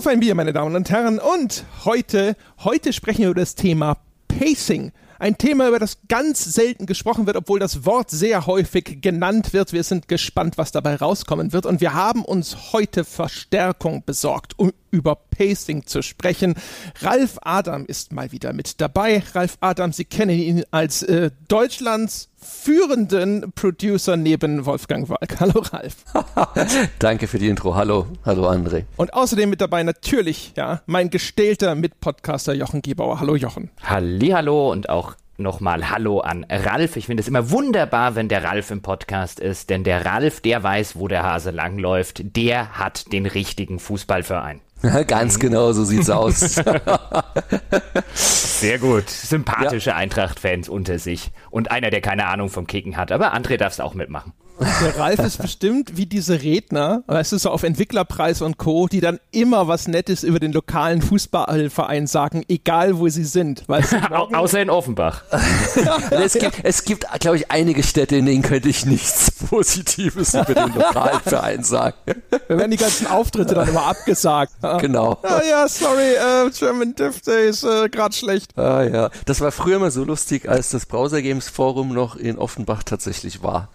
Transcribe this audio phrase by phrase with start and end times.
[0.00, 1.18] Auf ein Bier, meine Damen und Herren.
[1.18, 2.34] Und heute,
[2.64, 4.92] heute sprechen wir über das Thema Pacing.
[5.18, 9.74] Ein Thema, über das ganz selten gesprochen wird, obwohl das Wort sehr häufig genannt wird.
[9.74, 11.66] Wir sind gespannt, was dabei rauskommen wird.
[11.66, 16.54] Und wir haben uns heute Verstärkung besorgt, um über Pacing zu sprechen.
[17.00, 19.22] Ralf Adam ist mal wieder mit dabei.
[19.34, 25.40] Ralf Adam, Sie kennen ihn als äh, Deutschlands führenden Producer neben Wolfgang Walk.
[25.40, 25.96] Hallo Ralf.
[26.98, 27.74] Danke für die Intro.
[27.74, 28.84] Hallo, hallo André.
[28.96, 33.20] Und außerdem mit dabei natürlich, ja, mein gestählter Mitpodcaster Jochen Gebauer.
[33.20, 33.70] Hallo Jochen.
[33.82, 36.96] Hallo und auch nochmal Hallo an Ralf.
[36.96, 40.62] Ich finde es immer wunderbar, wenn der Ralf im Podcast ist, denn der Ralf, der
[40.62, 44.60] weiß, wo der Hase langläuft, der hat den richtigen Fußballverein.
[45.06, 46.40] Ganz genau, so sieht's aus.
[48.14, 49.10] Sehr gut.
[49.10, 49.96] Sympathische ja.
[49.96, 51.32] Eintracht-Fans unter sich.
[51.50, 53.12] Und einer, der keine Ahnung vom Kicken hat.
[53.12, 54.32] Aber André darf es auch mitmachen.
[54.60, 59.00] Der Ralf ist bestimmt wie diese Redner, weißt du, so auf Entwicklerpreis und Co., die
[59.00, 63.66] dann immer was Nettes über den lokalen Fußballverein sagen, egal wo sie sind.
[63.68, 63.96] Weißt du,
[64.34, 65.22] Außer in Offenbach.
[66.10, 70.54] es gibt, es gibt glaube ich, einige Städte, in denen könnte ich nichts Positives über
[70.54, 71.96] den lokalen Verein sagen.
[72.30, 74.52] Da werden die ganzen Auftritte dann immer abgesagt.
[74.80, 75.18] Genau.
[75.22, 78.56] Ah, ja, sorry, uh, German Diff Day ist uh, gerade schlecht.
[78.58, 82.36] Ah ja, das war früher mal so lustig, als das Browser Games Forum noch in
[82.38, 83.68] Offenbach tatsächlich war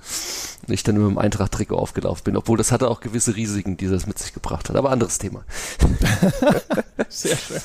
[0.74, 4.08] ich dann mit dem Eintracht-Trikot aufgelaufen bin, obwohl das hatte auch gewisse Risiken, die das
[4.08, 4.76] mit sich gebracht hat.
[4.76, 5.44] Aber anderes Thema.
[7.10, 7.62] Sehr schön.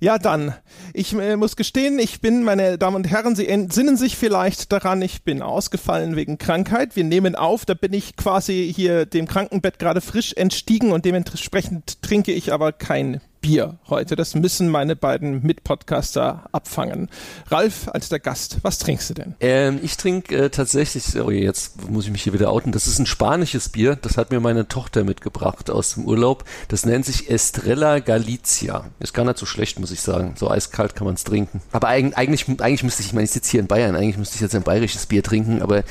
[0.00, 0.54] Ja, dann.
[0.92, 5.02] Ich äh, muss gestehen, ich bin, meine Damen und Herren, Sie entsinnen sich vielleicht daran,
[5.02, 6.94] ich bin ausgefallen wegen Krankheit.
[6.94, 12.00] Wir nehmen auf, da bin ich quasi hier dem Krankenbett gerade frisch entstiegen und dementsprechend
[12.02, 14.16] trinke ich aber kein Bier heute.
[14.16, 17.08] Das müssen meine beiden Mitpodcaster abfangen.
[17.48, 19.34] Ralf, als der Gast, was trinkst du denn?
[19.40, 22.98] Ähm, ich trinke äh, tatsächlich, oh jetzt muss ich mich hier wieder outen, das ist
[22.98, 26.44] ein spanisches Bier, das hat mir meine Tochter mitgebracht aus dem Urlaub.
[26.68, 28.86] Das nennt sich Estrella Galicia.
[29.00, 30.34] Ist gar nicht so schlecht, muss ich sagen.
[30.36, 31.60] So eiskalt kann man es trinken.
[31.72, 34.36] Aber eigentlich, eigentlich, eigentlich müsste ich, ich meine, ich sitze hier in Bayern, eigentlich müsste
[34.36, 35.84] ich jetzt ein bayerisches Bier trinken, aber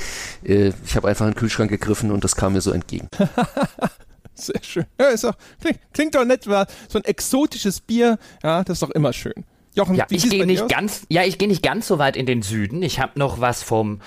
[0.44, 3.08] äh, ich habe einfach in den Kühlschrank gegriffen und das kam mir so entgegen.
[4.38, 4.86] Sehr schön.
[5.00, 8.82] Ja, ist auch, klingt, klingt doch nett, war so ein exotisches Bier, ja, das ist
[8.82, 9.44] doch immer schön.
[9.74, 12.42] Jochen, ja, ich gehe nicht ganz, ja, ich gehe nicht ganz so weit in den
[12.42, 12.82] Süden.
[12.82, 14.00] Ich habe noch was vom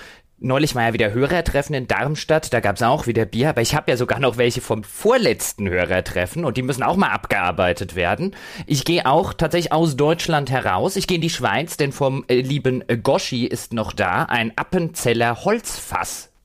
[0.44, 3.76] Neulich war ja wieder Hörertreffen in Darmstadt, da gab es auch wieder Bier, aber ich
[3.76, 8.34] habe ja sogar noch welche vom vorletzten Hörertreffen und die müssen auch mal abgearbeitet werden.
[8.66, 10.96] Ich gehe auch tatsächlich aus Deutschland heraus.
[10.96, 15.44] Ich gehe in die Schweiz, denn vom äh, lieben Goschi ist noch da ein Appenzeller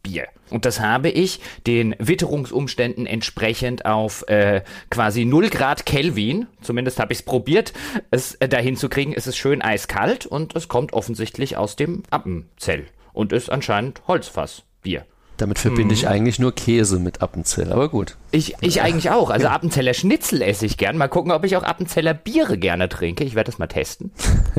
[0.07, 0.27] Holzfassbier.
[0.49, 7.11] Und das habe ich den Witterungsumständen entsprechend auf äh, quasi 0 Grad Kelvin, zumindest habe
[7.11, 7.73] ich es probiert,
[8.11, 9.13] es äh, dahin zu kriegen.
[9.13, 15.05] Es ist schön eiskalt und es kommt offensichtlich aus dem Appenzell und ist anscheinend Holzfassbier.
[15.37, 16.09] Damit verbinde ich mhm.
[16.09, 18.17] eigentlich nur Käse mit Appenzell, aber gut.
[18.31, 19.29] Ich, ich eigentlich auch.
[19.29, 20.97] Also Appenzeller Schnitzel esse ich gern.
[20.97, 23.23] Mal gucken, ob ich auch Appenzeller Biere gerne trinke.
[23.23, 24.11] Ich werde das mal testen.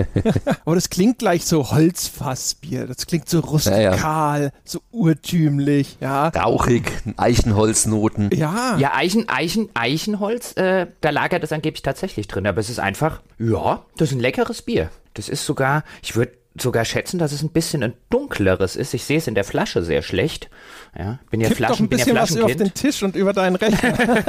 [0.64, 2.86] aber das klingt gleich so Holzfassbier.
[2.86, 4.52] Das klingt so rustikal, ja, ja.
[4.64, 6.28] so urtümlich, ja.
[6.28, 8.30] Rauchig, Eichenholznoten.
[8.32, 8.76] Ja.
[8.78, 12.46] Ja, Eichen, Eichen, Eichenholz, äh, da lagert es angeblich tatsächlich drin.
[12.46, 14.90] Aber es ist einfach, ja, das ist ein leckeres Bier.
[15.14, 18.94] Das ist sogar, ich würde sogar schätzen, dass es ein bisschen ein dunkleres ist.
[18.94, 20.50] Ich sehe es in der Flasche sehr schlecht.
[20.98, 23.32] Ja, bin ja Kipp Flaschen, doch ein bisschen ja was auf den Tisch und über
[23.32, 24.24] deinen Rechner.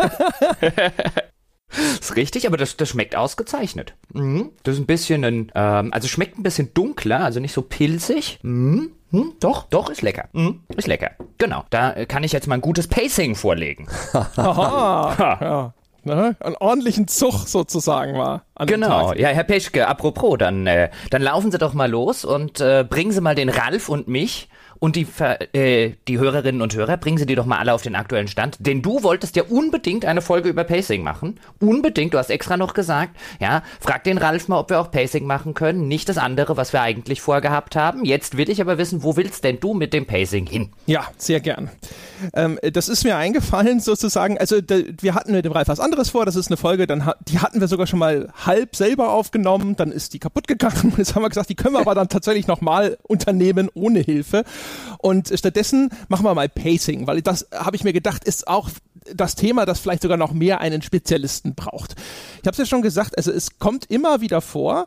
[2.00, 3.95] ist richtig, aber das, das schmeckt ausgezeichnet.
[4.13, 4.51] Mhm.
[4.63, 8.40] Das ist ein bisschen ein, ähm, also schmeckt ein bisschen dunkler, also nicht so pilzig.
[8.41, 8.91] Mhm.
[9.11, 10.29] Hm, doch, doch, ist lecker.
[10.34, 11.11] Hm, ist lecker.
[11.40, 11.63] Genau.
[11.72, 13.88] Da kann ich jetzt mal ein gutes Pacing vorlegen.
[14.13, 15.38] Aha.
[15.41, 15.73] ja
[16.03, 18.43] ne, einen ordentlichen Zug sozusagen war.
[18.65, 22.85] genau, ja, Herr Peschke, apropos, dann, äh, dann laufen Sie doch mal los und äh,
[22.87, 24.49] bringen Sie mal den Ralf und mich
[24.79, 25.07] und die,
[25.53, 28.57] äh, die Hörerinnen und Hörer, bringen Sie die doch mal alle auf den aktuellen Stand.
[28.59, 31.40] Denn du wolltest ja unbedingt eine Folge über Pacing machen.
[31.59, 35.25] Unbedingt, du hast extra noch gesagt, ja, frag den Ralf mal, ob wir auch Pacing
[35.25, 35.88] machen können.
[35.88, 38.06] Nicht das andere, was wir eigentlich vorgehabt haben.
[38.06, 40.70] Jetzt will ich aber wissen, wo willst denn du mit dem Pacing hin?
[40.85, 41.70] Ja, sehr gern.
[42.34, 46.26] Ähm, das ist mir eingefallen sozusagen, also wir hatten mit dem Ralf was anderes vor,
[46.26, 49.91] das ist eine Folge, dann die hatten wir sogar schon mal halb selber aufgenommen, dann
[49.91, 50.93] ist die kaputt gegangen.
[50.97, 54.43] Jetzt haben wir gesagt, die können wir aber dann tatsächlich nochmal unternehmen ohne Hilfe.
[54.97, 58.69] Und stattdessen machen wir mal Pacing, weil das habe ich mir gedacht, ist auch
[59.13, 61.95] das Thema, das vielleicht sogar noch mehr einen Spezialisten braucht.
[62.41, 64.85] Ich habe es ja schon gesagt, also es kommt immer wieder vor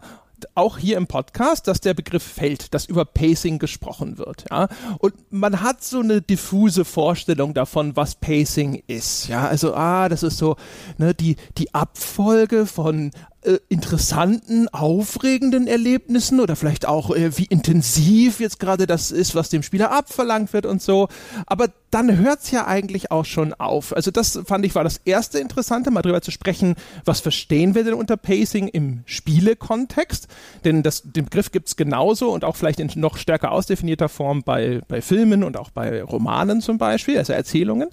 [0.55, 4.45] auch hier im Podcast, dass der Begriff fällt, dass über Pacing gesprochen wird.
[4.51, 4.69] Ja?
[4.99, 9.29] Und man hat so eine diffuse Vorstellung davon, was Pacing ist.
[9.29, 10.57] Ja, also ah, das ist so
[10.99, 13.11] ne, die die Abfolge von
[13.43, 19.49] äh, interessanten, aufregenden Erlebnissen oder vielleicht auch äh, wie intensiv jetzt gerade das ist, was
[19.49, 21.09] dem Spieler abverlangt wird und so.
[21.47, 23.95] Aber dann hört's ja eigentlich auch schon auf.
[23.95, 27.85] Also das fand ich war das erste Interessante, mal drüber zu sprechen, was verstehen wir
[27.85, 30.29] denn unter Pacing im Spielekontext?
[30.65, 34.81] Denn das, den Begriff gibt's genauso und auch vielleicht in noch stärker ausdefinierter Form bei,
[34.89, 37.89] bei Filmen und auch bei Romanen zum Beispiel, also Erzählungen.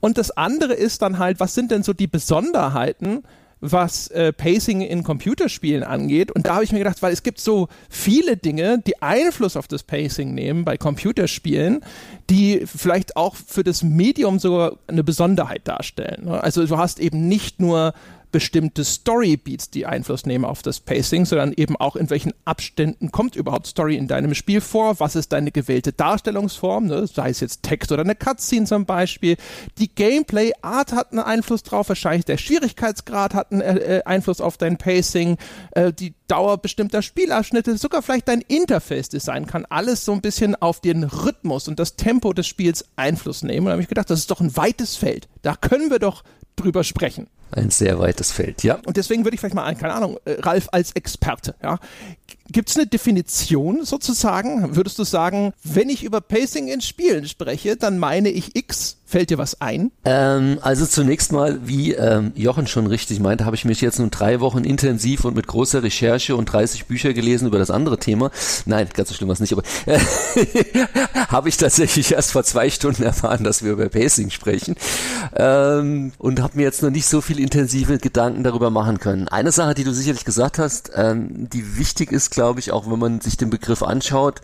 [0.00, 3.22] Und das andere ist dann halt, was sind denn so die Besonderheiten,
[3.64, 6.30] was äh, Pacing in Computerspielen angeht.
[6.30, 9.66] Und da habe ich mir gedacht, weil es gibt so viele Dinge, die Einfluss auf
[9.68, 11.80] das Pacing nehmen bei Computerspielen,
[12.28, 16.28] die vielleicht auch für das Medium sogar eine Besonderheit darstellen.
[16.28, 17.94] Also du hast eben nicht nur
[18.34, 23.36] bestimmte Storybeats, die Einfluss nehmen auf das Pacing, sondern eben auch in welchen Abständen kommt
[23.36, 27.06] überhaupt Story in deinem Spiel vor, was ist deine gewählte Darstellungsform, ne?
[27.06, 29.36] sei es jetzt Text oder eine Cutscene zum Beispiel.
[29.78, 34.78] Die Gameplay-Art hat einen Einfluss drauf, wahrscheinlich der Schwierigkeitsgrad hat einen äh, Einfluss auf dein
[34.78, 35.38] Pacing,
[35.70, 40.80] äh, die Dauer bestimmter Spielabschnitte, sogar vielleicht dein Interface-Design kann alles so ein bisschen auf
[40.80, 43.60] den Rhythmus und das Tempo des Spiels Einfluss nehmen.
[43.60, 45.28] Und da habe ich gedacht, das ist doch ein weites Feld.
[45.42, 46.24] Da können wir doch
[46.56, 47.28] drüber sprechen.
[47.56, 48.80] Ein sehr weites Feld, ja.
[48.84, 51.78] Und deswegen würde ich vielleicht mal, keine Ahnung, äh, Ralf als Experte, ja.
[52.50, 54.76] Gibt es eine Definition sozusagen?
[54.76, 58.98] Würdest du sagen, wenn ich über Pacing in Spielen spreche, dann meine ich X?
[59.06, 59.92] Fällt dir was ein?
[60.04, 64.10] Ähm, also zunächst mal, wie ähm, Jochen schon richtig meinte, habe ich mich jetzt nun
[64.10, 68.30] drei Wochen intensiv und mit großer Recherche und 30 Bücher gelesen über das andere Thema.
[68.66, 69.98] Nein, ganz so schlimm war es nicht, aber äh,
[71.28, 74.74] habe ich tatsächlich erst vor zwei Stunden erfahren, dass wir über Pacing sprechen
[75.36, 79.28] ähm, und habe mir jetzt noch nicht so viel intensive Gedanken darüber machen können.
[79.28, 82.98] Eine Sache, die du sicherlich gesagt hast, ähm, die wichtig ist, glaube ich, auch wenn
[82.98, 84.40] man sich den Begriff anschaut,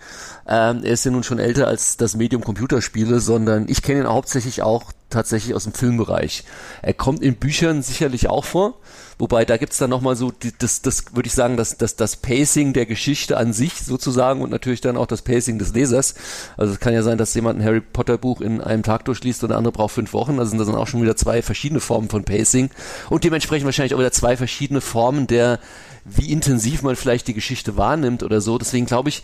[0.49, 4.09] ähm, er ist ja nun schon älter als das Medium Computerspiele, sondern ich kenne ihn
[4.09, 6.45] hauptsächlich auch tatsächlich aus dem Filmbereich.
[6.83, 8.75] Er kommt in Büchern sicherlich auch vor,
[9.19, 12.17] wobei da gibt's dann nochmal so, die, das, das würde ich sagen, das, das, das
[12.17, 16.15] Pacing der Geschichte an sich sozusagen und natürlich dann auch das Pacing des Lesers.
[16.57, 19.43] Also es kann ja sein, dass jemand ein Harry Potter Buch in einem Tag durchliest
[19.43, 20.39] und der andere braucht fünf Wochen.
[20.39, 22.71] Also sind das dann auch schon wieder zwei verschiedene Formen von Pacing
[23.11, 25.59] und dementsprechend wahrscheinlich auch wieder zwei verschiedene Formen der,
[26.05, 28.59] wie intensiv man vielleicht die Geschichte wahrnimmt oder so.
[28.59, 29.23] Deswegen glaube ich,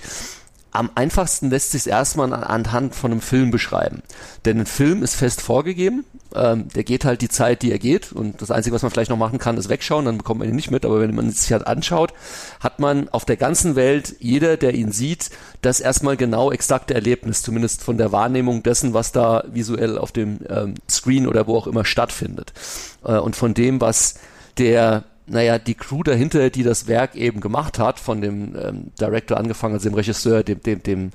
[0.77, 4.03] am einfachsten lässt sich es erstmal anhand von einem Film beschreiben.
[4.45, 8.13] Denn ein Film ist fest vorgegeben, ähm, der geht halt die Zeit, die er geht
[8.13, 10.57] und das Einzige, was man vielleicht noch machen kann, ist wegschauen, dann bekommt man ihn
[10.57, 12.13] nicht mit, aber wenn man sich halt anschaut,
[12.61, 15.31] hat man auf der ganzen Welt, jeder, der ihn sieht,
[15.63, 20.41] das erstmal genau exakte Erlebnis, zumindest von der Wahrnehmung dessen, was da visuell auf dem
[20.49, 22.53] ähm, Screen oder wo auch immer stattfindet.
[23.03, 24.17] Äh, und von dem, was
[24.59, 29.37] der naja, die Crew dahinter, die das Werk eben gemacht hat, von dem ähm, Director
[29.37, 31.11] angefangen, also dem Regisseur, dem, dem, dem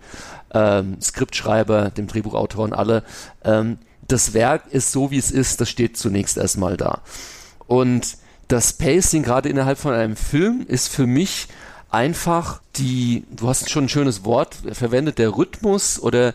[0.53, 3.03] ähm, Skriptschreiber, dem Drehbuchautor und alle,
[3.43, 3.77] ähm,
[4.07, 7.01] das Werk ist so, wie es ist, das steht zunächst erstmal da.
[7.67, 8.17] Und
[8.49, 11.47] das Pacing gerade innerhalb von einem Film ist für mich
[11.89, 16.33] einfach die, du hast schon ein schönes Wort verwendet, der Rhythmus oder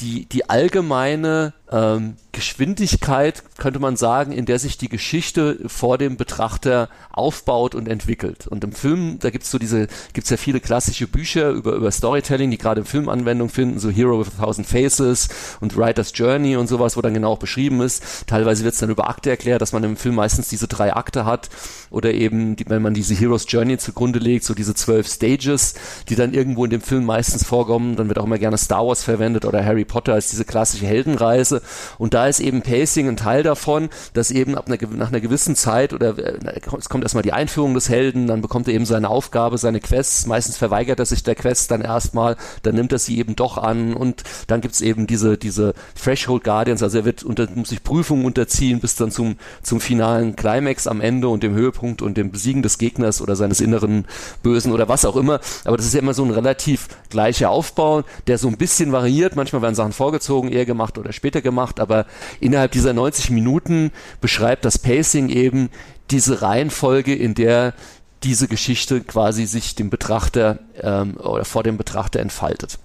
[0.00, 6.16] die, die allgemeine ähm, Geschwindigkeit, könnte man sagen, in der sich die Geschichte vor dem
[6.16, 8.46] Betrachter aufbaut und entwickelt.
[8.46, 12.50] Und im Film, da gibt's so diese, gibt's ja viele klassische Bücher über, über Storytelling,
[12.50, 15.28] die gerade im Film Anwendung finden, so Hero with a Thousand Faces
[15.60, 18.28] und Writer's Journey und sowas, wo dann genau auch beschrieben ist.
[18.28, 21.48] Teilweise wird's dann über Akte erklärt, dass man im Film meistens diese drei Akte hat
[21.90, 25.74] oder eben, die, wenn man diese Hero's Journey zugrunde legt, so diese zwölf Stages,
[26.08, 27.96] die dann irgendwo in dem Film meistens vorkommen.
[27.96, 31.57] Dann wird auch immer gerne Star Wars verwendet oder Harry Potter als diese klassische Heldenreise
[31.98, 35.56] und da ist eben Pacing ein Teil davon, dass eben ab einer, nach einer gewissen
[35.56, 39.08] Zeit oder äh, es kommt erstmal die Einführung des Helden, dann bekommt er eben seine
[39.08, 40.26] Aufgabe, seine Quests.
[40.26, 43.94] Meistens verweigert er sich der Quest dann erstmal, dann nimmt er sie eben doch an
[43.94, 48.24] und dann gibt's eben diese, diese Threshold Guardians, also er wird unter, muss sich Prüfungen
[48.24, 52.62] unterziehen bis dann zum, zum finalen Climax am Ende und dem Höhepunkt und dem Besiegen
[52.62, 54.06] des Gegners oder seines inneren
[54.42, 55.40] Bösen oder was auch immer.
[55.64, 59.36] Aber das ist ja immer so ein relativ gleicher Aufbau, der so ein bisschen variiert.
[59.36, 61.47] Manchmal werden Sachen vorgezogen, eher gemacht oder später gemacht,
[61.80, 62.06] aber
[62.40, 63.90] innerhalb dieser 90 Minuten
[64.20, 65.70] beschreibt das Pacing eben
[66.10, 67.74] diese Reihenfolge, in der
[68.22, 72.78] diese Geschichte quasi sich dem Betrachter ähm, oder vor dem Betrachter entfaltet.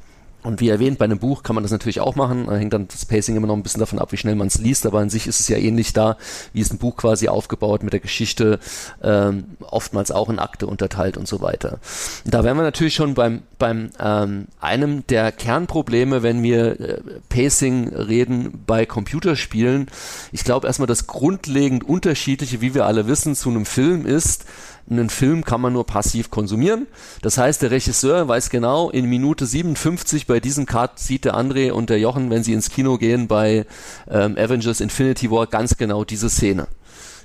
[0.44, 2.48] Und wie erwähnt, bei einem Buch kann man das natürlich auch machen.
[2.48, 4.60] Da hängt dann das Pacing immer noch ein bisschen davon ab, wie schnell man es
[4.60, 4.86] liest.
[4.86, 6.18] Aber an sich ist es ja ähnlich da,
[6.52, 8.60] wie es ein Buch quasi aufgebaut mit der Geschichte,
[9.02, 11.80] ähm, oftmals auch in Akte unterteilt und so weiter.
[12.26, 17.90] Da wären wir natürlich schon beim, beim ähm, einem der Kernprobleme, wenn wir äh, Pacing
[17.90, 19.88] reden bei Computerspielen.
[20.32, 24.46] Ich glaube erstmal das grundlegend unterschiedliche, wie wir alle wissen, zu einem Film ist,
[24.90, 26.88] einen Film kann man nur passiv konsumieren.
[27.22, 31.72] Das heißt, der Regisseur weiß genau, in Minute 57 bei diesem Cut sieht der André
[31.72, 33.66] und der Jochen, wenn sie ins Kino gehen bei
[34.10, 36.68] ähm, Avengers Infinity War, ganz genau diese Szene.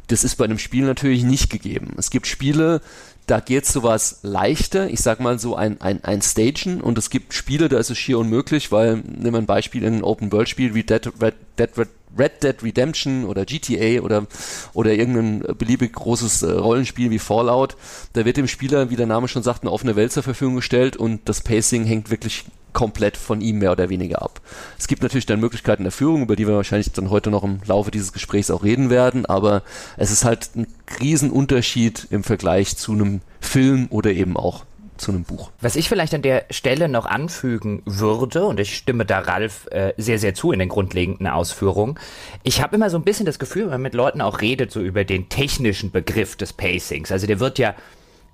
[0.06, 1.94] Das ist bei einem Spiel natürlich nicht gegeben.
[1.98, 2.80] Es gibt Spiele,
[3.26, 7.34] da geht sowas leichter, ich sag mal so ein, ein, ein Stagen und es gibt
[7.34, 10.82] Spiele, da ist es schier unmöglich, weil, nehmen wir ein Beispiel in ein Open-World-Spiel wie
[10.82, 11.88] Dead, Red, Dead, Red,
[12.18, 14.26] Red Dead Redemption oder GTA oder,
[14.74, 17.76] oder irgendein beliebig großes äh, Rollenspiel wie Fallout,
[18.12, 20.96] da wird dem Spieler, wie der Name schon sagt, eine offene Welt zur Verfügung gestellt
[20.96, 24.40] und das Pacing hängt wirklich komplett von ihm mehr oder weniger ab.
[24.78, 27.60] Es gibt natürlich dann Möglichkeiten der Führung, über die wir wahrscheinlich dann heute noch im
[27.66, 29.62] Laufe dieses Gesprächs auch reden werden, aber
[29.96, 30.66] es ist halt ein
[31.00, 34.64] Riesenunterschied im Vergleich zu einem Film oder eben auch
[34.98, 35.50] zu einem Buch.
[35.60, 39.94] Was ich vielleicht an der Stelle noch anfügen würde, und ich stimme da Ralf äh,
[39.96, 41.98] sehr, sehr zu in den grundlegenden Ausführungen,
[42.42, 44.80] ich habe immer so ein bisschen das Gefühl, wenn man mit Leuten auch redet, so
[44.80, 47.10] über den technischen Begriff des Pacings.
[47.10, 47.74] Also der wird ja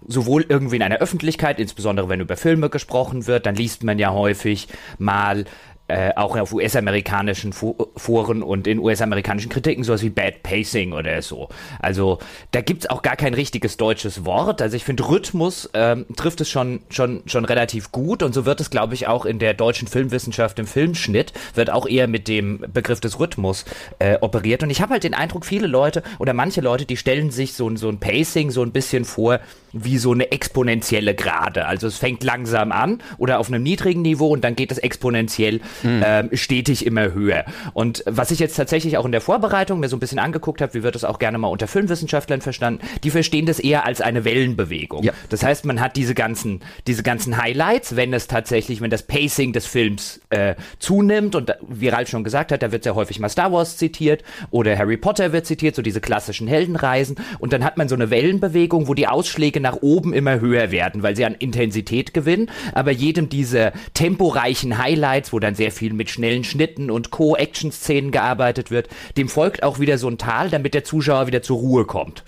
[0.06, 4.12] sowohl irgendwie in einer Öffentlichkeit, insbesondere wenn über Filme gesprochen wird, dann liest man ja
[4.12, 4.68] häufig
[4.98, 5.44] mal
[5.88, 11.50] äh, auch auf US-amerikanischen Foren und in US-amerikanischen Kritiken sowas wie Bad Pacing oder so.
[11.78, 12.20] Also
[12.52, 14.62] da gibt's auch gar kein richtiges deutsches Wort.
[14.62, 18.60] Also ich finde Rhythmus ähm, trifft es schon schon schon relativ gut und so wird
[18.60, 22.64] es glaube ich auch in der deutschen Filmwissenschaft im Filmschnitt wird auch eher mit dem
[22.72, 23.66] Begriff des Rhythmus
[23.98, 27.30] äh, operiert und ich habe halt den Eindruck viele Leute oder manche Leute die stellen
[27.30, 29.40] sich so so ein Pacing so ein bisschen vor
[29.74, 31.66] wie so eine exponentielle Gerade.
[31.66, 35.60] Also es fängt langsam an oder auf einem niedrigen Niveau und dann geht es exponentiell
[35.82, 36.02] mhm.
[36.04, 37.44] ähm, stetig immer höher.
[37.72, 40.74] Und was ich jetzt tatsächlich auch in der Vorbereitung mir so ein bisschen angeguckt habe,
[40.74, 44.24] wie wird das auch gerne mal unter Filmwissenschaftlern verstanden, die verstehen das eher als eine
[44.24, 45.02] Wellenbewegung.
[45.02, 45.12] Ja.
[45.28, 49.52] Das heißt, man hat diese ganzen, diese ganzen Highlights, wenn es tatsächlich, wenn das Pacing
[49.52, 53.28] des Films äh, zunimmt und wie Ralf schon gesagt hat, da wird sehr häufig mal
[53.28, 57.76] Star Wars zitiert oder Harry Potter wird zitiert, so diese klassischen Heldenreisen und dann hat
[57.76, 61.34] man so eine Wellenbewegung, wo die Ausschläge nach oben immer höher werden, weil sie an
[61.34, 67.10] Intensität gewinnen, aber jedem dieser temporeichen Highlights, wo dann sehr viel mit schnellen Schnitten und
[67.10, 71.58] Co-Action-Szenen gearbeitet wird, dem folgt auch wieder so ein Tal, damit der Zuschauer wieder zur
[71.58, 72.24] Ruhe kommt.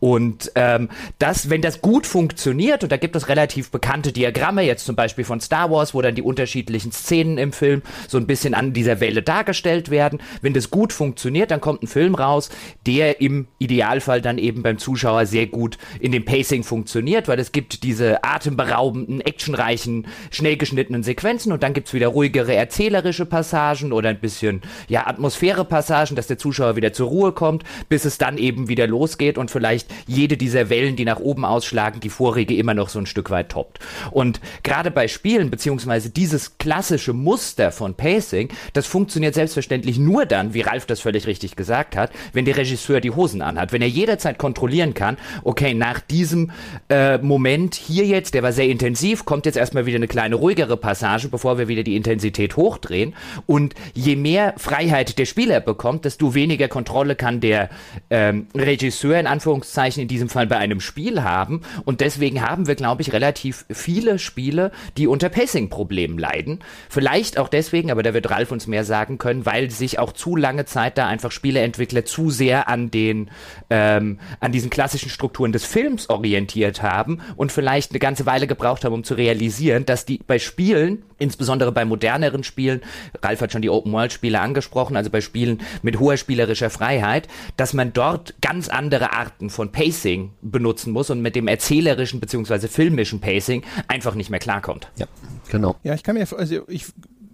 [0.00, 0.88] Und ähm,
[1.18, 5.24] das, wenn das gut funktioniert, und da gibt es relativ bekannte Diagramme, jetzt zum Beispiel
[5.24, 9.00] von Star Wars, wo dann die unterschiedlichen Szenen im Film so ein bisschen an dieser
[9.00, 12.50] Welle dargestellt werden, wenn das gut funktioniert, dann kommt ein Film raus,
[12.86, 17.52] der im Idealfall dann eben beim Zuschauer sehr gut in dem Pacing funktioniert, weil es
[17.52, 24.08] gibt diese atemberaubenden, actionreichen, schnell geschnittenen Sequenzen und dann gibt's wieder ruhigere erzählerische Passagen oder
[24.08, 28.68] ein bisschen ja Atmosphäre-Passagen, dass der Zuschauer wieder zur Ruhe kommt, bis es dann eben
[28.68, 32.88] wieder losgeht und vielleicht jede dieser Wellen, die nach oben ausschlagen, die vorige immer noch
[32.88, 33.78] so ein Stück weit toppt.
[34.10, 40.54] Und gerade bei Spielen, beziehungsweise dieses klassische Muster von Pacing, das funktioniert selbstverständlich nur dann,
[40.54, 43.72] wie Ralf das völlig richtig gesagt hat, wenn der Regisseur die Hosen anhat.
[43.72, 46.50] Wenn er jederzeit kontrollieren kann, okay, nach diesem
[46.88, 50.76] äh, Moment hier jetzt, der war sehr intensiv, kommt jetzt erstmal wieder eine kleine ruhigere
[50.76, 53.14] Passage, bevor wir wieder die Intensität hochdrehen.
[53.46, 57.70] Und je mehr Freiheit der Spieler bekommt, desto weniger Kontrolle kann der
[58.10, 61.62] ähm, Regisseur in Anführungszeichen Anführungszeichen in diesem Fall bei einem Spiel haben.
[61.84, 66.60] Und deswegen haben wir, glaube ich, relativ viele Spiele, die unter Pacing-Problemen leiden.
[66.88, 70.36] Vielleicht auch deswegen, aber da wird Ralf uns mehr sagen können, weil sich auch zu
[70.36, 73.30] lange Zeit da einfach Spieleentwickler zu sehr an den,
[73.70, 78.84] ähm, an diesen klassischen Strukturen des Films orientiert haben und vielleicht eine ganze Weile gebraucht
[78.84, 82.80] haben, um zu realisieren, dass die bei Spielen, insbesondere bei moderneren Spielen,
[83.22, 87.92] Ralf hat schon die Open-World-Spiele angesprochen, also bei Spielen mit hoher spielerischer Freiheit, dass man
[87.92, 92.68] dort ganz andere Arten von Pacing benutzen muss und mit dem erzählerischen bzw.
[92.68, 94.90] filmischen Pacing einfach nicht mehr klarkommt.
[94.96, 95.06] Ja,
[95.50, 95.76] genau.
[95.82, 96.86] Ja, ich kann mir, also ich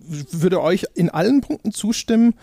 [0.07, 2.35] würde euch in allen Punkten zustimmen.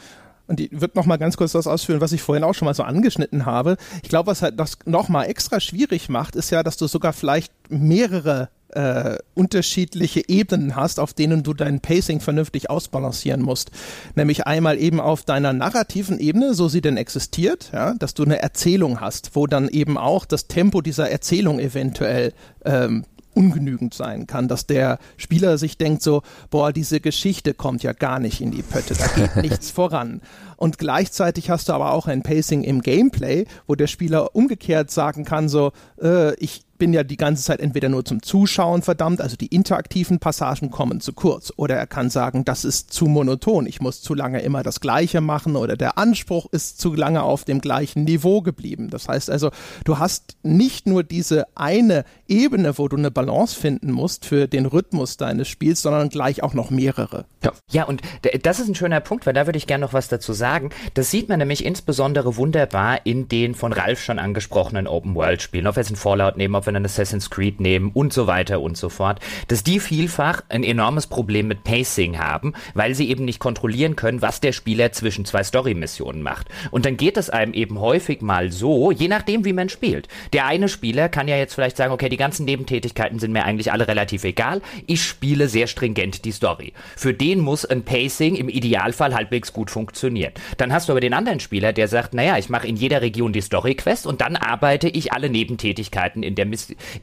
[0.47, 2.73] Und ich würde noch mal ganz kurz das ausführen, was ich vorhin auch schon mal
[2.73, 3.77] so angeschnitten habe.
[4.03, 7.13] Ich glaube, was halt das noch mal extra schwierig macht, ist ja, dass du sogar
[7.13, 13.71] vielleicht mehrere äh, unterschiedliche Ebenen hast, auf denen du dein Pacing vernünftig ausbalancieren musst.
[14.15, 18.41] Nämlich einmal eben auf deiner narrativen Ebene, so sie denn existiert, ja, dass du eine
[18.41, 22.33] Erzählung hast, wo dann eben auch das Tempo dieser Erzählung eventuell
[22.65, 27.93] ähm, ungenügend sein kann, dass der Spieler sich denkt so, boah, diese Geschichte kommt ja
[27.93, 30.21] gar nicht in die Pötte, da geht nichts voran.
[30.57, 35.25] Und gleichzeitig hast du aber auch ein Pacing im Gameplay, wo der Spieler umgekehrt sagen
[35.25, 39.35] kann so, äh, ich bin ja die ganze Zeit entweder nur zum Zuschauen verdammt, also
[39.35, 41.53] die interaktiven Passagen kommen zu kurz.
[41.55, 45.21] Oder er kann sagen, das ist zu monoton, ich muss zu lange immer das Gleiche
[45.21, 48.89] machen oder der Anspruch ist zu lange auf dem gleichen Niveau geblieben.
[48.89, 49.51] Das heißt also,
[49.85, 54.65] du hast nicht nur diese eine Ebene, wo du eine Balance finden musst für den
[54.65, 57.25] Rhythmus deines Spiels, sondern gleich auch noch mehrere.
[57.43, 58.01] Ja, ja und
[58.43, 60.69] das ist ein schöner Punkt, weil da würde ich gerne noch was dazu sagen.
[60.93, 65.67] Das sieht man nämlich insbesondere wunderbar in den von Ralf schon angesprochenen Open-World-Spielen.
[65.67, 68.61] Ob wir jetzt ein Fallout nehmen, ob wir einen Assassin's Creed nehmen und so weiter
[68.61, 69.19] und so fort,
[69.49, 74.21] dass die vielfach ein enormes Problem mit Pacing haben, weil sie eben nicht kontrollieren können,
[74.21, 76.47] was der Spieler zwischen zwei Story-Missionen macht.
[76.71, 80.07] Und dann geht es einem eben häufig mal so, je nachdem, wie man spielt.
[80.31, 83.71] Der eine Spieler kann ja jetzt vielleicht sagen, okay, die ganzen Nebentätigkeiten sind mir eigentlich
[83.71, 84.61] alle relativ egal.
[84.85, 86.73] Ich spiele sehr stringent die Story.
[86.95, 90.33] Für den muss ein Pacing im Idealfall halbwegs gut funktionieren.
[90.57, 93.33] Dann hast du aber den anderen Spieler, der sagt, naja, ich mache in jeder Region
[93.33, 96.47] die Story-Quest und dann arbeite ich alle Nebentätigkeiten in, der,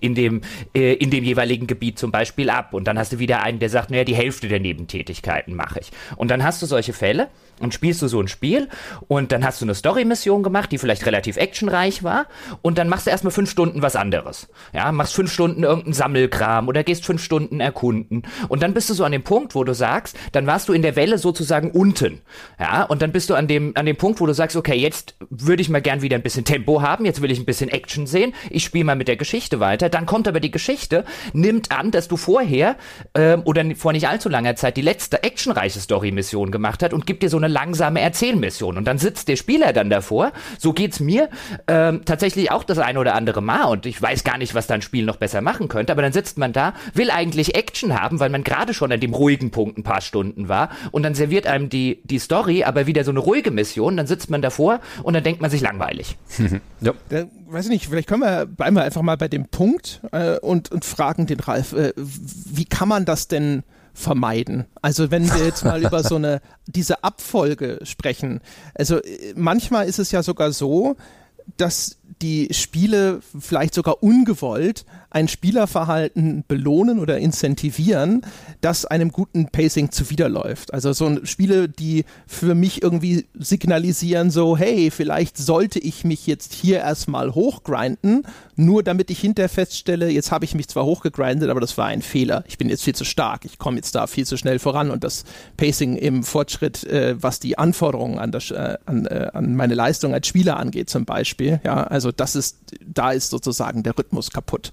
[0.00, 0.42] in, dem,
[0.74, 2.72] äh, in dem jeweiligen Gebiet zum Beispiel ab.
[2.72, 5.90] Und dann hast du wieder einen, der sagt, naja, die Hälfte der Nebentätigkeiten mache ich.
[6.16, 7.28] Und dann hast du solche Fälle
[7.60, 8.68] und spielst du so ein Spiel
[9.08, 12.26] und dann hast du eine Story-Mission gemacht, die vielleicht relativ actionreich war
[12.62, 14.48] und dann machst du erstmal fünf Stunden was anderes.
[14.72, 18.94] Ja, machst fünf Stunden irgendeinen Sammelkram oder gehst fünf Stunden erkunden und dann bist du
[18.94, 22.20] so an dem Punkt, wo du sagst, dann warst du in der Welle sozusagen unten.
[22.58, 25.16] Ja, und dann bist du an dem, an dem Punkt, wo du sagst, okay, jetzt
[25.30, 28.06] würde ich mal gern wieder ein bisschen Tempo haben, jetzt will ich ein bisschen Action
[28.06, 31.90] sehen, ich spiele mal mit der Geschichte weiter, dann kommt aber die Geschichte, nimmt an,
[31.90, 32.76] dass du vorher
[33.14, 37.22] ähm, oder vor nicht allzu langer Zeit die letzte actionreiche Story-Mission gemacht hast und gibt
[37.22, 38.76] dir so eine langsame Erzählmission.
[38.76, 40.32] Und dann sitzt der Spieler dann davor.
[40.58, 41.28] So geht's mir
[41.66, 43.64] ähm, tatsächlich auch das ein oder andere Mal.
[43.64, 45.92] Und ich weiß gar nicht, was dein Spiel noch besser machen könnte.
[45.92, 49.14] Aber dann sitzt man da, will eigentlich Action haben, weil man gerade schon an dem
[49.14, 50.70] ruhigen Punkt ein paar Stunden war.
[50.90, 53.96] Und dann serviert einem die, die Story aber wieder so eine ruhige Mission.
[53.96, 56.16] Dann sitzt man davor und dann denkt man sich langweilig.
[56.80, 56.92] ja.
[57.08, 60.38] Da, weiß ich nicht, vielleicht können wir, bleiben wir einfach mal bei dem Punkt äh,
[60.38, 63.62] und, und fragen den Ralf, äh, wie kann man das denn
[63.98, 64.66] vermeiden.
[64.80, 68.40] Also wenn wir jetzt mal über so eine, diese Abfolge sprechen.
[68.74, 70.96] Also äh, manchmal ist es ja sogar so,
[71.56, 78.22] dass die Spiele vielleicht sogar ungewollt ein Spielerverhalten belohnen oder incentivieren,
[78.60, 80.74] das einem guten Pacing zuwiderläuft.
[80.74, 86.52] Also so Spiele, die für mich irgendwie signalisieren, so, hey, vielleicht sollte ich mich jetzt
[86.52, 88.24] hier erstmal hochgrinden,
[88.56, 92.02] nur damit ich hinterher feststelle, jetzt habe ich mich zwar hochgegrindet, aber das war ein
[92.02, 92.44] Fehler.
[92.46, 95.04] Ich bin jetzt viel zu stark, ich komme jetzt da viel zu schnell voran und
[95.04, 95.24] das
[95.56, 100.12] Pacing im Fortschritt, äh, was die Anforderungen an, das, äh, an, äh, an meine Leistung
[100.12, 104.70] als Spieler angeht zum Beispiel, ja, also das ist, da ist sozusagen der Rhythmus kaputt.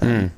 [0.00, 0.30] Mhm.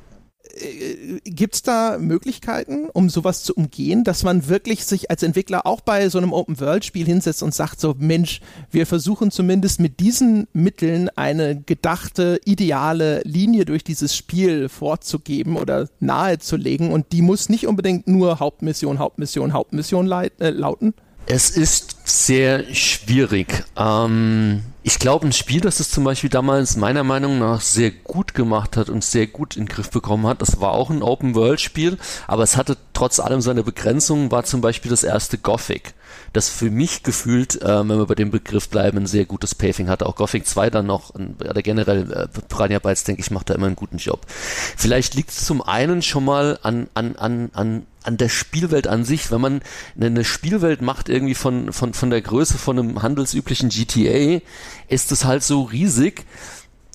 [1.25, 5.81] Gibt es da Möglichkeiten, um sowas zu umgehen, dass man wirklich sich als Entwickler auch
[5.81, 8.39] bei so einem Open-World-Spiel hinsetzt und sagt so, Mensch,
[8.71, 15.89] wir versuchen zumindest mit diesen Mitteln eine gedachte, ideale Linie durch dieses Spiel vorzugeben oder
[15.99, 20.93] nahezulegen und die muss nicht unbedingt nur Hauptmission, Hauptmission, Hauptmission äh, lauten?
[21.25, 23.65] Es ist sehr schwierig.
[23.75, 28.35] Ähm ich glaube, ein Spiel, das es zum Beispiel damals meiner Meinung nach sehr gut
[28.35, 31.97] gemacht hat und sehr gut in den Griff bekommen hat, das war auch ein Open-World-Spiel,
[32.27, 35.95] aber es hatte trotz allem seine Begrenzungen, war zum Beispiel das erste Gothic
[36.33, 39.87] das für mich gefühlt, äh, wenn wir bei dem Begriff bleiben, ein sehr gutes Paving
[39.87, 40.05] hatte.
[40.05, 43.67] Auch Gothic 2 dann noch, oder generell äh, Piranha Bytes, denke ich, macht da immer
[43.67, 44.25] einen guten Job.
[44.27, 49.03] Vielleicht liegt es zum einen schon mal an, an, an, an an der Spielwelt an
[49.03, 49.61] sich, wenn man
[49.99, 54.41] eine Spielwelt macht irgendwie von, von, von der Größe von einem handelsüblichen GTA,
[54.87, 56.25] ist es halt so riesig,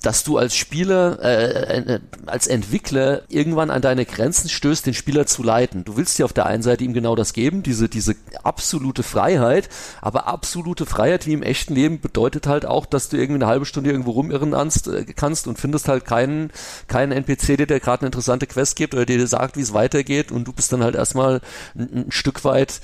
[0.03, 5.27] dass du als Spieler, äh, äh, als Entwickler irgendwann an deine Grenzen stößt, den Spieler
[5.27, 5.85] zu leiten.
[5.85, 9.69] Du willst dir auf der einen Seite ihm genau das geben, diese, diese absolute Freiheit,
[10.01, 13.67] aber absolute Freiheit wie im echten Leben bedeutet halt auch, dass du irgendwie eine halbe
[13.67, 16.51] Stunde irgendwo rumirren kannst, äh, kannst und findest halt keinen,
[16.89, 19.75] keinen NPC, der dir gerade eine interessante Quest gibt oder der dir sagt, wie es
[19.75, 21.43] weitergeht und du bist dann halt erstmal
[21.75, 22.81] ein, ein Stück weit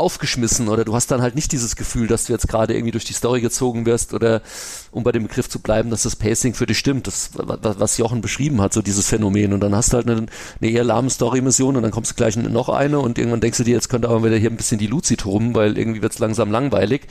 [0.00, 3.04] aufgeschmissen oder du hast dann halt nicht dieses Gefühl, dass du jetzt gerade irgendwie durch
[3.04, 4.42] die Story gezogen wirst oder
[4.90, 8.20] um bei dem Begriff zu bleiben, dass das Pacing für dich stimmt, das was Jochen
[8.20, 9.52] beschrieben hat, so dieses Phänomen.
[9.52, 10.26] Und dann hast du halt eine,
[10.60, 13.64] eine eher lahme Story-Mission und dann kommst du gleich noch eine und irgendwann denkst du
[13.64, 16.18] dir, jetzt könnte aber wieder hier ein bisschen die Luzi toben, weil irgendwie wird es
[16.18, 17.02] langsam langweilig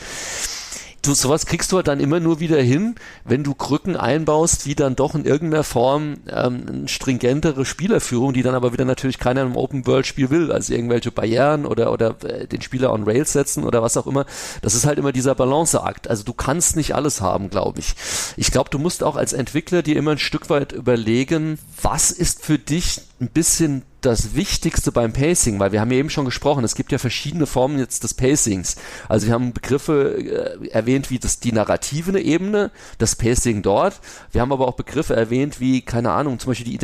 [1.02, 4.76] du, sowas kriegst du halt dann immer nur wieder hin, wenn du Krücken einbaust, wie
[4.76, 9.56] dann doch in irgendeiner Form ähm, stringentere Spielerführung, die dann aber wieder natürlich keiner im
[9.56, 13.98] Open-World-Spiel will, also irgendwelche Barrieren oder, oder äh, den Spieler on Rails setzen oder was
[13.98, 14.26] auch immer.
[14.62, 16.10] Das ist halt immer dieser Balanceakt.
[16.10, 17.96] Also du kannst nicht alles haben, glaube ich.
[18.38, 22.44] Ich glaube, du musst auch als Entwickler dir immer ein Stück weit überlegen, was ist
[22.44, 26.64] für dich ein bisschen das Wichtigste beim Pacing, weil wir haben ja eben schon gesprochen,
[26.64, 28.78] es gibt ja verschiedene Formen jetzt des Pacings.
[29.10, 34.00] Also wir haben Begriffe äh, erwähnt wie das, die narrative Ebene, das Pacing dort.
[34.32, 36.76] Wir haben aber auch Begriffe erwähnt wie, keine Ahnung, zum Beispiel die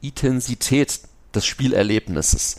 [0.00, 1.00] Intensität,
[1.34, 2.56] des Spielerlebnisses.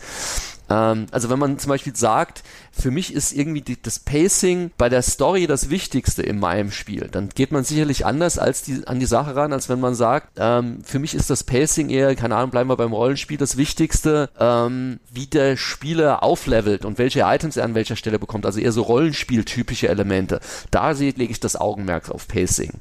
[0.68, 2.42] Ähm, also wenn man zum Beispiel sagt,
[2.76, 7.08] für mich ist irgendwie die, das Pacing bei der Story das Wichtigste in meinem Spiel,
[7.10, 10.32] dann geht man sicherlich anders als die, an die Sache ran, als wenn man sagt,
[10.36, 14.30] ähm, für mich ist das Pacing eher, keine Ahnung, bleiben wir beim Rollenspiel, das Wichtigste,
[14.38, 18.72] ähm, wie der Spieler auflevelt und welche Items er an welcher Stelle bekommt, also eher
[18.72, 20.40] so Rollenspieltypische Elemente.
[20.70, 22.72] Da lege ich das Augenmerk auf Pacing.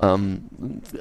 [0.00, 0.44] Ähm,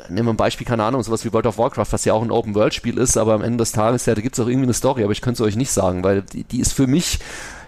[0.09, 2.31] nehmen wir ein Beispiel, keine Ahnung, sowas wie World of Warcraft, was ja auch ein
[2.31, 5.03] Open-World-Spiel ist, aber am Ende des Tages, ja, da gibt es auch irgendwie eine Story,
[5.03, 7.19] aber ich könnte es euch nicht sagen, weil die, die ist für mich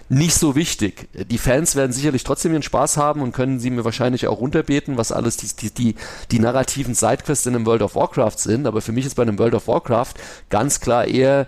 [0.08, 1.08] nicht so wichtig.
[1.14, 4.98] Die Fans werden sicherlich trotzdem ihren Spaß haben und können sie mir wahrscheinlich auch runterbeten,
[4.98, 5.96] was alles die, die, die,
[6.32, 8.68] die narrativen Sidequests in einem World of Warcraft sind.
[8.68, 10.14] Aber für mich ist bei einem World of Warcraft
[10.50, 11.48] ganz klar eher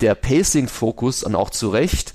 [0.00, 2.12] der Pacing-Fokus und auch zu Recht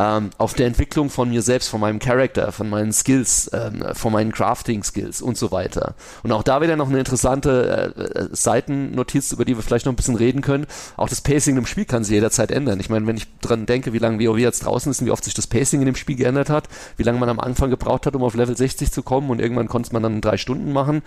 [0.00, 4.12] ähm, auf der Entwicklung von mir selbst, von meinem Charakter, von meinen Skills, ähm, von
[4.12, 5.94] meinen Crafting-Skills und so weiter.
[6.22, 9.92] Und auch da wieder noch eine interessante äh, äh, Seitennotiz, über die wir vielleicht noch
[9.92, 10.66] ein bisschen reden können.
[10.96, 12.80] Auch das Pacing im Spiel kann sich jederzeit ändern.
[12.80, 15.24] Ich meine, wenn ich dran denke, wie lange WoW jetzt draußen ist und wie oft
[15.24, 18.16] sich das Pacing in dem Spiel geändert hat, wie lange man am Anfang gebraucht hat,
[18.16, 21.02] um auf Level 60 zu kommen und irgendwann konnte man dann drei Stunden machen.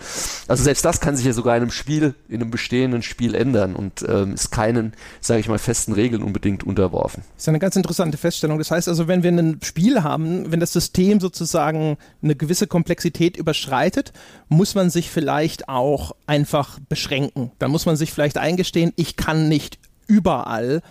[0.46, 3.74] Also selbst das kann sich ja sogar in einem Spiel, in einem bestehenden Spiel ändern
[3.74, 7.24] und ähm, ist keinen, sage ich mal, festen Regeln unbedingt unterworfen.
[7.34, 8.58] Das ist eine ganz interessante Feststellung.
[8.58, 12.66] Das heißt, heißt also, wenn wir ein Spiel haben, wenn das System sozusagen eine gewisse
[12.66, 14.12] Komplexität überschreitet,
[14.48, 17.50] muss man sich vielleicht auch einfach beschränken.
[17.58, 20.82] Dann muss man sich vielleicht eingestehen, ich kann nicht überall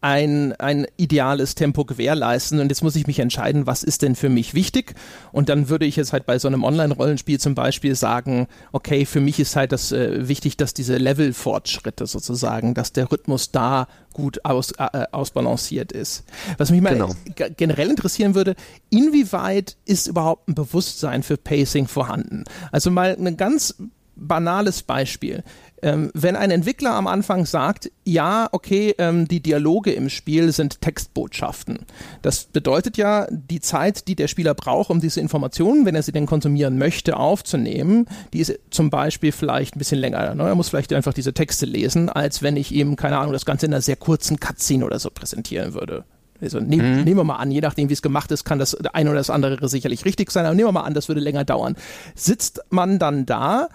[0.00, 2.60] ein, ein ideales Tempo gewährleisten.
[2.60, 4.94] Und jetzt muss ich mich entscheiden, was ist denn für mich wichtig?
[5.32, 9.20] Und dann würde ich jetzt halt bei so einem Online-Rollenspiel zum Beispiel sagen, okay, für
[9.20, 14.44] mich ist halt das äh, wichtig, dass diese Level-Fortschritte sozusagen, dass der Rhythmus da gut
[14.44, 16.24] aus, äh, ausbalanciert ist.
[16.58, 17.14] Was mich mal genau.
[17.56, 18.54] generell interessieren würde,
[18.90, 22.44] inwieweit ist überhaupt ein Bewusstsein für Pacing vorhanden?
[22.72, 23.74] Also mal ein ganz
[24.20, 25.42] banales Beispiel.
[25.82, 30.80] Ähm, wenn ein Entwickler am Anfang sagt, ja, okay, ähm, die Dialoge im Spiel sind
[30.80, 31.80] Textbotschaften.
[32.22, 36.12] Das bedeutet ja, die Zeit, die der Spieler braucht, um diese Informationen, wenn er sie
[36.12, 40.34] denn konsumieren möchte, aufzunehmen, die ist zum Beispiel vielleicht ein bisschen länger.
[40.34, 40.44] Ne?
[40.44, 43.66] Er muss vielleicht einfach diese Texte lesen, als wenn ich ihm, keine Ahnung, das Ganze
[43.66, 46.04] in einer sehr kurzen Cutscene oder so präsentieren würde.
[46.40, 47.04] Also nehm, mhm.
[47.04, 49.30] nehmen wir mal an, je nachdem, wie es gemacht ist, kann das eine oder das
[49.30, 51.76] andere sicherlich richtig sein, aber nehmen wir mal an, das würde länger dauern.
[52.14, 53.68] Sitzt man dann da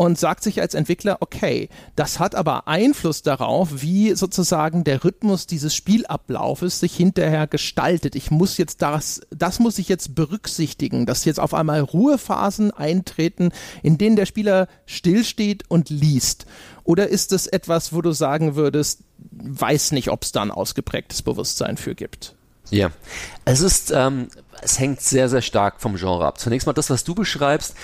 [0.00, 5.46] und sagt sich als Entwickler, okay, das hat aber Einfluss darauf, wie sozusagen der Rhythmus
[5.46, 8.14] dieses Spielablaufes sich hinterher gestaltet.
[8.14, 13.50] Ich muss jetzt das, das muss ich jetzt berücksichtigen, dass jetzt auf einmal Ruhephasen eintreten,
[13.82, 16.46] in denen der Spieler stillsteht und liest.
[16.82, 21.20] Oder ist es etwas, wo du sagen würdest, weiß nicht, ob es da ein ausgeprägtes
[21.20, 22.34] Bewusstsein für gibt?
[22.70, 22.90] Ja,
[23.44, 24.28] es ist, ähm,
[24.62, 26.38] es hängt sehr, sehr stark vom Genre ab.
[26.38, 27.74] Zunächst mal das, was du beschreibst,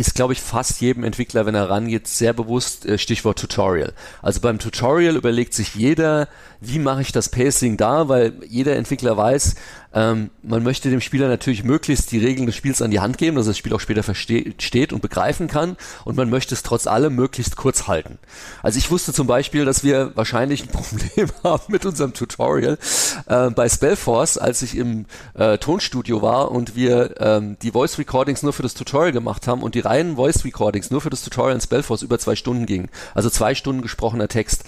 [0.00, 3.92] ist, glaube ich, fast jedem Entwickler, wenn er rangeht, sehr bewusst äh, Stichwort Tutorial.
[4.22, 6.26] Also beim Tutorial überlegt sich jeder,
[6.60, 9.54] wie mache ich das Pacing da, weil jeder Entwickler weiß,
[9.92, 13.36] ähm, man möchte dem Spieler natürlich möglichst die Regeln des Spiels an die Hand geben,
[13.36, 17.16] dass das Spiel auch später versteht und begreifen kann und man möchte es trotz allem
[17.16, 18.18] möglichst kurz halten.
[18.62, 22.78] Also ich wusste zum Beispiel, dass wir wahrscheinlich ein Problem haben mit unserem Tutorial
[23.26, 28.42] äh, bei Spellforce, als ich im äh, Tonstudio war und wir ähm, die Voice Recordings
[28.42, 31.54] nur für das Tutorial gemacht haben und die reinen Voice Recordings nur für das Tutorial
[31.54, 32.90] in Spellforce über zwei Stunden gingen.
[33.14, 34.64] Also zwei Stunden gesprochener Text.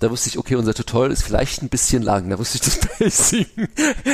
[0.00, 1.31] Da wusste ich, okay, unser Tutorial ist vielleicht
[1.62, 2.28] ein bisschen lang.
[2.30, 3.46] Da wusste ich, das Pacing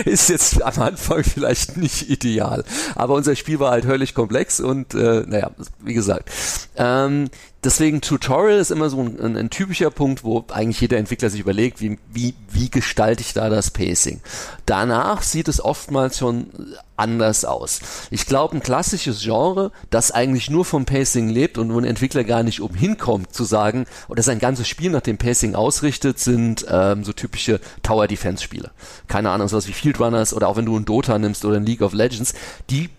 [0.05, 2.65] ist jetzt am Anfang vielleicht nicht ideal.
[2.95, 5.51] Aber unser Spiel war halt höllisch komplex und äh, naja,
[5.81, 6.31] wie gesagt.
[6.77, 7.29] Ähm,
[7.65, 11.41] deswegen Tutorial ist immer so ein, ein, ein, typischer Punkt, wo eigentlich jeder Entwickler sich
[11.41, 14.21] überlegt, wie, wie, wie gestalte ich da das Pacing.
[14.67, 16.51] Danach sieht es oftmals schon
[16.97, 17.81] anders aus.
[18.11, 22.25] Ich glaube, ein klassisches Genre, das eigentlich nur vom Pacing lebt und wo ein Entwickler
[22.25, 27.05] gar nicht umhinkommt zu sagen, oder sein ganzes Spiel nach dem Pacing ausrichtet, sind ähm,
[27.05, 28.71] so typische Tower Defense Spiele.
[29.09, 31.67] Keine Ahnung, sowas wie Field Runners oder auch wenn du ein Dota nimmst oder ein
[31.67, 32.35] League of Legends,
[32.71, 32.91] die,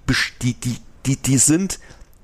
[0.42, 1.80] die, die, die, die sind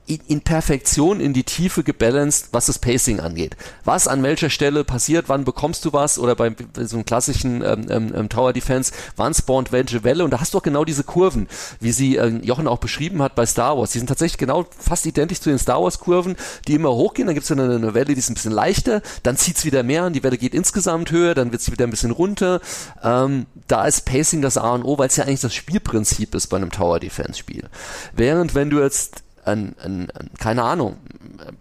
[0.07, 3.55] in Perfektion in die Tiefe gebalanced, was das Pacing angeht.
[3.85, 7.87] Was an welcher Stelle passiert, wann bekommst du was oder bei so einem klassischen ähm,
[7.89, 11.03] ähm, ähm, Tower Defense, wann spawnt welche Welle und da hast du auch genau diese
[11.03, 11.47] Kurven,
[11.79, 13.91] wie sie äh, Jochen auch beschrieben hat bei Star Wars.
[13.91, 16.35] Die sind tatsächlich genau fast identisch zu den Star Wars Kurven,
[16.67, 19.37] die immer hochgehen, dann gibt es eine, eine Welle, die ist ein bisschen leichter, dann
[19.37, 21.91] zieht es wieder mehr und die Welle geht insgesamt höher, dann wird sie wieder ein
[21.91, 22.61] bisschen runter.
[23.03, 26.47] Ähm, da ist Pacing das A und O, weil es ja eigentlich das Spielprinzip ist
[26.47, 27.69] bei einem Tower Defense Spiel.
[28.15, 30.97] Während wenn du jetzt ein, ein, ein, keine Ahnung,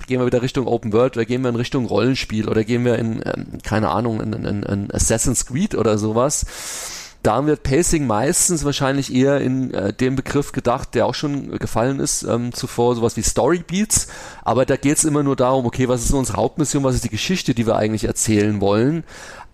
[0.06, 2.98] gehen wir wieder Richtung Open World oder gehen wir in Richtung Rollenspiel oder gehen wir
[2.98, 6.46] in, ähm, keine Ahnung, in, in, in Assassin's Creed oder sowas.
[7.22, 11.98] Da wird Pacing meistens wahrscheinlich eher in äh, dem Begriff gedacht, der auch schon gefallen
[11.98, 14.08] ist ähm, zuvor, sowas wie Story Beats.
[14.42, 17.08] Aber da geht es immer nur darum, okay, was ist unsere Hauptmission, was ist die
[17.08, 19.04] Geschichte, die wir eigentlich erzählen wollen.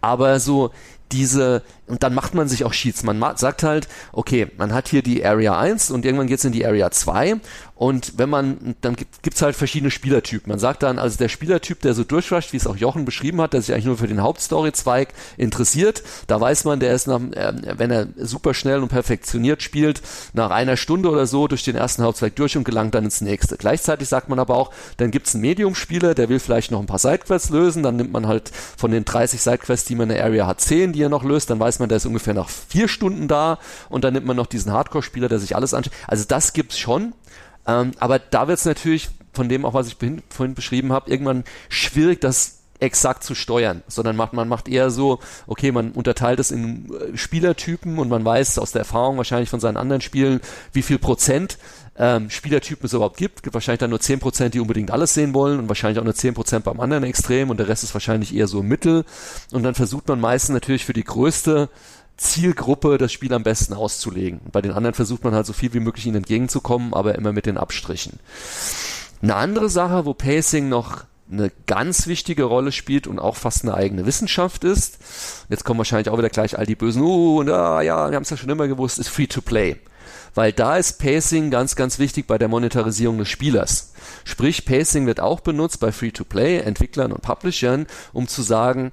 [0.00, 0.72] Aber so
[1.12, 3.02] diese, und dann macht man sich auch Sheets.
[3.02, 6.64] Man sagt halt, okay, man hat hier die Area 1 und irgendwann geht's in die
[6.64, 7.40] Area 2
[7.80, 10.50] und wenn man, dann gibt, gibt's halt verschiedene Spielertypen.
[10.50, 13.54] Man sagt dann, also der Spielertyp, der so durchrusht, wie es auch Jochen beschrieben hat,
[13.54, 17.54] der sich eigentlich nur für den Hauptstory-Zweig interessiert, da weiß man, der ist nach, äh,
[17.78, 20.02] wenn er super schnell und perfektioniert spielt,
[20.34, 23.56] nach einer Stunde oder so durch den ersten Hauptzweig durch und gelangt dann ins nächste.
[23.56, 26.98] Gleichzeitig sagt man aber auch, dann gibt's einen Medium-Spieler, der will vielleicht noch ein paar
[26.98, 30.46] Sidequests lösen, dann nimmt man halt von den 30 Sidequests, die man in der Area
[30.46, 33.28] hat, 10, die er noch löst, dann weiß man, der ist ungefähr nach vier Stunden
[33.28, 35.92] da und dann nimmt man noch diesen Hardcore-Spieler, der sich alles anschaut.
[36.06, 37.12] Also das gibt's schon.
[37.66, 39.96] Ähm, aber da wird's natürlich von dem auch, was ich
[40.28, 45.20] vorhin beschrieben habe, irgendwann schwierig, das exakt zu steuern, sondern macht, man macht eher so,
[45.46, 49.60] okay, man unterteilt es in äh, Spielertypen und man weiß aus der Erfahrung wahrscheinlich von
[49.60, 50.40] seinen anderen Spielen,
[50.72, 51.58] wie viel Prozent
[52.00, 53.42] ähm, Spielertypen es überhaupt gibt.
[53.42, 56.60] gibt wahrscheinlich dann nur 10%, die unbedingt alles sehen wollen und wahrscheinlich auch nur 10%
[56.60, 59.04] beim anderen Extrem und der Rest ist wahrscheinlich eher so Mittel.
[59.52, 61.68] Und dann versucht man meistens natürlich für die größte
[62.16, 64.40] Zielgruppe das Spiel am besten auszulegen.
[64.50, 67.44] Bei den anderen versucht man halt so viel wie möglich ihnen entgegenzukommen, aber immer mit
[67.44, 68.18] den Abstrichen.
[69.20, 73.74] Eine andere Sache, wo Pacing noch eine ganz wichtige Rolle spielt und auch fast eine
[73.74, 74.98] eigene Wissenschaft ist.
[75.50, 78.22] Jetzt kommen wahrscheinlich auch wieder gleich all die Bösen, uh, und, ah, ja, wir haben
[78.22, 79.76] es ja schon immer gewusst, ist Free-to-Play.
[80.34, 83.92] Weil da ist Pacing ganz, ganz wichtig bei der Monetarisierung des Spielers.
[84.24, 88.92] Sprich, Pacing wird auch benutzt bei Free-to-Play, Entwicklern und Publishern, um zu sagen,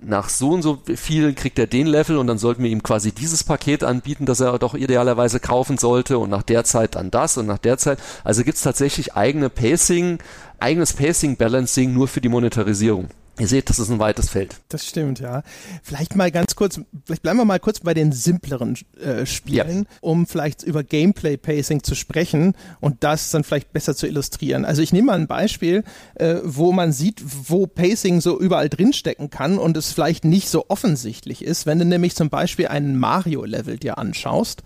[0.00, 3.12] nach so und so viel kriegt er den Level und dann sollten wir ihm quasi
[3.12, 7.38] dieses Paket anbieten, das er doch idealerweise kaufen sollte und nach der Zeit dann das
[7.38, 7.98] und nach der Zeit.
[8.22, 10.18] Also gibt es tatsächlich eigene Pacing,
[10.58, 13.08] eigenes Pacing-Balancing nur für die Monetarisierung.
[13.38, 14.56] Ihr seht, das ist ein weites Feld.
[14.70, 15.42] Das stimmt, ja.
[15.82, 19.98] Vielleicht mal ganz kurz, vielleicht bleiben wir mal kurz bei den simpleren äh, Spielen, ja.
[20.00, 24.64] um vielleicht über Gameplay-Pacing zu sprechen und das dann vielleicht besser zu illustrieren.
[24.64, 29.28] Also ich nehme mal ein Beispiel, äh, wo man sieht, wo Pacing so überall drinstecken
[29.28, 33.76] kann und es vielleicht nicht so offensichtlich ist, wenn du nämlich zum Beispiel einen Mario-Level
[33.76, 34.62] dir anschaust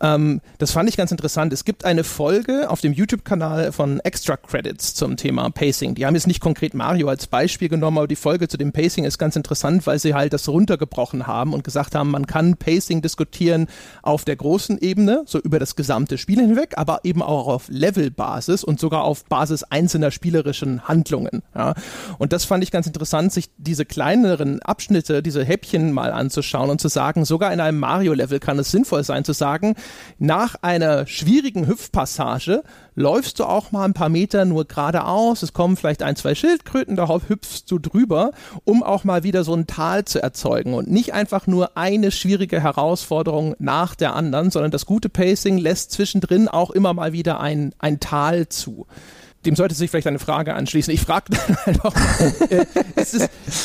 [0.00, 1.52] ähm, das fand ich ganz interessant.
[1.52, 5.94] Es gibt eine Folge auf dem YouTube-Kanal von Extra Credits zum Thema Pacing.
[5.94, 9.04] Die haben jetzt nicht konkret Mario als Beispiel genommen, aber die Folge zu dem Pacing
[9.04, 13.02] ist ganz interessant, weil sie halt das runtergebrochen haben und gesagt haben, man kann Pacing
[13.02, 13.66] diskutieren
[14.02, 18.64] auf der großen Ebene, so über das gesamte Spiel hinweg, aber eben auch auf Levelbasis
[18.64, 21.42] und sogar auf Basis einzelner spielerischen Handlungen.
[21.54, 21.74] Ja.
[22.18, 26.80] Und das fand ich ganz interessant, sich diese kleineren Abschnitte, diese Häppchen mal anzuschauen und
[26.80, 29.74] zu sagen, sogar in einem Mario-Level kann es sinnvoll sein zu sagen,
[30.18, 32.62] nach einer schwierigen Hüpfpassage
[32.94, 36.96] läufst du auch mal ein paar Meter nur geradeaus, es kommen vielleicht ein, zwei Schildkröten,
[36.96, 38.32] darauf hüpfst du drüber,
[38.64, 40.74] um auch mal wieder so ein Tal zu erzeugen.
[40.74, 45.92] Und nicht einfach nur eine schwierige Herausforderung nach der anderen, sondern das gute Pacing lässt
[45.92, 48.86] zwischendrin auch immer mal wieder ein, ein Tal zu
[49.44, 50.92] dem sollte sich vielleicht eine Frage anschließen.
[50.92, 51.94] Ich frage dann einfach,
[52.50, 53.14] äh, ist,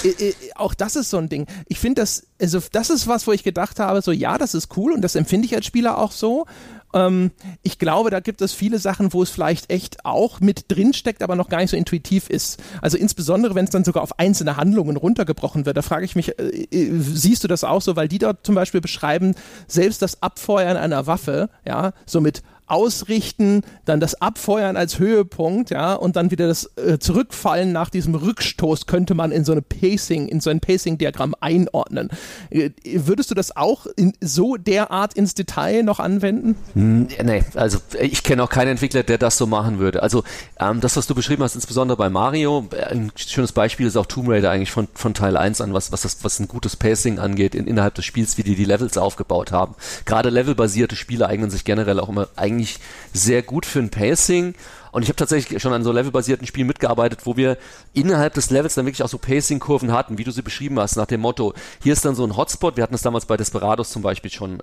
[0.04, 1.48] äh, äh, auch das ist so ein Ding.
[1.68, 4.76] Ich finde das, also das ist was, wo ich gedacht habe, so ja, das ist
[4.78, 6.46] cool und das empfinde ich als Spieler auch so.
[6.94, 10.94] Ähm, ich glaube, da gibt es viele Sachen, wo es vielleicht echt auch mit drin
[10.94, 12.62] steckt, aber noch gar nicht so intuitiv ist.
[12.82, 16.40] Also insbesondere, wenn es dann sogar auf einzelne Handlungen runtergebrochen wird, da frage ich mich,
[16.40, 19.36] äh, äh, siehst du das auch so, weil die dort zum Beispiel beschreiben,
[19.68, 25.94] selbst das Abfeuern einer Waffe, ja, so mit ausrichten, dann das Abfeuern als Höhepunkt, ja,
[25.94, 30.28] und dann wieder das äh, Zurückfallen nach diesem Rückstoß könnte man in so eine Pacing,
[30.28, 32.10] in so ein Pacing-Diagramm einordnen.
[32.50, 36.56] Äh, würdest du das auch in so derart ins Detail noch anwenden?
[36.74, 40.02] Nee, also ich kenne auch keinen Entwickler, der das so machen würde.
[40.02, 40.24] Also
[40.60, 44.30] ähm, das, was du beschrieben hast, insbesondere bei Mario, ein schönes Beispiel ist auch Tomb
[44.30, 47.56] Raider eigentlich von, von Teil 1 an, was, was, das, was ein gutes Pacing angeht
[47.56, 49.76] in, innerhalb des Spiels, wie die die Levels aufgebaut haben.
[50.06, 52.80] Gerade levelbasierte Spiele eignen sich generell auch immer eigentlich eigentlich
[53.14, 54.56] sehr gut für ein Pacing
[54.96, 57.58] und ich habe tatsächlich schon an so levelbasierten Spielen mitgearbeitet, wo wir
[57.92, 61.06] innerhalb des Levels dann wirklich auch so Pacing-Kurven hatten, wie du sie beschrieben hast, nach
[61.06, 61.54] dem Motto,
[61.84, 64.58] hier ist dann so ein Hotspot, wir hatten es damals bei Desperados zum Beispiel schon,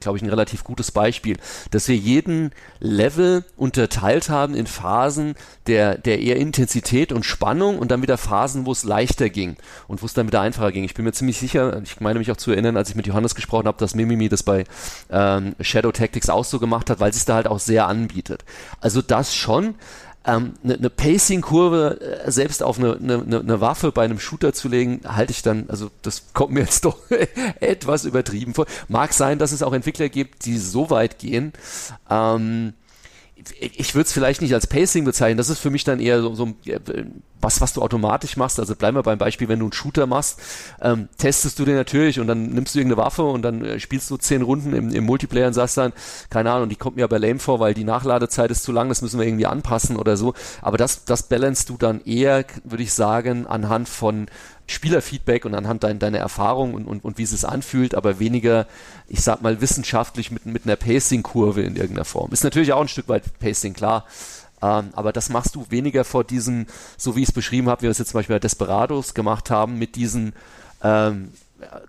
[0.00, 1.36] glaube ich, ein relativ gutes Beispiel,
[1.70, 5.36] dass wir jeden Level unterteilt haben in Phasen
[5.68, 9.54] der, der eher Intensität und Spannung und dann wieder Phasen, wo es leichter ging
[9.86, 10.82] und wo es dann wieder einfacher ging.
[10.82, 13.36] Ich bin mir ziemlich sicher, ich meine mich auch zu erinnern, als ich mit Johannes
[13.36, 14.64] gesprochen habe, dass Mimimi das bei
[15.08, 18.44] ähm, Shadow Tactics auch so gemacht hat, weil es da halt auch sehr anbietet.
[18.80, 19.74] Also das schon schon.
[20.24, 24.68] Ähm, eine, eine Pacing-Kurve äh, selbst auf eine, eine, eine Waffe bei einem Shooter zu
[24.68, 26.98] legen, halte ich dann, also das kommt mir jetzt doch
[27.58, 28.66] etwas übertrieben vor.
[28.88, 31.52] Mag sein, dass es auch Entwickler gibt, die so weit gehen.
[32.08, 32.74] Ähm,
[33.60, 36.34] ich würde es vielleicht nicht als Pacing bezeichnen, das ist für mich dann eher so,
[36.34, 36.54] so
[37.40, 38.60] was, was du automatisch machst.
[38.60, 40.40] Also bleiben wir beim Beispiel, wenn du einen Shooter machst,
[40.80, 44.10] ähm, testest du den natürlich und dann nimmst du irgendeine Waffe und dann äh, spielst
[44.10, 45.92] du zehn Runden im, im Multiplayer und sagst dann,
[46.30, 49.02] keine Ahnung, die kommt mir aber lame vor, weil die Nachladezeit ist zu lang, das
[49.02, 50.34] müssen wir irgendwie anpassen oder so.
[50.60, 54.26] Aber das, das balance du dann eher, würde ich sagen, anhand von
[54.72, 58.66] Spielerfeedback und anhand dein, deiner Erfahrung und, und, und wie es sich anfühlt, aber weniger,
[59.08, 62.32] ich sag mal, wissenschaftlich mit, mit einer Pacing-Kurve in irgendeiner Form.
[62.32, 64.06] Ist natürlich auch ein Stück weit Pacing, klar.
[64.62, 67.86] Ähm, aber das machst du weniger vor diesem, so wie ich es beschrieben habe, wie
[67.86, 70.32] wir es jetzt zum Beispiel bei Desperados gemacht haben, mit diesen
[70.82, 71.32] ähm,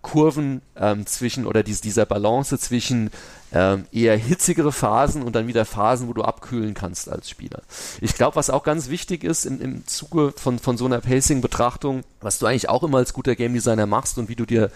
[0.01, 3.11] Kurven ähm, zwischen oder dies, dieser Balance zwischen
[3.53, 7.61] ähm, eher hitzigere Phasen und dann wieder Phasen, wo du abkühlen kannst als Spieler.
[8.01, 12.03] Ich glaube, was auch ganz wichtig ist im, im Zuge von, von so einer Pacing-Betrachtung,
[12.21, 14.71] was du eigentlich auch immer als guter Game Designer machst und wie du dir,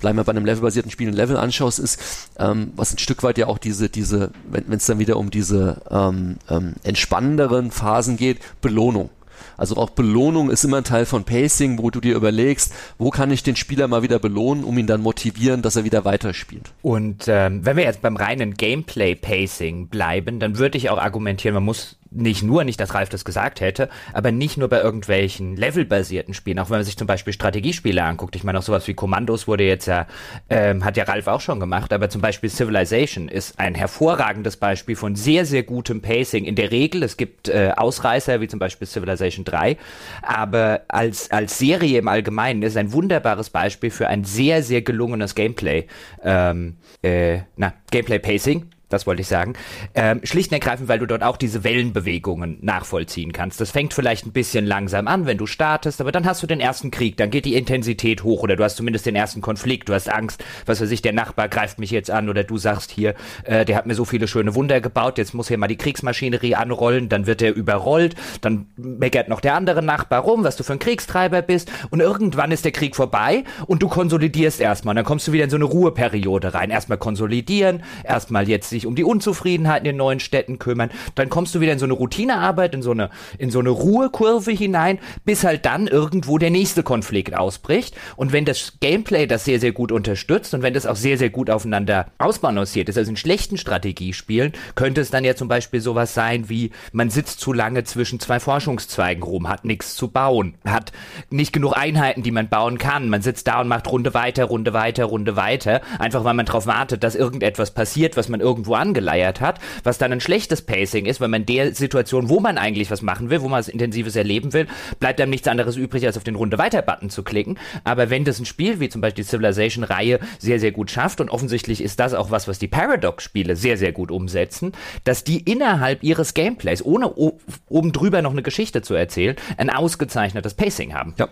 [0.00, 1.98] bleiben wir bei einem levelbasierten Spiel, ein Level anschaust, ist,
[2.38, 5.82] ähm, was ein Stück weit ja auch diese, diese, wenn es dann wieder um diese
[5.90, 9.10] ähm, ähm, entspannenderen Phasen geht, Belohnung.
[9.56, 13.30] Also auch Belohnung ist immer ein Teil von Pacing, wo du dir überlegst, wo kann
[13.30, 16.72] ich den Spieler mal wieder belohnen, um ihn dann motivieren, dass er wieder weiterspielt.
[16.82, 21.64] Und ähm, wenn wir jetzt beim reinen Gameplay-Pacing bleiben, dann würde ich auch argumentieren, man
[21.64, 26.34] muss nicht nur, nicht, dass Ralf das gesagt hätte, aber nicht nur bei irgendwelchen levelbasierten
[26.34, 28.36] Spielen, auch wenn man sich zum Beispiel Strategiespiele anguckt.
[28.36, 30.06] Ich meine, auch sowas wie Kommandos wurde jetzt ja,
[30.50, 34.96] ähm, hat ja Ralf auch schon gemacht, aber zum Beispiel Civilization ist ein hervorragendes Beispiel
[34.96, 36.44] von sehr, sehr gutem Pacing.
[36.44, 39.76] In der Regel, es gibt äh, Ausreißer, wie zum Beispiel Civilization 3,
[40.22, 45.34] aber als, als Serie im Allgemeinen ist ein wunderbares Beispiel für ein sehr, sehr gelungenes
[45.34, 45.86] Gameplay,
[46.22, 49.54] ähm, äh, na, Gameplay-Pacing das wollte ich sagen.
[49.94, 53.60] Ähm, schlicht und ergreifend, weil du dort auch diese Wellenbewegungen nachvollziehen kannst.
[53.60, 56.60] Das fängt vielleicht ein bisschen langsam an, wenn du startest, aber dann hast du den
[56.60, 59.88] ersten Krieg, dann geht die Intensität hoch oder du hast zumindest den ersten Konflikt.
[59.88, 62.90] Du hast Angst, was weiß ich, der Nachbar greift mich jetzt an oder du sagst
[62.90, 65.76] hier, äh, der hat mir so viele schöne Wunder gebaut, jetzt muss hier mal die
[65.76, 70.64] Kriegsmaschinerie anrollen, dann wird er überrollt, dann meckert noch der andere Nachbar rum, was du
[70.64, 74.94] für ein Kriegstreiber bist und irgendwann ist der Krieg vorbei und du konsolidierst erstmal.
[74.94, 76.70] Dann kommst du wieder in so eine Ruheperiode rein.
[76.70, 80.90] Erstmal konsolidieren, erstmal jetzt sich sich um die Unzufriedenheit in neuen Städten kümmern.
[81.14, 84.50] Dann kommst du wieder in so eine Routinearbeit, in so eine, in so eine Ruhekurve
[84.50, 87.96] hinein, bis halt dann irgendwo der nächste Konflikt ausbricht.
[88.16, 91.30] Und wenn das Gameplay das sehr, sehr gut unterstützt und wenn das auch sehr, sehr
[91.30, 96.14] gut aufeinander ausbalanciert ist, also in schlechten Strategiespielen, könnte es dann ja zum Beispiel sowas
[96.14, 100.92] sein wie, man sitzt zu lange zwischen zwei Forschungszweigen rum, hat nichts zu bauen, hat
[101.30, 103.08] nicht genug Einheiten, die man bauen kann.
[103.08, 106.66] Man sitzt da und macht Runde weiter, Runde weiter, Runde weiter, einfach weil man darauf
[106.66, 111.06] wartet, dass irgendetwas passiert, was man irgendwo irgendwo angeleiert hat, was dann ein schlechtes Pacing
[111.06, 114.16] ist, weil man der Situation, wo man eigentlich was machen will, wo man was Intensives
[114.16, 114.66] erleben will,
[114.98, 117.58] bleibt einem nichts anderes übrig, als auf den Runde weiter Button zu klicken.
[117.84, 121.30] Aber wenn das ein Spiel wie zum Beispiel die Civilization-Reihe sehr, sehr gut schafft und
[121.30, 124.72] offensichtlich ist das auch was, was die Paradox-Spiele sehr, sehr gut umsetzen,
[125.04, 130.54] dass die innerhalb ihres Gameplays, ohne oben drüber noch eine Geschichte zu erzählen, ein ausgezeichnetes
[130.54, 131.14] Pacing haben.
[131.18, 131.28] Ja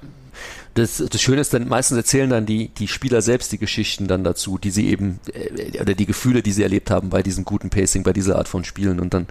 [0.75, 4.25] das, das Schöne ist dann, meistens erzählen dann die, die Spieler selbst die Geschichten dann
[4.25, 7.71] dazu, die sie eben, äh, oder die Gefühle, die sie erlebt haben bei diesem guten
[7.71, 9.01] Pacing, bei dieser Art von Spielen.
[9.01, 9.27] Und dann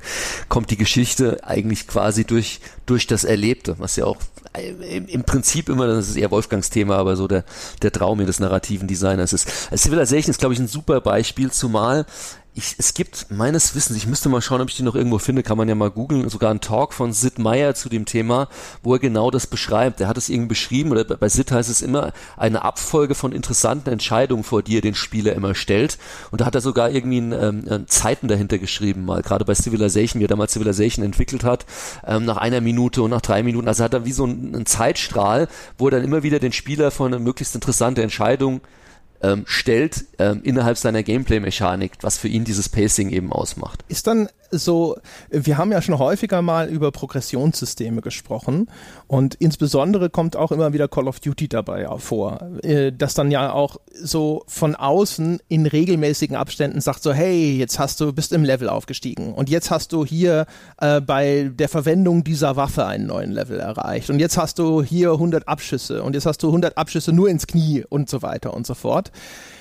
[0.50, 4.18] kommt die Geschichte eigentlich quasi durch, durch das Erlebte, was ja auch
[4.54, 7.46] äh, im Prinzip immer, das ist eher Wolfgangs Thema, aber so der,
[7.82, 9.48] der Traum des narrativen Designers ist.
[9.76, 12.06] Civilization ist, glaube ich, ein super Beispiel, zumal
[12.60, 15.44] ich, es gibt meines Wissens, ich müsste mal schauen, ob ich die noch irgendwo finde,
[15.44, 18.50] kann man ja mal googeln, sogar ein Talk von Sid Meier zu dem Thema,
[18.84, 20.02] wo er genau das beschreibt.
[20.02, 23.90] Er hat es irgendwie beschrieben, oder bei Sid heißt es immer, eine Abfolge von interessanten
[23.90, 25.98] Entscheidungen, vor die er den Spieler immer stellt.
[26.32, 30.20] Und da hat er sogar irgendwie ein, ähm, Zeiten dahinter geschrieben, mal gerade bei Civilization,
[30.20, 31.66] wie er damals Civilization entwickelt hat,
[32.06, 33.70] ähm, nach einer Minute und nach drei Minuten.
[33.70, 36.92] Also hat er wie so einen, einen Zeitstrahl, wo er dann immer wieder den Spieler
[36.92, 38.60] vor eine möglichst interessante Entscheidung
[39.22, 43.84] ähm, stellt ähm, innerhalb seiner Gameplay-Mechanik, was für ihn dieses Pacing eben ausmacht.
[43.88, 44.98] Ist dann so,
[45.30, 48.68] wir haben ja schon häufiger mal über Progressionssysteme gesprochen
[49.08, 53.52] und insbesondere kommt auch immer wieder Call of Duty dabei vor, äh, das dann ja
[53.52, 58.44] auch so von außen in regelmäßigen Abständen sagt so, hey, jetzt hast du, bist im
[58.44, 60.46] Level aufgestiegen und jetzt hast du hier
[60.80, 65.12] äh, bei der Verwendung dieser Waffe einen neuen Level erreicht und jetzt hast du hier
[65.12, 68.66] 100 Abschüsse und jetzt hast du 100 Abschüsse nur ins Knie und so weiter und
[68.66, 69.12] so fort.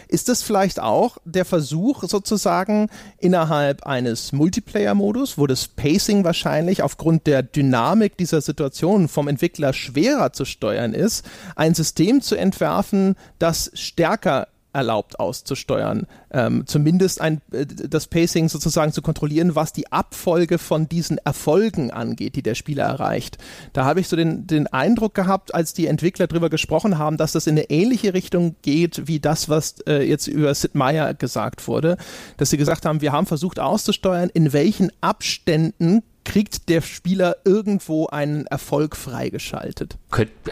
[0.09, 7.27] Ist das vielleicht auch der Versuch sozusagen innerhalb eines Multiplayer-Modus, wo das Pacing wahrscheinlich aufgrund
[7.27, 11.25] der Dynamik dieser Situation vom Entwickler schwerer zu steuern ist,
[11.57, 16.07] ein System zu entwerfen, das stärker erlaubt auszusteuern.
[16.31, 21.91] Ähm, zumindest ein, äh, das Pacing sozusagen zu kontrollieren, was die Abfolge von diesen Erfolgen
[21.91, 23.39] angeht, die der Spieler erreicht.
[23.73, 27.33] Da habe ich so den, den Eindruck gehabt, als die Entwickler darüber gesprochen haben, dass
[27.33, 31.67] das in eine ähnliche Richtung geht wie das, was äh, jetzt über Sid Meier gesagt
[31.67, 31.97] wurde,
[32.37, 38.07] dass sie gesagt haben, wir haben versucht auszusteuern, in welchen Abständen kriegt der Spieler irgendwo
[38.09, 39.97] einen Erfolg freigeschaltet?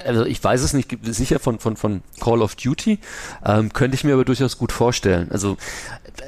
[0.07, 2.99] Also ich weiß es nicht sicher von, von, von Call of Duty,
[3.45, 5.31] ähm, könnte ich mir aber durchaus gut vorstellen.
[5.31, 5.59] Also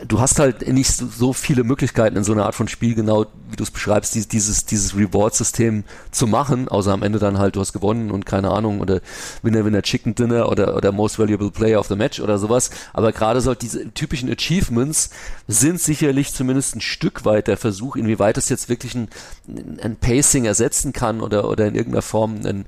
[0.06, 3.56] du hast halt nicht so, viele Möglichkeiten in so einer Art von Spiel, genau wie
[3.56, 7.60] du es beschreibst, dieses, dieses, dieses Reward-System zu machen, außer am Ende dann halt, du
[7.60, 9.00] hast gewonnen und keine Ahnung, oder
[9.42, 12.70] Winner, Winner, Chicken Dinner oder, oder Most Valuable Player of the Match oder sowas.
[12.92, 15.10] Aber gerade so diese typischen Achievements
[15.46, 19.08] sind sicherlich zumindest ein Stück weit der Versuch, inwieweit es jetzt wirklich ein,
[19.82, 22.66] ein Pacing ersetzen kann oder, oder in irgendeiner Form ein,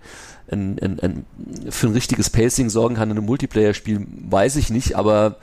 [0.50, 1.26] ein, ein, ein,
[1.70, 5.36] für ein richtiges Pacing sorgen kann in einem Multiplayer-Spiel, weiß ich nicht, aber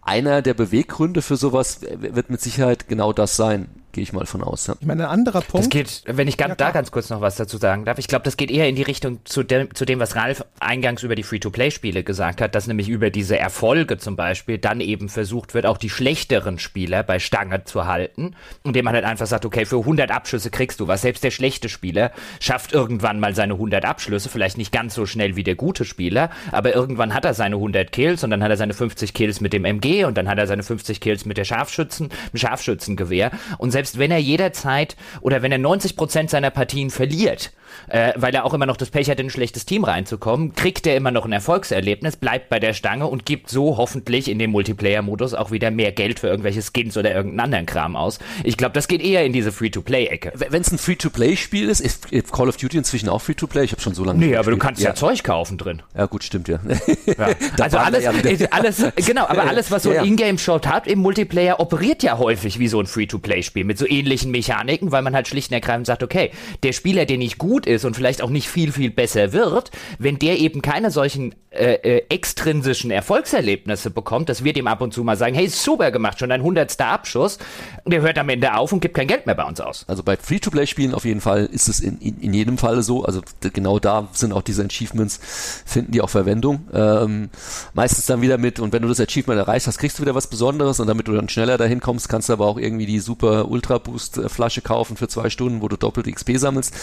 [0.00, 4.42] einer der Beweggründe für sowas wird mit Sicherheit genau das sein gehe ich mal von
[4.42, 4.66] aus.
[4.66, 4.74] Ja.
[4.80, 5.66] Ich meine, ein anderer Punkt.
[5.66, 8.08] Das geht, wenn ich ganz, ja, da ganz kurz noch was dazu sagen darf, ich
[8.08, 11.14] glaube, das geht eher in die Richtung zu dem, zu dem, was Ralf eingangs über
[11.14, 15.66] die Free-to-Play-Spiele gesagt hat, dass nämlich über diese Erfolge zum Beispiel dann eben versucht wird,
[15.66, 18.34] auch die schlechteren Spieler bei Stange zu halten,
[18.64, 21.02] indem man halt einfach sagt, okay, für 100 Abschlüsse kriegst du was.
[21.02, 25.36] Selbst der schlechte Spieler schafft irgendwann mal seine 100 Abschlüsse, vielleicht nicht ganz so schnell
[25.36, 28.56] wie der gute Spieler, aber irgendwann hat er seine 100 Kills und dann hat er
[28.56, 31.44] seine 50 Kills mit dem MG und dann hat er seine 50 Kills mit der
[31.44, 36.50] Scharfschützen, mit Scharfschützengewehr und selbst selbst wenn er jederzeit oder wenn er 90 Prozent seiner
[36.50, 37.50] Partien verliert,
[37.88, 40.86] äh, weil er auch immer noch das Pech hat, in ein schlechtes Team reinzukommen, kriegt
[40.86, 44.50] er immer noch ein Erfolgserlebnis, bleibt bei der Stange und gibt so hoffentlich in dem
[44.50, 48.18] Multiplayer-Modus auch wieder mehr Geld für irgendwelche Skins oder irgendeinen anderen Kram aus.
[48.44, 50.32] Ich glaube, das geht eher in diese Free-to-Play-Ecke.
[50.34, 53.64] Wenn es ein Free-to-Play-Spiel ist, ist Call of Duty inzwischen auch Free-to-Play?
[53.64, 54.90] Ich habe schon so lange Nee, aber du kannst ja.
[54.90, 54.94] ja.
[54.94, 55.82] Zeug kaufen drin.
[55.96, 56.60] Ja, gut, stimmt ja.
[57.06, 57.28] ja.
[57.60, 58.12] also alles, ja
[58.50, 62.68] alles, genau, aber alles, was so ein Ingame-Shot hat im Multiplayer, operiert ja häufig wie
[62.68, 66.30] so ein Free-to-Play-Spiel mit so ähnlichen Mechaniken, weil man halt schlicht und ergreifend sagt, okay,
[66.62, 70.18] der Spieler, der nicht gut ist und vielleicht auch nicht viel, viel besser wird, wenn
[70.18, 75.04] der eben keine solchen äh, äh, extrinsischen Erfolgserlebnisse bekommt, dass wir dem ab und zu
[75.04, 77.38] mal sagen, hey, super gemacht, schon dein hundertster Abschuss,
[77.86, 79.84] der hört am Ende auf und gibt kein Geld mehr bei uns aus.
[79.86, 83.20] Also bei Free-to-Play-Spielen auf jeden Fall ist es in, in, in jedem Falle so, also
[83.52, 85.20] genau da sind auch diese Achievements,
[85.66, 86.66] finden die auch Verwendung.
[86.72, 87.28] Ähm,
[87.74, 90.28] meistens dann wieder mit, und wenn du das Achievement erreicht hast, kriegst du wieder was
[90.28, 93.50] Besonderes und damit du dann schneller dahin kommst, kannst du aber auch irgendwie die super
[93.62, 96.74] Ultra Boost Flasche kaufen für zwei Stunden, wo du doppelt XP sammelst.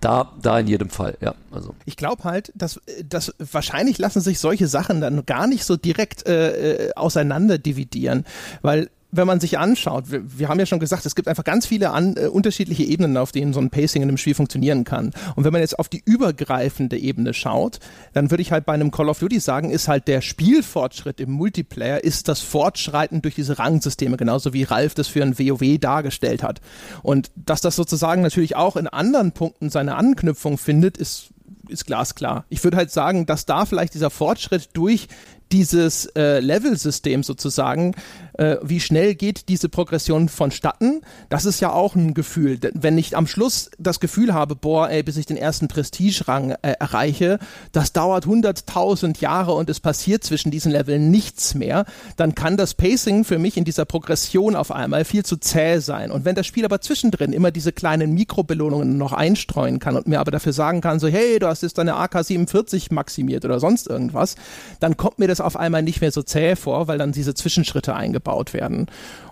[0.00, 1.34] Da, da in jedem Fall, ja.
[1.50, 1.74] Also.
[1.86, 2.78] Ich glaube halt, dass,
[3.08, 8.26] dass wahrscheinlich lassen sich solche Sachen dann gar nicht so direkt äh, äh auseinander dividieren,
[8.60, 11.66] weil wenn man sich anschaut, wir, wir, haben ja schon gesagt, es gibt einfach ganz
[11.66, 15.12] viele an, äh, unterschiedliche Ebenen, auf denen so ein Pacing in einem Spiel funktionieren kann.
[15.34, 17.78] Und wenn man jetzt auf die übergreifende Ebene schaut,
[18.12, 21.30] dann würde ich halt bei einem Call of Duty sagen, ist halt der Spielfortschritt im
[21.30, 26.42] Multiplayer, ist das Fortschreiten durch diese Rangsysteme, genauso wie Ralf das für ein WoW dargestellt
[26.42, 26.60] hat.
[27.02, 31.30] Und dass das sozusagen natürlich auch in anderen Punkten seine Anknüpfung findet, ist
[31.68, 32.44] ist glasklar.
[32.48, 35.08] Ich würde halt sagen, dass da vielleicht dieser Fortschritt durch
[35.52, 37.94] dieses äh, Level-System sozusagen
[38.38, 42.58] äh, wie schnell geht diese Progression vonstatten, das ist ja auch ein Gefühl.
[42.74, 46.72] Wenn ich am Schluss das Gefühl habe, boah, ey, bis ich den ersten Prestigerang äh,
[46.78, 47.38] erreiche,
[47.72, 51.84] das dauert 100.000 Jahre und es passiert zwischen diesen Leveln nichts mehr,
[52.16, 56.10] dann kann das Pacing für mich in dieser Progression auf einmal viel zu zäh sein.
[56.10, 60.20] Und wenn das Spiel aber zwischendrin immer diese kleinen Mikrobelohnungen noch einstreuen kann und mir
[60.20, 64.36] aber dafür sagen kann, so, hey, du hast jetzt deine AK-47 maximiert oder sonst irgendwas,
[64.80, 67.94] dann kommt mir das auf einmal nicht mehr so zäh vor, weil dann diese Zwischenschritte
[67.94, 68.86] eingebaut gebaut werden.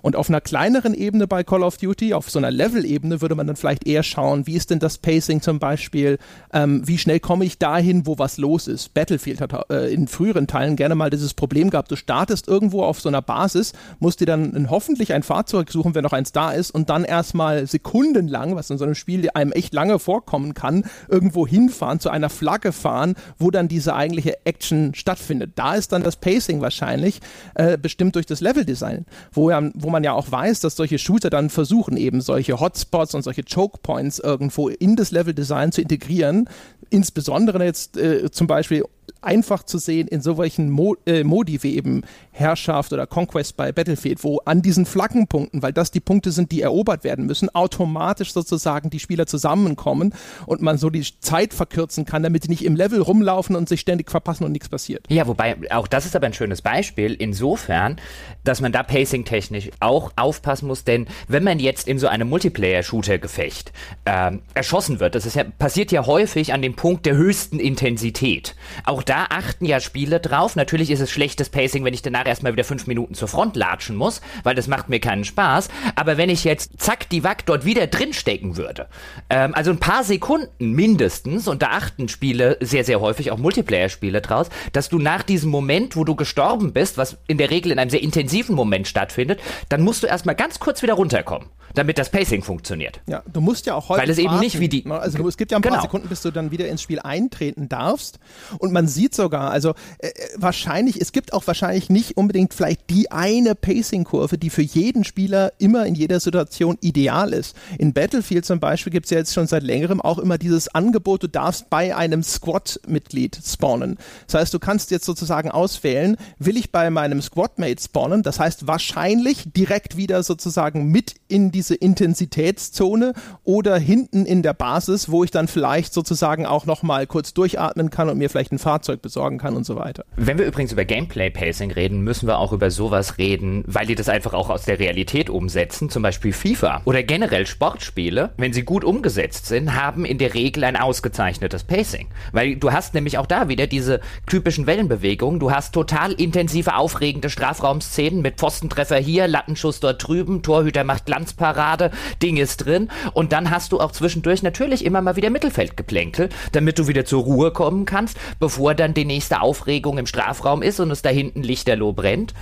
[0.04, 3.46] Und auf einer kleineren Ebene bei Call of Duty, auf so einer Level-Ebene, würde man
[3.46, 6.18] dann vielleicht eher schauen, wie ist denn das Pacing zum Beispiel,
[6.52, 8.92] ähm, wie schnell komme ich dahin, wo was los ist.
[8.92, 13.00] Battlefield hat äh, in früheren Teilen gerne mal dieses Problem gehabt, du startest irgendwo auf
[13.00, 16.52] so einer Basis, musst dir dann ein, hoffentlich ein Fahrzeug suchen, wenn noch eins da
[16.52, 20.84] ist, und dann erstmal sekundenlang, was in so einem Spiel einem echt lange vorkommen kann,
[21.08, 25.52] irgendwo hinfahren, zu einer Flagge fahren, wo dann diese eigentliche Action stattfindet.
[25.54, 27.20] Da ist dann das Pacing wahrscheinlich
[27.54, 31.30] äh, bestimmt durch das Level-Design, wo, ja, wo man ja auch weiß, dass solche Shooter
[31.30, 36.48] dann versuchen, eben solche Hotspots und solche Choke Points irgendwo in das Level-Design zu integrieren.
[36.90, 38.84] Insbesondere jetzt äh, zum Beispiel
[39.20, 42.02] einfach zu sehen in solchen Mo äh, Modi wie eben
[42.32, 46.62] Herrschaft oder Conquest bei Battlefield, wo an diesen Flaggenpunkten, weil das die Punkte sind, die
[46.62, 50.14] erobert werden müssen, automatisch sozusagen die Spieler zusammenkommen
[50.46, 53.80] und man so die Zeit verkürzen kann, damit die nicht im Level rumlaufen und sich
[53.80, 55.06] ständig verpassen und nichts passiert.
[55.08, 57.96] Ja, wobei auch das ist aber ein schönes Beispiel insofern,
[58.42, 63.72] dass man da pacing-technisch auch aufpassen muss, denn wenn man jetzt in so einem Multiplayer-Shooter-Gefecht
[64.06, 68.54] ähm, erschossen wird, das ja, passiert ja häufig an dem Punkt der höchsten Intensität.
[68.84, 70.56] Auch da achten ja Spiele drauf.
[70.56, 73.96] Natürlich ist es schlechtes Pacing, wenn ich danach erstmal wieder fünf Minuten zur Front latschen
[73.96, 75.68] muss, weil das macht mir keinen Spaß.
[75.96, 78.88] Aber wenn ich jetzt zack die Wack dort wieder drinstecken würde,
[79.30, 84.20] ähm, also ein paar Sekunden mindestens, und da achten Spiele sehr, sehr häufig, auch Multiplayer-Spiele
[84.20, 87.78] draus, dass du nach diesem Moment, wo du gestorben bist, was in der Regel in
[87.78, 92.08] einem sehr intensiven Moment stattfindet, dann musst du erstmal ganz kurz wieder runterkommen damit das
[92.08, 93.00] Pacing funktioniert.
[93.06, 94.02] Ja, du musst ja auch heute.
[94.02, 94.86] Weil es eben nicht wie die.
[94.86, 95.82] Also es gibt ja ein paar genau.
[95.82, 98.18] Sekunden, bis du dann wieder ins Spiel eintreten darfst.
[98.58, 103.10] Und man sieht sogar, also äh, wahrscheinlich, es gibt auch wahrscheinlich nicht unbedingt vielleicht die
[103.10, 107.56] eine Pacing-Kurve, die für jeden Spieler immer in jeder Situation ideal ist.
[107.78, 111.22] In Battlefield zum Beispiel gibt es ja jetzt schon seit längerem auch immer dieses Angebot,
[111.22, 113.98] du darfst bei einem Squad-Mitglied spawnen.
[114.26, 118.22] Das heißt, du kannst jetzt sozusagen auswählen, will ich bei meinem Squad-Mate spawnen?
[118.22, 123.12] Das heißt wahrscheinlich direkt wieder sozusagen mit in diese Intensitätszone
[123.44, 128.08] oder hinten in der Basis, wo ich dann vielleicht sozusagen auch nochmal kurz durchatmen kann
[128.08, 130.04] und mir vielleicht ein Fahrzeug besorgen kann und so weiter.
[130.16, 134.08] Wenn wir übrigens über Gameplay-Pacing reden, müssen wir auch über sowas reden, weil die das
[134.08, 138.82] einfach auch aus der Realität umsetzen, zum Beispiel FIFA oder generell Sportspiele, wenn sie gut
[138.82, 142.08] umgesetzt sind, haben in der Regel ein ausgezeichnetes Pacing.
[142.32, 147.30] Weil du hast nämlich auch da wieder diese typischen Wellenbewegungen, du hast total intensive, aufregende
[147.30, 153.50] Strafraumszenen mit Pfostentreffer hier, Lattenschuss dort drüben, Torhüter macht Glanzparade, Ding ist drin und dann
[153.50, 157.84] hast du auch zwischendurch natürlich immer mal wieder Mittelfeldgeplänkel, damit du wieder zur Ruhe kommen
[157.84, 162.32] kannst, bevor dann die nächste Aufregung im Strafraum ist und es da hinten lichterloh brennt.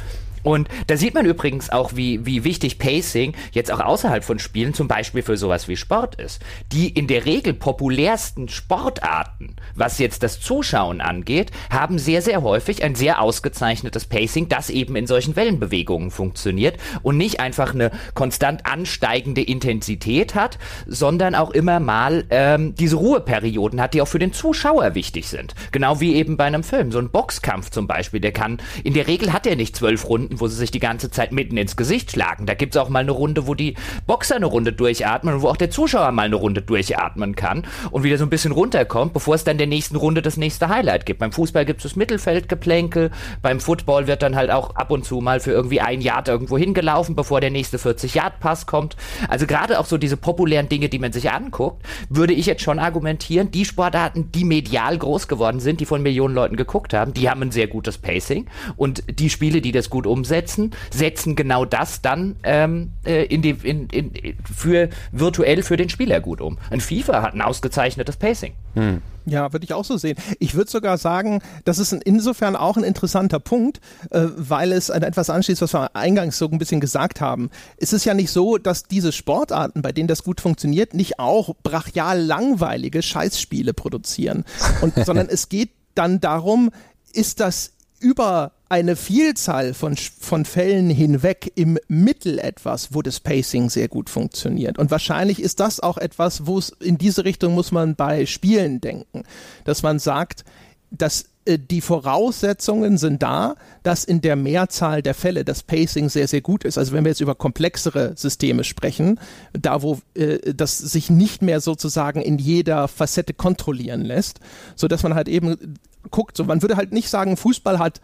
[0.42, 4.74] Und da sieht man übrigens auch, wie, wie wichtig Pacing jetzt auch außerhalb von Spielen
[4.74, 6.40] zum Beispiel für sowas wie Sport ist.
[6.72, 12.82] Die in der Regel populärsten Sportarten, was jetzt das Zuschauen angeht, haben sehr, sehr häufig
[12.82, 18.66] ein sehr ausgezeichnetes Pacing, das eben in solchen Wellenbewegungen funktioniert und nicht einfach eine konstant
[18.66, 24.32] ansteigende Intensität hat, sondern auch immer mal ähm, diese Ruheperioden hat, die auch für den
[24.32, 25.54] Zuschauer wichtig sind.
[25.70, 26.92] Genau wie eben bei einem Film.
[26.92, 30.31] So ein Boxkampf zum Beispiel, der kann, in der Regel hat er nicht zwölf Runden,
[30.32, 32.46] Runden, wo sie sich die ganze Zeit mitten ins Gesicht schlagen.
[32.46, 33.74] Da gibt es auch mal eine Runde, wo die
[34.06, 38.02] Boxer eine Runde durchatmen und wo auch der Zuschauer mal eine Runde durchatmen kann und
[38.02, 41.20] wieder so ein bisschen runterkommt, bevor es dann der nächsten Runde das nächste Highlight gibt.
[41.20, 43.10] Beim Fußball gibt es das Mittelfeldgeplänkel,
[43.42, 46.58] beim Football wird dann halt auch ab und zu mal für irgendwie ein Yard irgendwo
[46.58, 48.96] hingelaufen, bevor der nächste 40-Yard-Pass kommt.
[49.28, 52.78] Also gerade auch so diese populären Dinge, die man sich anguckt, würde ich jetzt schon
[52.78, 57.28] argumentieren, die Sportarten, die medial groß geworden sind, die von Millionen Leuten geguckt haben, die
[57.28, 61.64] haben ein sehr gutes Pacing und die Spiele, die das gut um umsetzen, setzen genau
[61.64, 64.12] das dann ähm, äh, in die, in, in,
[64.44, 66.58] für virtuell für den Spieler gut um.
[66.70, 68.54] Ein FIFA hat ein ausgezeichnetes Pacing.
[68.74, 69.02] Hm.
[69.24, 70.16] Ja, würde ich auch so sehen.
[70.38, 75.02] Ich würde sogar sagen, das ist insofern auch ein interessanter Punkt, äh, weil es an
[75.02, 77.50] etwas anschließt, was wir eingangs so ein bisschen gesagt haben.
[77.76, 81.54] Es ist ja nicht so, dass diese Sportarten, bei denen das gut funktioniert, nicht auch
[81.64, 84.44] brachial langweilige Scheißspiele produzieren,
[84.82, 86.70] und, sondern es geht dann darum,
[87.12, 93.68] ist das über eine Vielzahl von, von Fällen hinweg im Mittel etwas, wo das Pacing
[93.68, 94.78] sehr gut funktioniert.
[94.78, 98.80] Und wahrscheinlich ist das auch etwas, wo es in diese Richtung muss man bei Spielen
[98.80, 99.24] denken,
[99.64, 100.46] dass man sagt,
[100.90, 106.26] dass äh, die Voraussetzungen sind da, dass in der Mehrzahl der Fälle das Pacing sehr,
[106.26, 106.78] sehr gut ist.
[106.78, 109.20] Also wenn wir jetzt über komplexere Systeme sprechen,
[109.52, 114.40] da wo äh, das sich nicht mehr sozusagen in jeder Facette kontrollieren lässt,
[114.76, 115.76] so dass man halt eben
[116.10, 118.00] guckt, so man würde halt nicht sagen, Fußball hat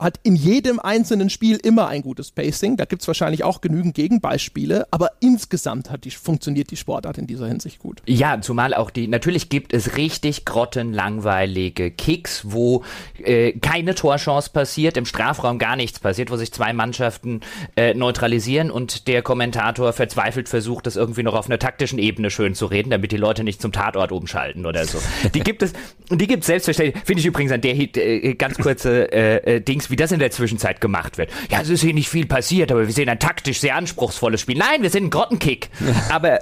[0.00, 2.76] hat in jedem einzelnen Spiel immer ein gutes Pacing.
[2.76, 7.26] Da gibt es wahrscheinlich auch genügend Gegenbeispiele, aber insgesamt hat die, funktioniert die Sportart in
[7.26, 8.02] dieser Hinsicht gut.
[8.06, 12.82] Ja, zumal auch die, natürlich gibt es richtig grottenlangweilige Kicks, wo
[13.22, 17.40] äh, keine Torchance passiert, im Strafraum gar nichts passiert, wo sich zwei Mannschaften
[17.76, 22.54] äh, neutralisieren und der Kommentator verzweifelt versucht, das irgendwie noch auf einer taktischen Ebene schön
[22.54, 24.98] zu reden, damit die Leute nicht zum Tatort umschalten oder so.
[25.34, 25.74] Die gibt es,
[26.10, 29.89] die gibt es selbstverständlich, finde ich übrigens an der äh, ganz kurze äh, äh, Dings
[29.90, 31.30] wie das in der Zwischenzeit gemacht wird.
[31.50, 34.58] Ja, es ist hier nicht viel passiert, aber wir sehen ein taktisch sehr anspruchsvolles Spiel.
[34.58, 35.70] Nein, wir sind ein Grottenkick.
[36.10, 36.40] aber,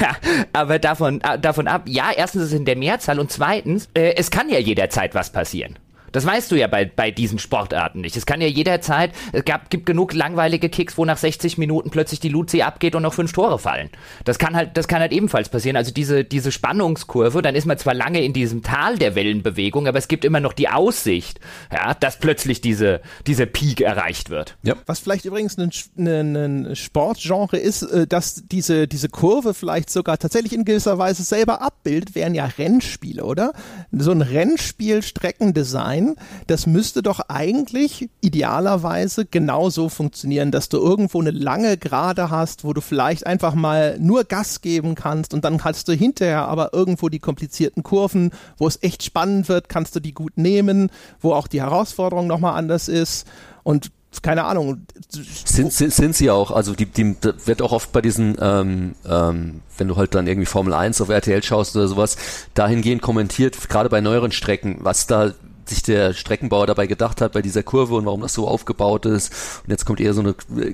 [0.52, 4.14] aber davon, äh, davon ab, ja, erstens ist es in der Mehrzahl und zweitens, äh,
[4.16, 5.78] es kann ja jederzeit was passieren.
[6.12, 8.16] Das weißt du ja bei, bei diesen Sportarten nicht.
[8.16, 12.20] Es kann ja jederzeit, es gab, gibt genug langweilige Kicks, wo nach 60 Minuten plötzlich
[12.20, 13.90] die Luzi abgeht und noch fünf Tore fallen.
[14.24, 15.76] Das kann halt, das kann halt ebenfalls passieren.
[15.76, 19.98] Also diese, diese Spannungskurve, dann ist man zwar lange in diesem Tal der Wellenbewegung, aber
[19.98, 21.40] es gibt immer noch die Aussicht,
[21.72, 24.56] ja, dass plötzlich diese, dieser Peak erreicht wird.
[24.62, 24.74] Ja.
[24.86, 30.18] Was vielleicht übrigens ein, ein, ein Sportgenre ist, äh, dass diese, diese Kurve vielleicht sogar
[30.18, 33.52] tatsächlich in gewisser Weise selber abbildet, wären ja Rennspiele, oder?
[33.90, 36.16] So ein Rennspiel-Streckendesign sein.
[36.46, 42.72] Das müsste doch eigentlich idealerweise genauso funktionieren, dass du irgendwo eine lange Gerade hast, wo
[42.72, 47.08] du vielleicht einfach mal nur Gas geben kannst und dann hast du hinterher aber irgendwo
[47.08, 50.90] die komplizierten Kurven, wo es echt spannend wird, kannst du die gut nehmen,
[51.20, 53.26] wo auch die Herausforderung nochmal anders ist
[53.62, 53.90] und
[54.22, 54.86] keine Ahnung.
[55.10, 59.60] Sind, sind, sind sie auch, also die, die wird auch oft bei diesen, ähm, ähm,
[59.76, 62.16] wenn du halt dann irgendwie Formel 1 auf RTL schaust oder sowas,
[62.54, 65.34] dahingehend kommentiert, gerade bei neueren Strecken, was da
[65.68, 69.32] sich der Streckenbauer dabei gedacht hat bei dieser Kurve und warum das so aufgebaut ist.
[69.64, 70.72] Und jetzt kommt eher so eine äh,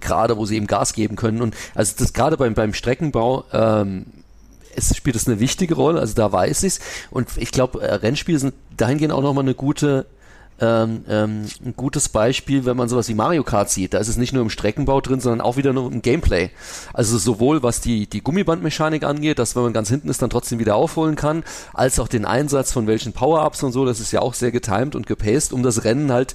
[0.00, 1.42] gerade, wo sie eben Gas geben können.
[1.42, 4.06] Und also das gerade beim, beim Streckenbau, ähm,
[4.76, 6.80] es spielt das eine wichtige Rolle, also da weiß ich's.
[7.10, 10.06] Und ich glaube, äh, Rennspiele sind dahingehend auch nochmal eine gute
[10.60, 13.94] ähm, ähm, ein gutes Beispiel, wenn man sowas wie Mario Kart sieht.
[13.94, 16.50] Da ist es nicht nur im Streckenbau drin, sondern auch wieder nur im Gameplay.
[16.92, 20.58] Also sowohl was die, die Gummibandmechanik angeht, dass wenn man ganz hinten ist, dann trotzdem
[20.58, 23.84] wieder aufholen kann, als auch den Einsatz von welchen Power-Ups und so.
[23.84, 26.34] Das ist ja auch sehr getimed und gepaced, um das Rennen halt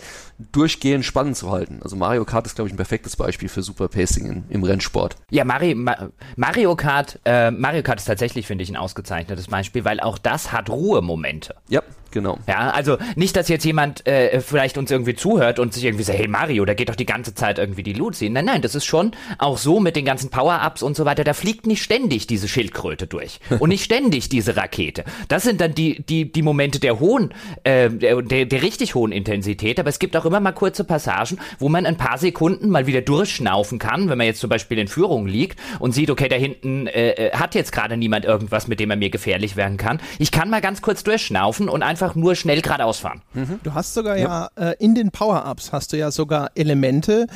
[0.51, 1.79] durchgehend spannend zu halten.
[1.83, 5.15] Also Mario Kart ist, glaube ich, ein perfektes Beispiel für Super Pacing in, im Rennsport.
[5.29, 9.85] Ja, Mario, Ma Mario Kart, äh, Mario Kart ist tatsächlich, finde ich, ein ausgezeichnetes Beispiel,
[9.85, 11.55] weil auch das hat Ruhemomente.
[11.67, 11.81] Ja,
[12.11, 12.39] genau.
[12.47, 16.19] Ja, also nicht, dass jetzt jemand äh, vielleicht uns irgendwie zuhört und sich irgendwie sagt,
[16.19, 18.33] hey Mario, da geht doch die ganze Zeit irgendwie die Loot ziehen.
[18.33, 21.33] Nein, nein, das ist schon auch so mit den ganzen Power-Ups und so weiter, da
[21.33, 25.03] fliegt nicht ständig diese Schildkröte durch und nicht ständig diese Rakete.
[25.27, 27.33] Das sind dann die, die, die Momente der hohen,
[27.63, 31.39] äh, der, der, der richtig hohen Intensität, aber es gibt auch immer mal kurze Passagen,
[31.59, 34.87] wo man ein paar Sekunden mal wieder durchschnaufen kann, wenn man jetzt zum Beispiel in
[34.87, 38.79] Führung liegt und sieht, okay, da hinten äh, äh hat jetzt gerade niemand irgendwas, mit
[38.79, 39.99] dem er mir gefährlich werden kann.
[40.17, 43.21] Ich kann mal ganz kurz durchschnaufen und einfach nur schnell geradeaus fahren.
[43.33, 43.59] Mhm.
[43.63, 47.27] Du hast sogar ja, ja äh, in den Power-Ups hast du ja sogar Elemente,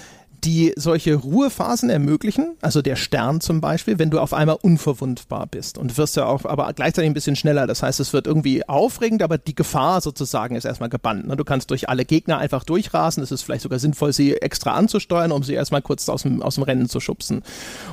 [0.44, 5.78] die solche Ruhephasen ermöglichen, also der Stern zum Beispiel, wenn du auf einmal unverwundbar bist
[5.78, 7.66] und wirst ja auch aber gleichzeitig ein bisschen schneller.
[7.66, 11.28] Das heißt, es wird irgendwie aufregend, aber die Gefahr sozusagen ist erstmal gebannt.
[11.28, 11.38] Ne?
[11.38, 13.24] Du kannst durch alle Gegner einfach durchrasen.
[13.24, 16.56] Es ist vielleicht sogar sinnvoll, sie extra anzusteuern, um sie erstmal kurz aus dem, aus
[16.56, 17.44] dem Rennen zu schubsen.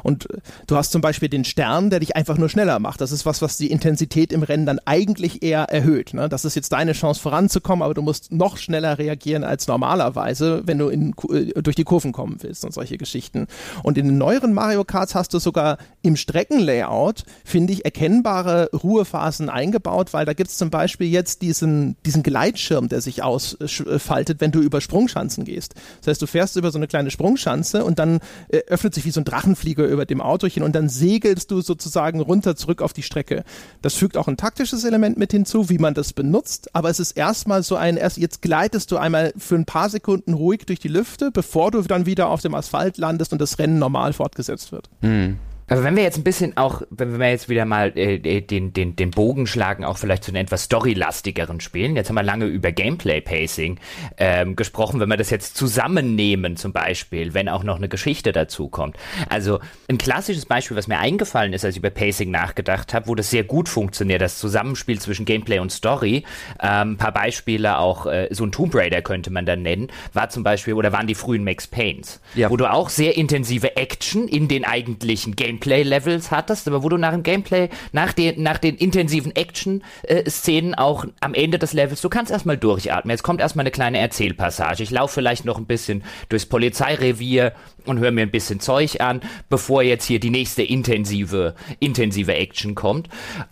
[0.03, 0.26] Und
[0.66, 3.01] du hast zum Beispiel den Stern, der dich einfach nur schneller macht.
[3.01, 6.14] Das ist was, was die Intensität im Rennen dann eigentlich eher erhöht.
[6.14, 6.28] Ne?
[6.28, 10.78] Das ist jetzt deine Chance voranzukommen, aber du musst noch schneller reagieren als normalerweise, wenn
[10.78, 13.47] du in, äh, durch die Kurven kommen willst und solche Geschichten.
[13.82, 19.49] Und in den neueren Mario Karts hast du sogar im Streckenlayout, finde ich, erkennbare Ruhephasen
[19.49, 24.53] eingebaut, weil da gibt es zum Beispiel jetzt diesen, diesen Gleitschirm, der sich ausfaltet, wenn
[24.53, 25.74] du über Sprungschanzen gehst.
[26.01, 29.11] Das heißt, du fährst über so eine kleine Sprungschanze und dann äh, öffnet sich wie
[29.11, 33.03] so ein Drachenflieger über dem Autochen und dann segelst du sozusagen runter zurück auf die
[33.03, 33.45] Strecke.
[33.82, 37.12] Das fügt auch ein taktisches Element mit hinzu, wie man das benutzt, aber es ist
[37.12, 40.88] erstmal so ein, erst jetzt gleitest du einmal für ein paar Sekunden ruhig durch die
[40.88, 44.89] Lüfte, bevor du dann wieder auf dem Asphalt landest und das Rennen normal fortgesetzt wird.
[45.01, 45.39] Mhm.
[45.71, 48.73] Aber wenn wir jetzt ein bisschen auch, wenn wir jetzt wieder mal äh, äh, den,
[48.73, 51.95] den, den Bogen schlagen, auch vielleicht zu den etwas storylastigeren Spielen.
[51.95, 53.79] Jetzt haben wir lange über Gameplay-Pacing
[54.18, 54.99] ähm, gesprochen.
[54.99, 58.97] Wenn wir das jetzt zusammennehmen, zum Beispiel, wenn auch noch eine Geschichte dazu kommt.
[59.29, 63.14] Also ein klassisches Beispiel, was mir eingefallen ist, als ich über Pacing nachgedacht habe, wo
[63.14, 66.25] das sehr gut funktioniert, das Zusammenspiel zwischen Gameplay und Story.
[66.61, 70.31] Ähm, ein paar Beispiele auch, äh, so ein Tomb Raider könnte man dann nennen, war
[70.31, 72.51] zum Beispiel, oder waren die frühen Max Paynes, ja.
[72.51, 76.97] wo du auch sehr intensive Action in den eigentlichen Gameplay Gameplay-Levels hattest, aber wo du
[76.97, 82.09] nach dem Gameplay, nach den, nach den intensiven Action-Szenen auch am Ende des Levels, du
[82.09, 83.11] kannst erstmal durchatmen.
[83.11, 84.83] Jetzt kommt erstmal eine kleine Erzählpassage.
[84.83, 87.53] Ich laufe vielleicht noch ein bisschen durchs Polizeirevier
[87.91, 92.74] und höre mir ein bisschen Zeug an, bevor jetzt hier die nächste intensive, intensive Action
[92.74, 93.09] kommt.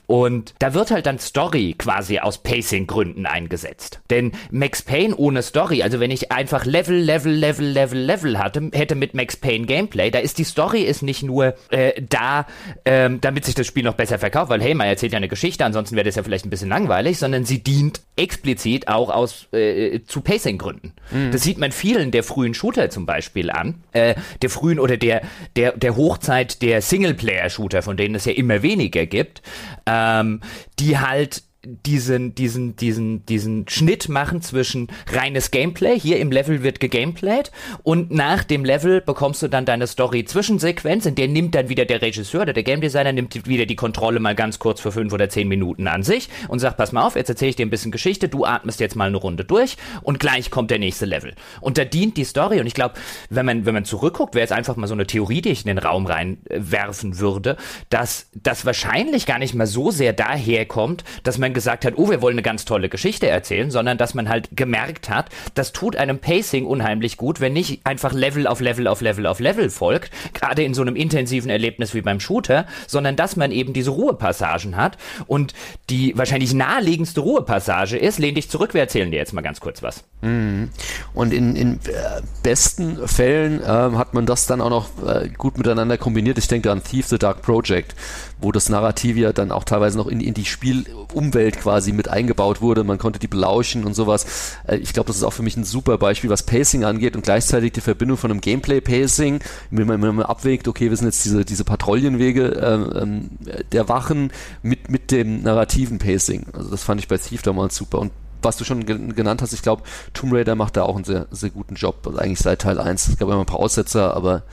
[0.07, 4.01] Und da wird halt dann Story quasi aus Pacing-Gründen eingesetzt.
[4.11, 8.70] Denn Max Payne ohne Story, also wenn ich einfach Level, Level, Level, Level, Level hatte,
[8.72, 12.47] hätte mit Max Payne Gameplay, da ist die Story ist nicht nur äh, da,
[12.84, 15.64] ähm, damit sich das Spiel noch besser verkauft, weil hey, man erzählt ja eine Geschichte,
[15.64, 20.01] ansonsten wäre das ja vielleicht ein bisschen langweilig, sondern sie dient explizit auch aus äh,
[20.07, 20.95] zu Pacing-Gründen.
[21.11, 21.32] Mhm.
[21.32, 25.22] Das sieht man vielen der frühen Shooter zum Beispiel an, äh, der frühen oder der
[25.57, 29.43] der der Hochzeit der Singleplayer-Shooter, von denen es ja immer weniger gibt,
[29.87, 30.41] ähm,
[30.79, 31.43] die halt
[31.85, 37.53] diesen, diesen, diesen, diesen Schnitt machen zwischen reines Gameplay, hier im Level wird gegameplayt
[37.83, 42.01] und nach dem Level bekommst du dann deine Story-Zwischensequenz, in der nimmt dann wieder der
[42.01, 45.29] Regisseur oder der Game Designer nimmt wieder die Kontrolle mal ganz kurz für fünf oder
[45.29, 47.93] zehn Minuten an sich und sagt, pass mal auf, jetzt erzähle ich dir ein bisschen
[47.93, 51.35] Geschichte, du atmest jetzt mal eine Runde durch und gleich kommt der nächste Level.
[51.61, 52.95] Und da dient die Story und ich glaube,
[53.29, 55.69] wenn man, wenn man zurückguckt, wäre jetzt einfach mal so eine Theorie, die ich in
[55.69, 57.57] den Raum reinwerfen würde,
[57.91, 62.23] dass das wahrscheinlich gar nicht mal so sehr daherkommt, dass man gesagt hat, oh, wir
[62.23, 66.21] wollen eine ganz tolle Geschichte erzählen, sondern dass man halt gemerkt hat, das tut einem
[66.21, 70.63] Pacing unheimlich gut, wenn nicht einfach Level auf Level auf Level auf Level folgt, gerade
[70.63, 74.99] in so einem intensiven Erlebnis wie beim Shooter, sondern dass man eben diese Ruhepassagen hat
[75.27, 75.53] und
[75.91, 79.83] die wahrscheinlich naheliegendste Ruhepassage ist, lehn dich zurück, wir erzählen dir jetzt mal ganz kurz
[79.83, 80.05] was.
[80.21, 80.71] Mhm.
[81.13, 85.59] Und in, in äh, besten Fällen äh, hat man das dann auch noch äh, gut
[85.59, 86.39] miteinander kombiniert.
[86.39, 87.97] Ich denke an Thief the Dark Project,
[88.41, 92.61] wo das Narrativ ja dann auch teilweise noch in, in die Spielumwelt quasi mit eingebaut
[92.61, 92.84] wurde.
[92.84, 94.57] Man konnte die belauschen und sowas.
[94.66, 97.22] Äh, ich glaube, das ist auch für mich ein super Beispiel, was Pacing angeht und
[97.22, 101.24] gleichzeitig die Verbindung von einem Gameplay-Pacing, wenn man, wenn man abwägt, okay, wir sind jetzt
[101.24, 103.30] diese, diese Patrouillenwege äh, ähm,
[103.72, 104.32] der Wachen
[104.62, 106.47] mit, mit dem narrativen Pacing.
[106.53, 107.99] Also das fand ich bei Thief damals super.
[107.99, 108.12] Und
[108.43, 109.82] was du schon genannt hast, ich glaube,
[110.14, 112.07] Tomb Raider macht da auch einen sehr, sehr guten Job.
[112.07, 113.09] Also eigentlich seit Teil 1.
[113.09, 114.45] Es gab immer ein paar Aussetzer, aber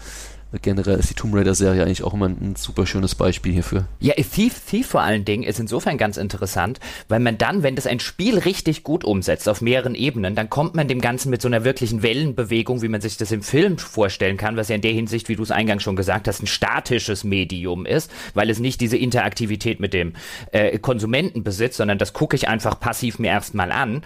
[0.61, 3.85] generell ist die Tomb Raider-Serie eigentlich auch immer ein, ein super schönes Beispiel hierfür.
[3.99, 7.87] Ja, Thief, Thief vor allen Dingen ist insofern ganz interessant, weil man dann, wenn das
[7.87, 11.47] ein Spiel richtig gut umsetzt, auf mehreren Ebenen, dann kommt man dem Ganzen mit so
[11.47, 14.91] einer wirklichen Wellenbewegung, wie man sich das im Film vorstellen kann, was ja in der
[14.91, 18.81] Hinsicht, wie du es eingangs schon gesagt hast, ein statisches Medium ist, weil es nicht
[18.81, 20.13] diese Interaktivität mit dem
[20.51, 24.03] äh, Konsumenten besitzt, sondern das gucke ich einfach passiv mir erstmal an.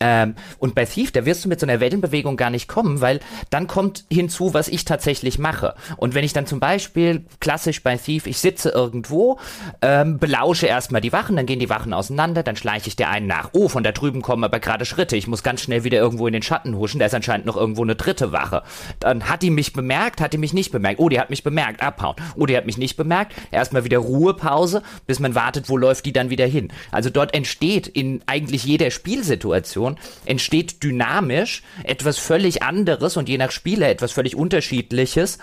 [0.00, 3.20] Ähm, und bei Thief, da wirst du mit so einer Wellenbewegung gar nicht kommen, weil
[3.50, 5.74] dann kommt hinzu, was ich tatsächlich mache.
[5.96, 9.38] Und wenn ich dann zum Beispiel klassisch bei Thief, ich sitze irgendwo,
[9.80, 13.26] ähm, belausche erstmal die Wachen, dann gehen die Wachen auseinander, dann schleiche ich der einen
[13.26, 13.50] nach.
[13.52, 15.16] Oh, von da drüben kommen aber gerade Schritte.
[15.16, 16.98] Ich muss ganz schnell wieder irgendwo in den Schatten huschen.
[16.98, 18.62] Da ist anscheinend noch irgendwo eine dritte Wache.
[19.00, 21.00] Dann hat die mich bemerkt, hat die mich nicht bemerkt.
[21.00, 22.16] Oh, die hat mich bemerkt, abhauen.
[22.36, 23.34] Oh, die hat mich nicht bemerkt.
[23.50, 26.72] Erstmal wieder Ruhepause, bis man wartet, wo läuft die dann wieder hin.
[26.90, 33.50] Also dort entsteht in eigentlich jeder Spielsituation, entsteht dynamisch etwas völlig anderes und je nach
[33.50, 35.38] Spieler etwas völlig unterschiedliches,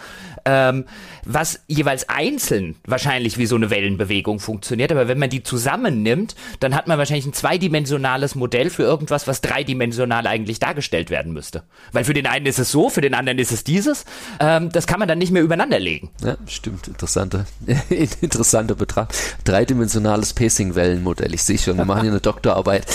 [0.49, 0.85] ähm,
[1.25, 4.91] was jeweils einzeln wahrscheinlich wie so eine Wellenbewegung funktioniert.
[4.91, 9.41] Aber wenn man die zusammennimmt, dann hat man wahrscheinlich ein zweidimensionales Modell für irgendwas, was
[9.41, 11.63] dreidimensional eigentlich dargestellt werden müsste.
[11.91, 14.05] Weil für den einen ist es so, für den anderen ist es dieses.
[14.39, 16.09] Ähm, das kann man dann nicht mehr übereinander legen.
[16.23, 16.87] Ja, stimmt.
[16.87, 17.45] Interessante,
[18.21, 19.13] interessante Betracht.
[19.43, 21.33] Dreidimensionales Pacing-Wellenmodell.
[21.33, 22.85] Ich sehe schon, wir machen hier eine Doktorarbeit.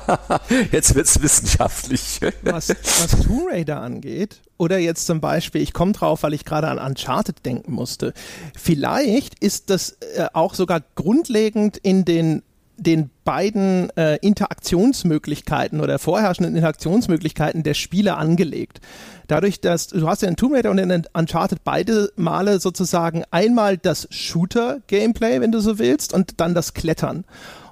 [0.72, 2.20] Jetzt wird es wissenschaftlich.
[2.42, 6.68] Was, was Tomb Raider angeht, oder jetzt zum Beispiel, ich komme drauf, weil ich gerade
[6.68, 8.12] an Uncharted denken musste.
[8.56, 12.42] Vielleicht ist das äh, auch sogar grundlegend in den
[12.76, 18.80] den beiden äh, Interaktionsmöglichkeiten oder vorherrschenden Interaktionsmöglichkeiten der Spiele angelegt.
[19.28, 23.78] Dadurch, dass du hast ja in Tomb Raider und in Uncharted beide Male sozusagen einmal
[23.78, 27.24] das Shooter-Gameplay, wenn du so willst, und dann das Klettern.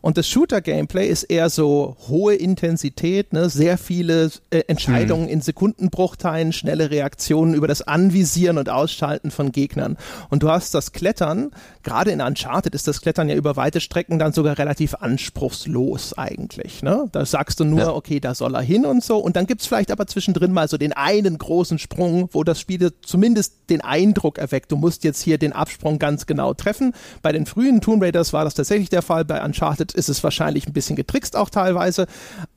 [0.02, 3.48] Und das Shooter-Gameplay ist eher so hohe Intensität, ne?
[3.48, 5.30] sehr viele äh, Entscheidungen mhm.
[5.30, 9.96] in Sekundenbruchteilen, schnelle Reaktionen über das Anvisieren und Ausschalten von Gegnern.
[10.28, 11.52] Und du hast das Klettern,
[11.84, 16.82] gerade in Uncharted ist das Klettern ja über weite Strecken dann sogar relativ anspruchslos eigentlich.
[16.82, 17.08] Ne?
[17.12, 17.92] Da sagst du nur, ja.
[17.94, 19.18] okay, da soll er hin und so.
[19.18, 22.92] Und dann gibt's vielleicht aber zwischendrin mal so den einen großen Sprung, wo das Spiel
[23.02, 26.92] zumindest den Eindruck erweckt, du musst jetzt hier den Absprung ganz genau treffen.
[27.22, 30.66] Bei den frühen Tomb Raiders war das tatsächlich der Fall, bei Uncharted ist es wahrscheinlich
[30.66, 32.06] ein bisschen getrickst auch teilweise,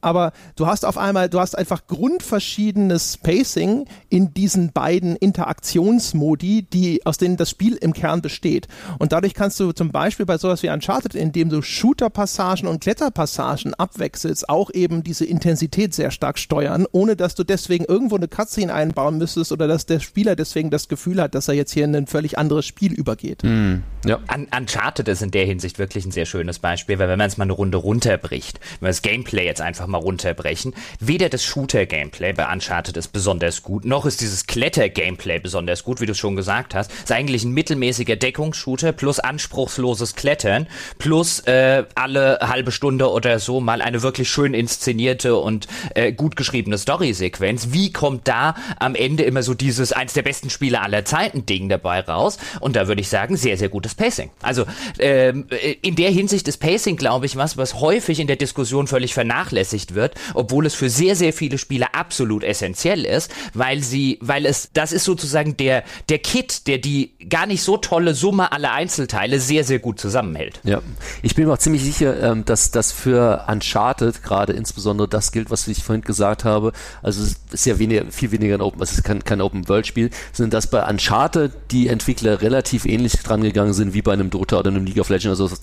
[0.02, 7.06] aber du hast auf einmal, du hast einfach grundverschiedenes Pacing in diesen beiden Interaktionsmodi, die,
[7.06, 8.68] aus denen das Spiel im Kern besteht.
[9.00, 13.74] Und dadurch kannst du zum Beispiel bei sowas wie Uncharted, indem du Shooter-Passagen und Kletterpassagen
[13.74, 18.74] abwechselst, auch eben diese Intensität sehr stark steuern, ohne dass du deswegen irgendwo eine Cutscene
[18.74, 21.96] einbauen müsstest oder dass der Spieler deswegen das Gefühl hat, dass er jetzt hier in
[21.96, 23.44] ein völlig anderes Spiel übergeht.
[23.44, 23.76] Mm,
[24.06, 24.20] ja.
[24.34, 27.32] Un Uncharted ist in der Hinsicht wirklich ein sehr schönes Beispiel, weil wenn man man
[27.32, 31.44] es mal eine Runde runterbricht, wenn wir das Gameplay jetzt einfach mal runterbrechen, weder das
[31.44, 36.36] Shooter-Gameplay bei Uncharted ist besonders gut, noch ist dieses Kletter-Gameplay besonders gut, wie du schon
[36.36, 36.92] gesagt hast.
[36.92, 40.68] Ist eigentlich ein mittelmäßiger Deckungsshooter plus anspruchsloses Klettern
[41.00, 46.36] plus äh, alle halbe Stunde oder so mal eine wirklich schön inszenierte und äh, gut
[46.36, 47.70] geschriebene Story-Sequenz.
[47.72, 51.70] Wie kommt da am Ende immer so dieses eins der besten Spiele aller Zeiten Ding
[51.70, 52.38] dabei raus?
[52.60, 54.30] Und da würde ich sagen, sehr, sehr gutes Pacing.
[54.44, 54.66] Also
[55.00, 58.36] ähm, äh, in der Hinsicht ist Pacing, glaube glaube ich, was, was häufig in der
[58.36, 63.82] Diskussion völlig vernachlässigt wird, obwohl es für sehr, sehr viele Spieler absolut essentiell ist, weil
[63.82, 68.16] sie, weil es, das ist sozusagen der, der Kit, der die gar nicht so tolle
[68.16, 70.60] Summe aller Einzelteile sehr, sehr gut zusammenhält.
[70.66, 70.82] Ja,
[71.22, 75.50] ich bin mir auch ziemlich sicher, ähm, dass das für Uncharted gerade insbesondere das gilt,
[75.50, 76.74] was ich vorhin gesagt habe.
[77.02, 80.52] Also es ist ja weniger, viel weniger ein Open, es ist kein, kein Open-World-Spiel, sondern
[80.52, 84.70] dass bei Uncharted die Entwickler relativ ähnlich dran gegangen sind wie bei einem Dota oder
[84.70, 85.56] einem League of Legends, also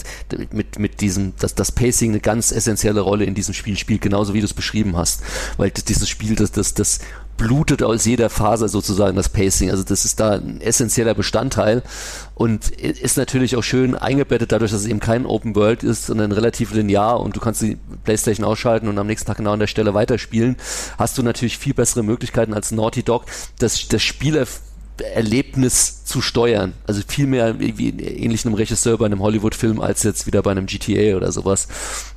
[0.50, 4.34] mit, mit diesem dass das Pacing eine ganz essentielle Rolle in diesem Spiel spielt, genauso
[4.34, 5.22] wie du es beschrieben hast.
[5.56, 7.00] Weil dieses Spiel, das, das, das
[7.36, 9.70] blutet aus jeder Phase sozusagen das Pacing.
[9.70, 11.82] Also das ist da ein essentieller Bestandteil
[12.34, 16.32] und ist natürlich auch schön eingebettet dadurch, dass es eben kein Open World ist, sondern
[16.32, 19.66] relativ linear und du kannst die Playstation ausschalten und am nächsten Tag genau an der
[19.66, 20.56] Stelle weiterspielen.
[20.98, 23.24] Hast du natürlich viel bessere Möglichkeiten als Naughty Dog,
[23.58, 24.36] das, das Spiel
[25.14, 26.74] Erlebnis zu steuern.
[26.86, 30.66] Also viel mehr wie ähnlich einem Regisseur bei einem Hollywood-Film als jetzt wieder bei einem
[30.66, 31.68] GTA oder sowas.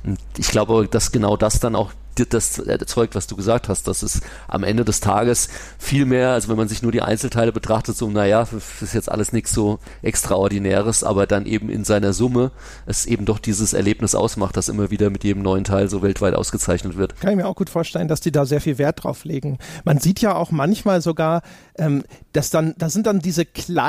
[0.04, 1.92] Und ich glaube, dass genau das dann auch
[2.24, 6.48] das erzeugt, was du gesagt hast, dass es am Ende des Tages viel mehr, also
[6.48, 8.46] wenn man sich nur die Einzelteile betrachtet, so, naja,
[8.80, 12.52] ist jetzt alles nichts so Extraordinäres, aber dann eben in seiner Summe
[12.86, 16.34] es eben doch dieses Erlebnis ausmacht, das immer wieder mit jedem neuen Teil so weltweit
[16.34, 17.20] ausgezeichnet wird.
[17.20, 19.58] Kann ich mir auch gut vorstellen, dass die da sehr viel Wert drauf legen.
[19.84, 21.42] Man sieht ja auch manchmal sogar,
[21.76, 23.85] ähm, dass dann, da sind dann diese kleinen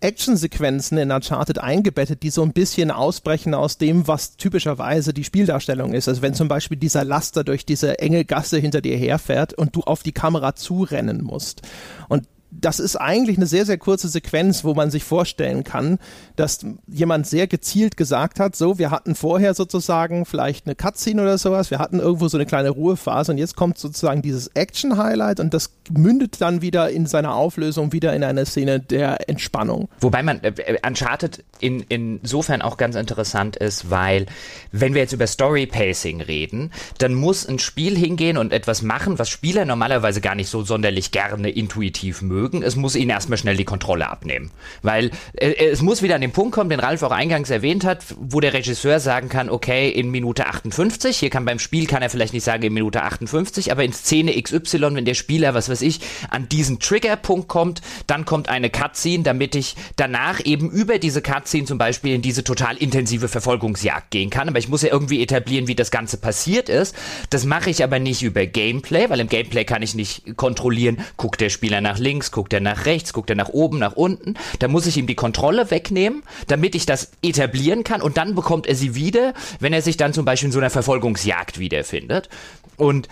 [0.00, 5.92] Actionsequenzen in Uncharted eingebettet, die so ein bisschen ausbrechen aus dem, was typischerweise die Spieldarstellung
[5.92, 6.08] ist.
[6.08, 9.80] Also wenn zum Beispiel dieser Laster durch diese enge Gasse hinter dir herfährt und du
[9.80, 11.62] auf die Kamera zurennen musst.
[12.08, 15.98] Und das ist eigentlich eine sehr, sehr kurze Sequenz, wo man sich vorstellen kann,
[16.36, 21.36] dass jemand sehr gezielt gesagt hat, so, wir hatten vorher sozusagen vielleicht eine Cutscene oder
[21.38, 25.52] sowas, wir hatten irgendwo so eine kleine Ruhephase und jetzt kommt sozusagen dieses Action-Highlight und
[25.52, 29.88] das mündet dann wieder in seiner Auflösung wieder in eine Szene der Entspannung.
[30.00, 34.26] Wobei man äh, äh Uncharted in, insofern auch ganz interessant ist, weil
[34.72, 39.28] wenn wir jetzt über Story-Pacing reden, dann muss ein Spiel hingehen und etwas machen, was
[39.28, 43.56] Spieler normalerweise gar nicht so sonderlich gerne intuitiv mögen mögen, es muss ihnen erstmal schnell
[43.56, 44.50] die Kontrolle abnehmen.
[44.82, 48.04] Weil äh, es muss wieder an den Punkt kommen, den Ralf auch eingangs erwähnt hat,
[48.18, 52.10] wo der Regisseur sagen kann, okay, in Minute 58, hier kann beim Spiel, kann er
[52.10, 55.82] vielleicht nicht sagen in Minute 58, aber in Szene XY, wenn der Spieler, was weiß
[55.82, 61.22] ich, an diesen Triggerpunkt kommt, dann kommt eine Cutscene, damit ich danach eben über diese
[61.22, 64.48] Cutscene zum Beispiel in diese total intensive Verfolgungsjagd gehen kann.
[64.48, 66.94] Aber ich muss ja irgendwie etablieren, wie das Ganze passiert ist.
[67.30, 71.40] Das mache ich aber nicht über Gameplay, weil im Gameplay kann ich nicht kontrollieren, guckt
[71.40, 74.34] der Spieler nach links, links, guckt er nach rechts, guckt er nach oben, nach unten.
[74.58, 78.66] Da muss ich ihm die Kontrolle wegnehmen, damit ich das etablieren kann und dann bekommt
[78.66, 82.28] er sie wieder, wenn er sich dann zum Beispiel in so einer Verfolgungsjagd wiederfindet.
[82.76, 83.08] Und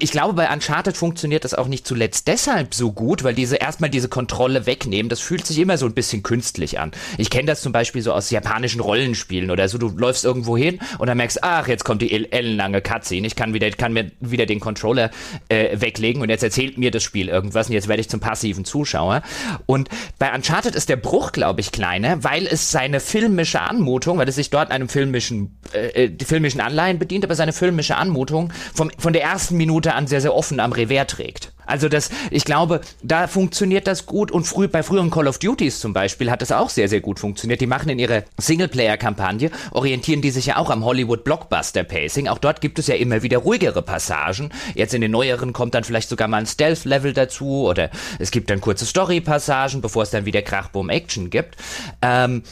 [0.00, 3.90] ich glaube, bei Uncharted funktioniert das auch nicht zuletzt deshalb so gut, weil diese erstmal
[3.90, 6.92] diese Kontrolle wegnehmen, das fühlt sich immer so ein bisschen künstlich an.
[7.18, 9.76] Ich kenne das zum Beispiel so aus japanischen Rollenspielen oder so.
[9.76, 13.26] Du läufst irgendwo hin und dann merkst, ach, jetzt kommt die ellenlange Cutscene.
[13.26, 15.10] Ich kann wieder, kann mir wieder den Controller
[15.48, 18.64] äh, weglegen und jetzt erzählt mir das Spiel irgendwas und jetzt werde ich zum passiven
[18.64, 19.22] Zuschauer.
[19.66, 24.28] Und bei Uncharted ist der Bruch, glaube ich, kleiner, weil es seine filmische Anmutung, weil
[24.28, 28.90] es sich dort einem filmischen, äh, äh filmischen Anleihen bedient, aber seine filmische Anmutung vom,
[28.96, 31.52] von der ersten Minute Minute an sehr, sehr offen am Revers trägt.
[31.66, 35.78] Also das, ich glaube, da funktioniert das gut und früh, bei früheren Call of Duties
[35.78, 37.60] zum Beispiel hat das auch sehr, sehr gut funktioniert.
[37.60, 42.26] Die machen in ihrer Singleplayer-Kampagne, orientieren die sich ja auch am Hollywood-Blockbuster-Pacing.
[42.26, 44.50] Auch dort gibt es ja immer wieder ruhigere Passagen.
[44.74, 48.50] Jetzt in den neueren kommt dann vielleicht sogar mal ein Stealth-Level dazu oder es gibt
[48.50, 51.56] dann kurze Story-Passagen, bevor es dann wieder Krachboom-Action gibt.
[52.02, 52.42] Ähm,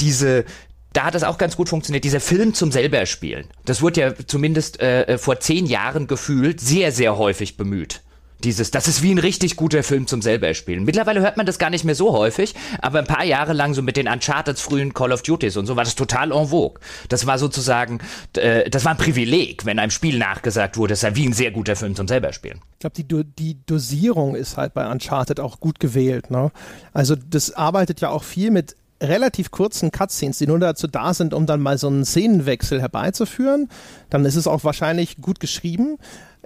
[0.00, 0.44] diese,
[0.96, 3.48] da hat es auch ganz gut funktioniert, dieser Film zum selberspielen.
[3.66, 8.00] Das wurde ja zumindest äh, äh, vor zehn Jahren gefühlt sehr, sehr häufig bemüht.
[8.44, 10.84] Dieses, das ist wie ein richtig guter Film zum selberspielen.
[10.84, 13.80] Mittlerweile hört man das gar nicht mehr so häufig, aber ein paar Jahre lang so
[13.80, 16.78] mit den Uncharted frühen Call of Duties und so war das total en vogue.
[17.08, 17.98] Das war sozusagen,
[18.36, 21.50] äh, das war ein Privileg, wenn einem Spiel nachgesagt wurde, es sei wie ein sehr
[21.50, 22.60] guter Film zum selberspielen.
[22.74, 26.30] Ich glaube, die, die Dosierung ist halt bei Uncharted auch gut gewählt.
[26.30, 26.52] Ne?
[26.92, 31.34] Also das arbeitet ja auch viel mit relativ kurzen Cutscenes, die nur dazu da sind,
[31.34, 33.68] um dann mal so einen Szenenwechsel herbeizuführen,
[34.10, 35.98] dann ist es auch wahrscheinlich gut geschrieben.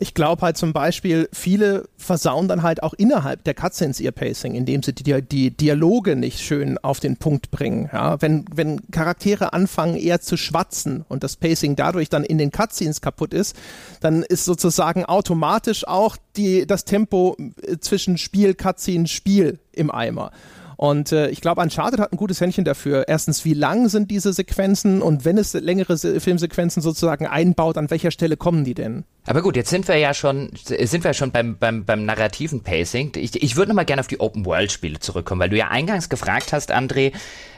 [0.03, 4.55] Ich glaube halt zum Beispiel, viele versauen dann halt auch innerhalb der Cutscenes ihr Pacing,
[4.55, 7.91] indem sie die, die Dialoge nicht schön auf den Punkt bringen.
[7.93, 12.51] Ja, wenn, wenn Charaktere anfangen eher zu schwatzen und das Pacing dadurch dann in den
[12.51, 13.55] Cutscenes kaputt ist,
[14.01, 20.33] dann ist sozusagen automatisch auch die, das Tempo äh, zwischen Spiel, Cutscene, Spiel im Eimer.
[20.81, 23.05] Und äh, ich glaube, Uncharted hat ein gutes Händchen dafür.
[23.07, 28.11] Erstens, wie lang sind diese Sequenzen und wenn es längere Filmsequenzen sozusagen einbaut, an welcher
[28.11, 29.05] Stelle kommen die denn?
[29.27, 33.13] Aber gut, jetzt sind wir ja schon, sind wir schon beim, beim, beim narrativen Pacing.
[33.17, 36.73] Ich, ich würde nochmal gerne auf die Open-World-Spiele zurückkommen, weil du ja eingangs gefragt hast,
[36.73, 37.13] André,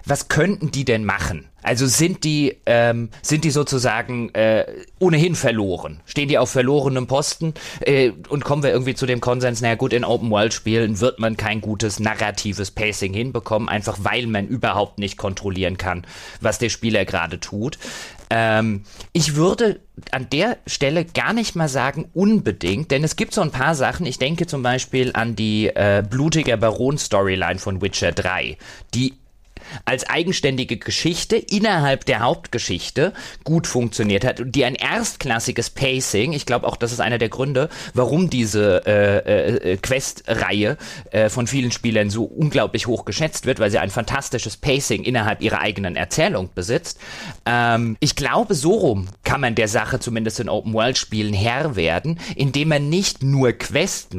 [0.05, 1.49] was könnten die denn machen?
[1.63, 4.67] Also sind die, ähm, sind die sozusagen äh,
[4.99, 6.01] ohnehin verloren?
[6.07, 7.55] Stehen die auf verlorenem Posten?
[7.81, 11.61] Äh, und kommen wir irgendwie zu dem Konsens, naja gut, in Open-World-Spielen wird man kein
[11.61, 16.05] gutes narratives Pacing hinbekommen, einfach weil man überhaupt nicht kontrollieren kann,
[16.41, 17.79] was der Spieler gerade tut.
[18.35, 19.81] Ähm, ich würde
[20.11, 24.07] an der Stelle gar nicht mal sagen unbedingt, denn es gibt so ein paar Sachen.
[24.07, 28.57] Ich denke zum Beispiel an die äh, blutiger Baron-Storyline von Witcher 3,
[28.95, 29.13] die
[29.85, 33.13] als eigenständige Geschichte innerhalb der Hauptgeschichte
[33.45, 37.29] gut funktioniert hat und die ein erstklassiges Pacing, ich glaube auch, das ist einer der
[37.29, 40.77] Gründe, warum diese äh, äh, Quest-Reihe
[41.11, 45.41] äh, von vielen Spielern so unglaublich hoch geschätzt wird, weil sie ein fantastisches Pacing innerhalb
[45.41, 46.99] ihrer eigenen Erzählung besitzt.
[47.47, 52.69] Ähm, ich glaube, so rum kann man der Sache zumindest in Open-World-Spielen Herr werden, indem
[52.69, 54.15] man nicht nur Quest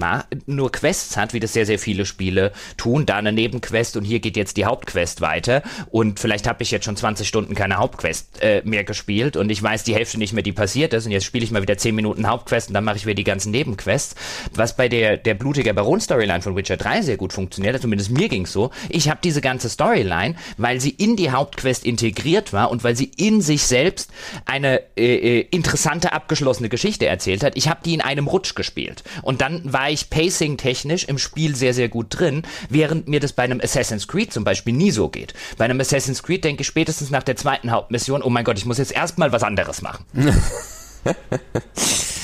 [0.45, 4.20] nur Quests hat, wie das sehr, sehr viele Spiele tun, da eine Nebenquest und hier
[4.20, 7.78] geht jetzt die Hauptquest weiter weiter und vielleicht habe ich jetzt schon 20 Stunden keine
[7.78, 9.38] Hauptquest äh, mehr gespielt.
[9.38, 11.06] Und ich weiß die Hälfte nicht mehr, die passiert ist.
[11.06, 13.24] Und jetzt spiele ich mal wieder 10 Minuten Hauptquest und dann mache ich wieder die
[13.24, 14.16] ganzen Nebenquests,
[14.54, 18.30] was bei der, der blutige Baron-Storyline von Witcher 3 sehr gut funktioniert hat, zumindest mir
[18.30, 18.72] ging so.
[18.89, 23.12] Ich habe diese ganze Storyline, weil sie in die Hauptquest integriert war und weil sie
[23.18, 24.12] in sich selbst
[24.46, 27.56] eine äh, äh interessante, abgeschlossene Geschichte erzählt hat.
[27.56, 29.04] Ich habe die in einem Rutsch gespielt.
[29.22, 33.44] Und dann war ich pacing-technisch im Spiel sehr, sehr gut drin, während mir das bei
[33.44, 37.10] einem Assassin's Creed zum Beispiel nie so geht Bei einem Assassin's Creed denke ich spätestens
[37.10, 40.06] nach der zweiten Hauptmission, oh mein Gott, ich muss jetzt erstmal was anderes machen.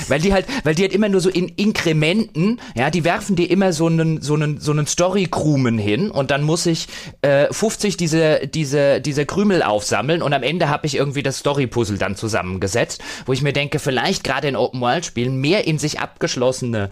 [0.08, 3.50] Weil die halt, weil die halt immer nur so in Inkrementen, ja, die werfen dir
[3.50, 6.88] immer so einen, so einen, so einen Story-Krumen hin und dann muss ich
[7.22, 11.98] äh, 50 diese, diese, diese Krümel aufsammeln und am Ende habe ich irgendwie das Story-Puzzle
[11.98, 16.90] dann zusammengesetzt, wo ich mir denke, vielleicht gerade in Open-World-Spielen mehr in sich abgeschlossene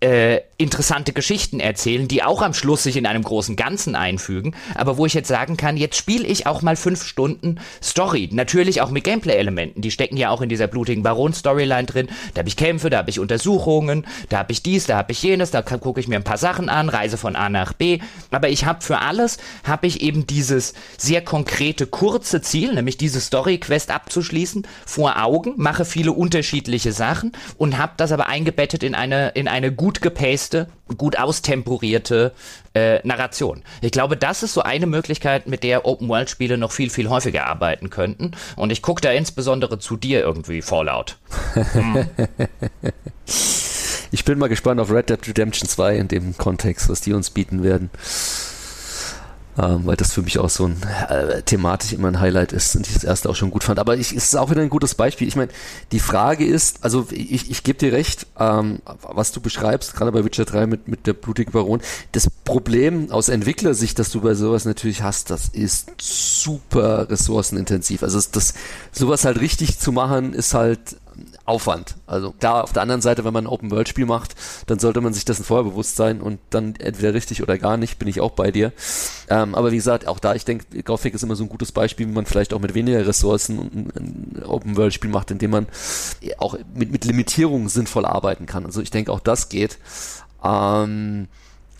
[0.00, 4.96] äh, interessante Geschichten erzählen, die auch am Schluss sich in einem großen Ganzen einfügen, aber
[4.96, 8.28] wo ich jetzt sagen kann, jetzt spiele ich auch mal fünf Stunden Story.
[8.32, 9.80] Natürlich auch mit Gameplay-Elementen.
[9.82, 12.08] Die stecken ja auch in dieser blutigen Baron-Storyline drin.
[12.34, 15.22] Da habe ich Kämpfe, da habe ich Untersuchungen, da habe ich dies, da habe ich
[15.22, 18.00] jenes, da gucke ich mir ein paar Sachen an, reise von A nach B.
[18.30, 23.20] Aber ich habe für alles, habe ich eben dieses sehr konkrete, kurze Ziel, nämlich diese
[23.20, 29.30] Story-Quest abzuschließen, vor Augen, mache viele unterschiedliche Sachen und habe das aber eingebettet in eine,
[29.30, 30.68] in eine gute gut gepaste,
[30.98, 32.32] gut austemporierte
[32.74, 33.64] äh, Narration.
[33.80, 37.90] Ich glaube, das ist so eine Möglichkeit, mit der Open-World-Spiele noch viel, viel häufiger arbeiten
[37.90, 38.30] könnten.
[38.54, 41.18] Und ich gucke da insbesondere zu dir irgendwie, Fallout.
[41.54, 42.06] Hm.
[44.12, 47.30] Ich bin mal gespannt auf Red Dead Redemption 2 in dem Kontext, was die uns
[47.30, 47.90] bieten werden
[49.60, 50.76] ähm, weil das für mich auch so ein
[51.08, 53.78] äh, thematisch immer ein Highlight ist und ich das erste auch schon gut fand.
[53.78, 55.28] Aber ich, es ist auch wieder ein gutes Beispiel.
[55.28, 55.50] Ich meine,
[55.92, 60.24] die Frage ist, also ich, ich gebe dir recht, ähm, was du beschreibst, gerade bei
[60.24, 61.80] Witcher 3 mit, mit der blutigen Baron.
[62.12, 68.02] Das Problem aus Entwicklersicht, das du bei sowas natürlich hast, das ist super ressourcenintensiv.
[68.02, 68.54] Also das, das
[68.92, 70.96] sowas halt richtig zu machen, ist halt
[71.44, 71.96] Aufwand.
[72.06, 74.34] Also da auf der anderen Seite, wenn man ein Open-World-Spiel macht,
[74.66, 77.98] dann sollte man sich dessen vorher bewusst sein und dann entweder richtig oder gar nicht,
[77.98, 78.72] bin ich auch bei dir.
[79.28, 82.08] Ähm, aber wie gesagt, auch da, ich denke, Gothic ist immer so ein gutes Beispiel,
[82.08, 85.66] wie man vielleicht auch mit weniger Ressourcen ein, ein Open-World-Spiel macht, indem man
[86.38, 88.64] auch mit, mit Limitierungen sinnvoll arbeiten kann.
[88.66, 89.78] Also ich denke, auch das geht.
[90.44, 91.28] Ähm,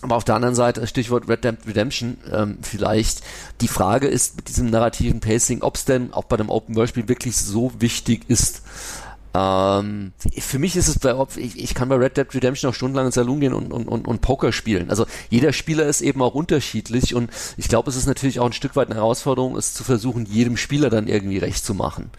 [0.02, 3.20] aber auf der anderen Seite, Stichwort Red Dead Redemption, ähm, vielleicht
[3.61, 7.36] die Frage ist mit diesem narrativen Pacing, ob es denn auch bei einem Open-World-Spiel wirklich
[7.36, 8.62] so wichtig ist,
[9.32, 13.06] ähm, für mich ist es bei, ich, ich kann bei Red Dead Redemption auch stundenlang
[13.06, 14.90] ins Salon gehen und, und, und, und Poker spielen.
[14.90, 18.52] Also jeder Spieler ist eben auch unterschiedlich und ich glaube, es ist natürlich auch ein
[18.52, 22.10] Stück weit eine Herausforderung, es zu versuchen, jedem Spieler dann irgendwie recht zu machen.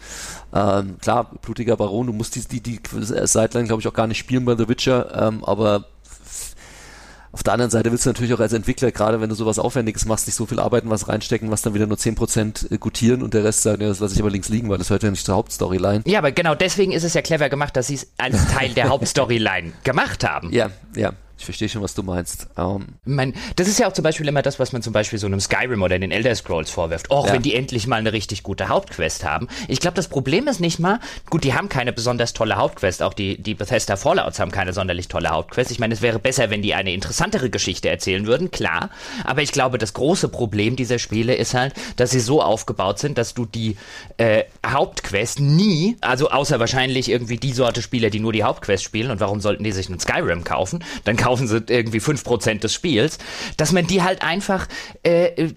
[0.54, 4.18] Ähm, klar, blutiger Baron, du musst die, die, die Sideline, glaube ich, auch gar nicht
[4.18, 5.86] spielen bei The Witcher, ähm, aber
[7.32, 10.04] auf der anderen Seite willst du natürlich auch als Entwickler, gerade wenn du sowas Aufwendiges
[10.04, 13.42] machst, nicht so viel arbeiten, was reinstecken, was dann wieder nur 10% gutieren und der
[13.42, 15.36] Rest sagen, ja, das lasse ich aber links liegen, weil das hört ja nicht zur
[15.36, 16.02] Hauptstoryline.
[16.04, 18.88] Ja, aber genau deswegen ist es ja clever gemacht, dass sie es als Teil der
[18.90, 20.52] Hauptstoryline gemacht haben.
[20.52, 21.12] Ja, ja.
[21.38, 22.46] Ich verstehe schon, was du meinst.
[22.56, 22.86] Um.
[23.04, 25.40] Mein, das ist ja auch zum Beispiel immer das, was man zum Beispiel so einem
[25.40, 27.10] Skyrim oder den Elder Scrolls vorwirft.
[27.10, 27.32] Auch ja.
[27.32, 29.48] wenn die endlich mal eine richtig gute Hauptquest haben.
[29.66, 33.02] Ich glaube, das Problem ist nicht mal, gut, die haben keine besonders tolle Hauptquest.
[33.02, 35.70] Auch die, die Bethesda Fallouts haben keine sonderlich tolle Hauptquest.
[35.70, 38.90] Ich meine, es wäre besser, wenn die eine interessantere Geschichte erzählen würden, klar.
[39.24, 43.18] Aber ich glaube, das große Problem dieser Spiele ist halt, dass sie so aufgebaut sind,
[43.18, 43.76] dass du die
[44.16, 49.10] äh, Hauptquest nie, also außer wahrscheinlich irgendwie die Sorte Spieler, die nur die Hauptquest spielen,
[49.10, 50.84] und warum sollten die sich einen Skyrim kaufen?
[51.04, 53.16] Dann kaufen kaufen sie irgendwie 5% des Spiels,
[53.56, 54.68] dass man die halt einfach
[55.02, 55.50] äh,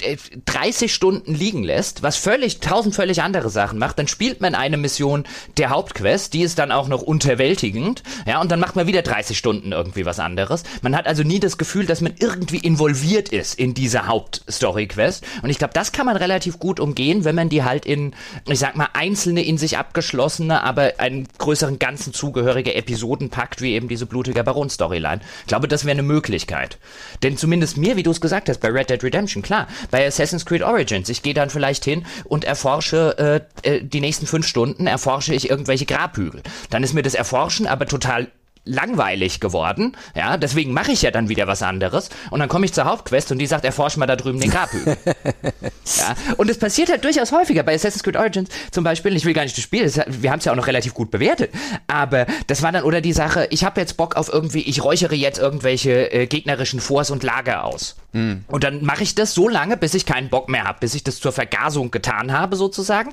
[0.45, 4.55] 30 äh, Stunden liegen lässt, was völlig, tausend völlig andere Sachen macht, dann spielt man
[4.55, 5.26] eine Mission
[5.57, 9.38] der Hauptquest, die ist dann auch noch unterwältigend, ja, und dann macht man wieder 30
[9.38, 10.63] Stunden irgendwie was anderes.
[10.82, 15.26] Man hat also nie das Gefühl, dass man irgendwie involviert ist in diese Hauptstory-Quest.
[15.43, 18.13] Und ich glaube, das kann man relativ gut umgehen, wenn man die halt in,
[18.47, 23.73] ich sag mal, einzelne in sich abgeschlossene, aber einen größeren Ganzen zugehörige Episoden packt, wie
[23.73, 25.19] eben diese blutige Baron-Storyline.
[25.55, 26.77] Glaube, das wäre eine Möglichkeit.
[27.23, 30.45] Denn zumindest mir, wie du es gesagt hast, bei Red Dead Redemption, klar, bei Assassin's
[30.45, 34.85] Creed Origins, ich gehe dann vielleicht hin und erforsche äh, äh, die nächsten fünf Stunden,
[34.85, 36.41] erforsche ich irgendwelche Grabhügel.
[36.71, 38.27] Dann ist mir das Erforschen aber total
[38.66, 39.95] langweilig geworden.
[40.16, 42.09] Ja, deswegen mache ich ja dann wieder was anderes.
[42.32, 44.97] Und dann komme ich zur Hauptquest und die sagt, erforsch mal da drüben den Grabhügel.
[45.97, 47.63] ja, und es passiert halt durchaus häufiger.
[47.63, 50.39] Bei Assassin's Creed Origins zum Beispiel, ich will gar nicht das Spiel, das, wir haben
[50.39, 51.51] es ja auch noch relativ gut bewertet.
[51.88, 55.16] Aber das war dann oder die Sache, ich habe jetzt Bock auf irgendwie, ich räuchere
[55.16, 57.95] jetzt irgendwelche äh, gegnerischen Forts und Lager aus.
[58.13, 58.45] Mhm.
[58.47, 61.03] Und dann mache ich das so lange, bis ich keinen Bock mehr habe, bis ich
[61.03, 63.11] das zur Vergasung getan habe, sozusagen.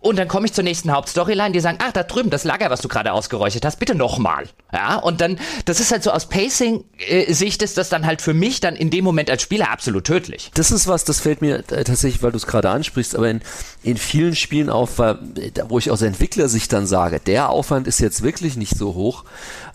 [0.00, 2.80] Und dann komme ich zur nächsten Hauptstoryline, die sagen, ach, da drüben, das Lager, was
[2.80, 4.48] du gerade ausgeräuchert hast, bitte nochmal.
[4.72, 8.60] Ja, und dann, das ist halt so aus Pacing-Sicht ist das dann halt für mich
[8.60, 10.50] dann in dem Moment als Spieler absolut tödlich.
[10.54, 13.40] Das ist was, das fällt mir äh, tatsächlich, weil du es gerade ansprichst, aber in,
[13.82, 18.56] in vielen Spielen auf, wo ich aus Entwicklersicht dann sage, der Aufwand ist jetzt wirklich
[18.56, 19.24] nicht so hoch,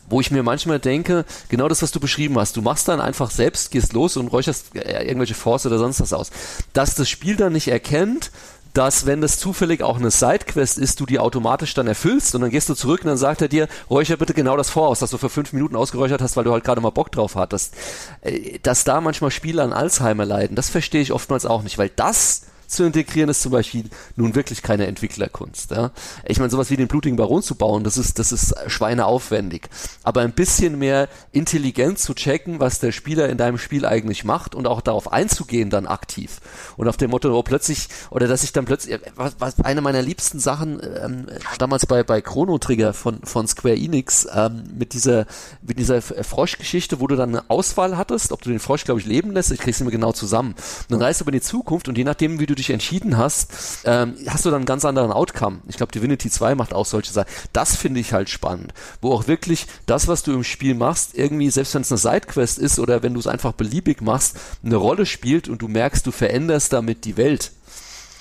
[0.10, 3.32] wo ich mir manchmal denke, genau das, was du beschrieben hast, du machst dann einfach
[3.32, 6.32] selbst, gehst los und räucherst äh, irgendwelche Force oder sonst was aus.
[6.74, 8.32] Dass das Spiel dann nicht erkennt,
[8.74, 12.50] dass wenn das zufällig auch eine Sidequest ist, du die automatisch dann erfüllst und dann
[12.50, 15.12] gehst du zurück und dann sagt er dir, räucher bitte genau das vor aus, das
[15.12, 17.74] du für fünf Minuten ausgeräuchert hast, weil du halt gerade mal Bock drauf hattest.
[18.22, 21.90] Äh, dass da manchmal Spiele an Alzheimer leiden, das verstehe ich oftmals auch nicht, weil
[21.96, 25.72] das zu integrieren, ist zum Beispiel nun wirklich keine Entwicklerkunst.
[25.72, 25.92] Ja?
[26.26, 29.64] Ich meine, sowas wie den blutigen Baron zu bauen, das ist, das ist schweineaufwendig.
[30.04, 34.54] Aber ein bisschen mehr intelligent zu checken, was der Spieler in deinem Spiel eigentlich macht
[34.54, 36.40] und auch darauf einzugehen dann aktiv.
[36.78, 40.02] Und auf dem Motto, oh, plötzlich, oder dass ich dann plötzlich, was, was eine meiner
[40.02, 45.26] liebsten Sachen ähm, damals bei, bei Chrono Trigger von, von Square Enix ähm, mit dieser,
[45.62, 49.08] mit dieser Froschgeschichte, wo du dann eine Auswahl hattest, ob du den Frosch, glaube ich,
[49.08, 50.52] leben lässt, ich krieg's immer genau zusammen.
[50.52, 53.18] Und dann reist du aber in die Zukunft und je nachdem, wie du dich entschieden
[53.18, 53.52] hast,
[53.86, 55.60] ähm, hast du dann einen ganz anderen Outcome.
[55.68, 57.30] Ich glaube, Divinity 2 macht auch solche Sachen.
[57.54, 61.50] Das finde ich halt spannend, wo auch wirklich das, was du im Spiel machst, irgendwie,
[61.50, 65.06] selbst wenn es eine Sidequest ist oder wenn du es einfach beliebig machst, eine Rolle
[65.06, 67.52] spielt und du merkst, du veränderst damit die Welt.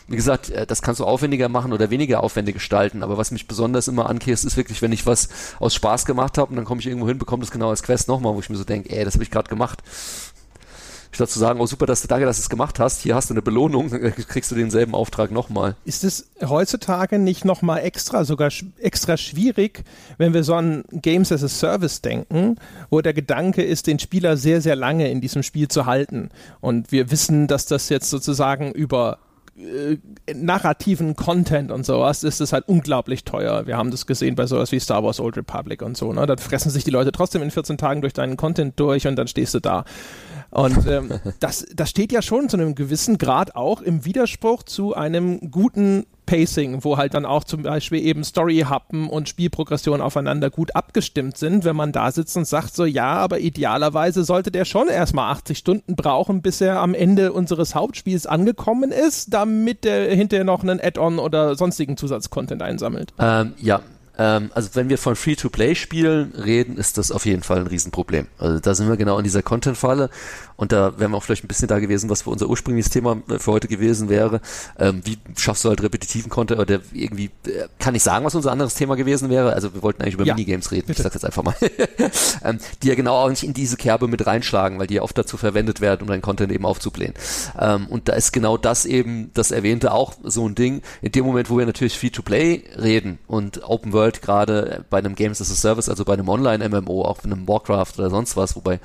[0.09, 3.47] Wie gesagt, äh, das kannst du aufwendiger machen oder weniger aufwendig gestalten, aber was mich
[3.47, 5.29] besonders immer ankäst, ist wirklich, wenn ich was
[5.61, 8.09] aus Spaß gemacht habe und dann komme ich irgendwo hin, bekomme das genau als Quest
[8.09, 9.83] nochmal, wo ich mir so denke, ey, das habe ich gerade gemacht
[11.13, 13.31] statt zu sagen, oh super, dass du danke, dass du es gemacht hast, hier hast
[13.31, 13.91] du eine Belohnung,
[14.29, 15.77] kriegst du denselben Auftrag nochmal.
[15.85, 18.51] Ist es heutzutage nicht nochmal extra, sogar
[18.81, 19.85] extra schwierig,
[20.19, 22.57] wenn wir so an Games as a Service denken,
[22.91, 26.31] wo der Gedanke ist, den Spieler sehr, sehr lange in diesem Spiel zu halten.
[26.61, 29.19] Und wir wissen, dass das jetzt sozusagen über
[29.59, 29.99] äh,
[30.35, 33.67] narrativen Content und sowas ist es halt unglaublich teuer.
[33.67, 36.13] Wir haben das gesehen bei sowas wie Star Wars Old Republic und so.
[36.13, 36.27] Ne?
[36.27, 39.27] Da fressen sich die Leute trotzdem in 14 Tagen durch deinen Content durch und dann
[39.27, 39.85] stehst du da.
[40.51, 44.95] Und ähm, das, das steht ja schon zu einem gewissen Grad auch im Widerspruch zu
[44.95, 50.77] einem guten Pacing, wo halt dann auch zum Beispiel eben Story-Happen und Spielprogression aufeinander gut
[50.77, 54.89] abgestimmt sind, wenn man da sitzt und sagt so, ja, aber idealerweise sollte der schon
[54.89, 60.45] erstmal 80 Stunden brauchen, bis er am Ende unseres Hauptspiels angekommen ist, damit er hinterher
[60.45, 63.15] noch einen Add-on oder sonstigen Zusatzcontent einsammelt.
[63.19, 63.81] Ähm, ja,
[64.19, 68.27] ähm, also wenn wir von Free-to-Play-Spielen reden, ist das auf jeden Fall ein Riesenproblem.
[68.39, 70.11] Also da sind wir genau in dieser Content-Falle
[70.59, 73.23] und da wären wir auch vielleicht ein bisschen da gewesen, was für unser ursprüngliches Thema
[73.31, 74.41] äh, für heute gewesen wäre.
[74.77, 78.51] Ähm, wie schaffst du halt repetitiven Content oder irgendwie, äh, kann ich sagen, was unser
[78.51, 79.53] anderes Thema gewesen wäre?
[79.53, 80.99] Also wir wollten eigentlich über ja, Minigames reden, bitte.
[80.99, 81.55] ich sag's jetzt einfach mal.
[82.45, 85.17] ähm, die ja genau auch nicht in diese Kerbe mit reinschlagen, weil die ja oft
[85.17, 87.15] dazu verwendet werden, um deinen Content eben aufzublähen.
[87.57, 90.83] Ähm, und da ist genau das eben, das erwähnte auch so ein Ding.
[91.03, 95.41] In dem Moment, wo wir natürlich Free-to-Play reden und Open World gerade bei einem Games
[95.41, 98.81] as a Service, also bei einem Online-MMO, auch in einem Warcraft oder sonst was, wobei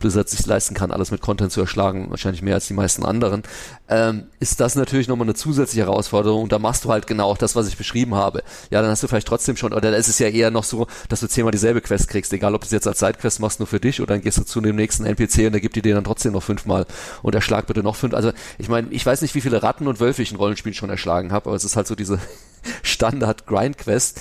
[0.00, 3.42] Blizzard sich leisten kann, alles mit Content zu erschlagen, wahrscheinlich mehr als die meisten anderen,
[3.88, 6.42] ähm, ist das natürlich nochmal eine zusätzliche Herausforderung.
[6.42, 8.42] Und da machst du halt genau auch das, was ich beschrieben habe.
[8.70, 10.86] Ja, dann hast du vielleicht trotzdem schon, oder da ist es ja eher noch so,
[11.08, 13.66] dass du zehnmal dieselbe Quest kriegst, egal ob du es jetzt als Sidequest machst, nur
[13.66, 16.04] für dich, oder dann gehst du zu dem nächsten NPC und der gibt dir dann
[16.04, 16.86] trotzdem noch fünfmal
[17.22, 18.14] und erschlag bitte noch fünf.
[18.14, 20.90] Also ich meine, ich weiß nicht, wie viele Ratten und Wölfe ich in Rollenspielen schon
[20.90, 22.18] erschlagen habe, aber es ist halt so diese
[22.82, 24.20] Standard-Grind-Quest.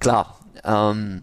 [0.00, 1.22] Klar, ähm,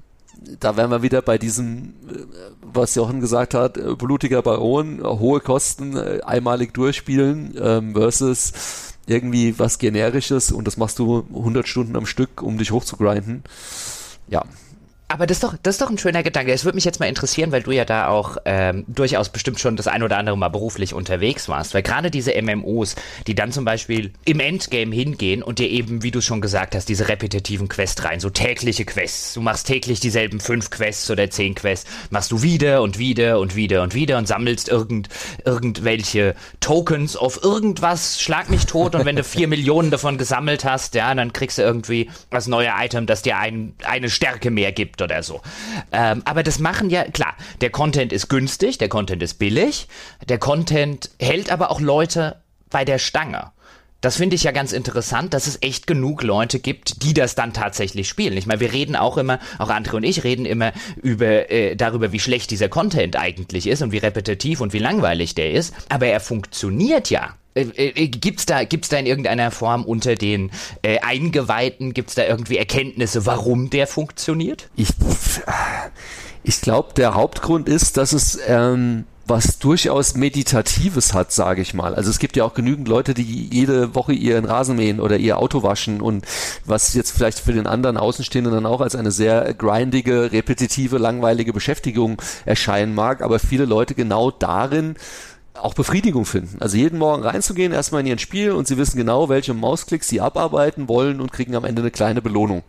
[0.59, 2.25] da wären wir wieder bei diesem, äh,
[2.61, 8.53] was Jochen gesagt hat, äh, blutiger Baron, hohe Kosten, äh, einmalig durchspielen ähm, versus
[9.05, 13.43] irgendwie was generisches und das machst du 100 Stunden am Stück, um dich hochzugrinden.
[14.27, 14.43] Ja,
[15.07, 16.51] aber das ist doch, das ist doch ein schöner Gedanke.
[16.51, 19.75] Es würde mich jetzt mal interessieren, weil du ja da auch ähm, durchaus bestimmt schon
[19.75, 21.75] das ein oder andere Mal beruflich unterwegs warst.
[21.75, 22.95] Weil gerade diese MMOs,
[23.27, 26.89] die dann zum Beispiel im Endgame hingehen und dir eben, wie du schon gesagt hast,
[26.89, 29.35] diese repetitiven Quests rein, so tägliche Quests.
[29.35, 33.55] Du machst täglich dieselben fünf Quests oder zehn Quests, machst du wieder und wieder und
[33.55, 35.09] wieder und wieder und sammelst irgend,
[35.45, 40.95] irgendwelche Tokens auf irgendwas, schlag mich tot und wenn du vier Millionen davon gesammelt hast,
[40.95, 45.02] ja, dann kriegst du irgendwie das neue Item, das dir ein, eine Stärke mehr gibt
[45.03, 45.41] oder so.
[45.91, 49.87] Ähm, aber das machen ja, klar, der Content ist günstig, der Content ist billig,
[50.27, 53.51] der Content hält aber auch Leute bei der Stange.
[54.03, 57.53] Das finde ich ja ganz interessant, dass es echt genug Leute gibt, die das dann
[57.53, 58.35] tatsächlich spielen.
[58.35, 62.11] Ich meine, wir reden auch immer, auch Andre und ich reden immer über äh, darüber,
[62.11, 65.73] wie schlecht dieser Content eigentlich ist und wie repetitiv und wie langweilig der ist.
[65.87, 67.33] Aber er funktioniert ja.
[67.55, 70.51] Äh, äh, gibt's da, gibt's da in irgendeiner Form unter den
[70.81, 74.69] äh, Eingeweihten, gibt's da irgendwie Erkenntnisse, warum der funktioniert?
[74.75, 74.89] Ich,
[76.43, 81.95] ich glaube, der Hauptgrund ist, dass es ähm, was durchaus Meditatives hat, sage ich mal.
[81.95, 85.37] Also es gibt ja auch genügend Leute, die jede Woche ihren Rasen mähen oder ihr
[85.37, 86.25] Auto waschen und
[86.65, 91.53] was jetzt vielleicht für den anderen Außenstehenden dann auch als eine sehr grindige, repetitive, langweilige
[91.53, 94.95] Beschäftigung erscheinen mag, aber viele Leute genau darin
[95.53, 96.57] auch Befriedigung finden.
[96.59, 100.21] Also jeden Morgen reinzugehen, erstmal in ihren Spiel und sie wissen genau, welche Mausklicks sie
[100.21, 102.63] abarbeiten wollen und kriegen am Ende eine kleine Belohnung.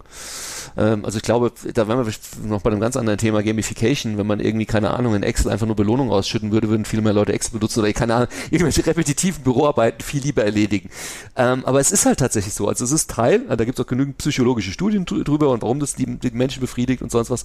[0.76, 2.12] Ähm, also ich glaube, da wären wir
[2.46, 5.66] noch bei einem ganz anderen Thema Gamification, wenn man irgendwie, keine Ahnung, in Excel einfach
[5.66, 9.42] nur Belohnung ausschütten würde, würden viel mehr Leute Excel benutzen oder keine Ahnung, irgendwelche repetitiven
[9.44, 10.90] Büroarbeiten viel lieber erledigen.
[11.36, 12.68] Ähm, aber es ist halt tatsächlich so.
[12.68, 15.94] Also es ist Teil, da gibt es auch genügend psychologische Studien drüber und warum das
[15.94, 17.44] die, die Menschen befriedigt und sonst was.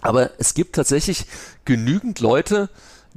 [0.00, 1.26] Aber es gibt tatsächlich
[1.64, 2.70] genügend Leute,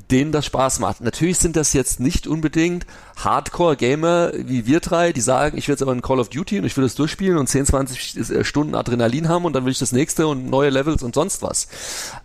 [0.10, 1.02] denen das Spaß macht.
[1.02, 2.86] Natürlich sind das jetzt nicht unbedingt
[3.18, 6.66] Hardcore-Gamer wie wir drei, die sagen, ich will jetzt aber ein Call of Duty und
[6.66, 9.80] ich will das durchspielen und 10, 20 äh, Stunden Adrenalin haben und dann will ich
[9.80, 11.68] das nächste und neue Levels und sonst was.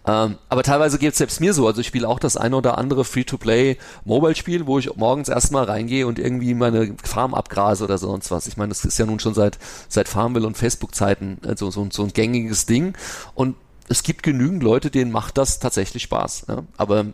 [0.07, 1.67] Ähm, aber teilweise geht es selbst mir so.
[1.67, 6.19] Also ich spiele auch das eine oder andere Free-to-Play-Mobile-Spiel, wo ich morgens erstmal reingehe und
[6.19, 8.47] irgendwie meine Farm abgrase oder sonst was.
[8.47, 12.03] Ich meine, das ist ja nun schon seit, seit Farmville und Facebook-Zeiten also so, so
[12.03, 12.95] ein gängiges Ding.
[13.35, 13.57] Und
[13.89, 16.49] es gibt genügend Leute, denen macht das tatsächlich Spaß.
[16.49, 16.65] Ne?
[16.77, 17.07] Aber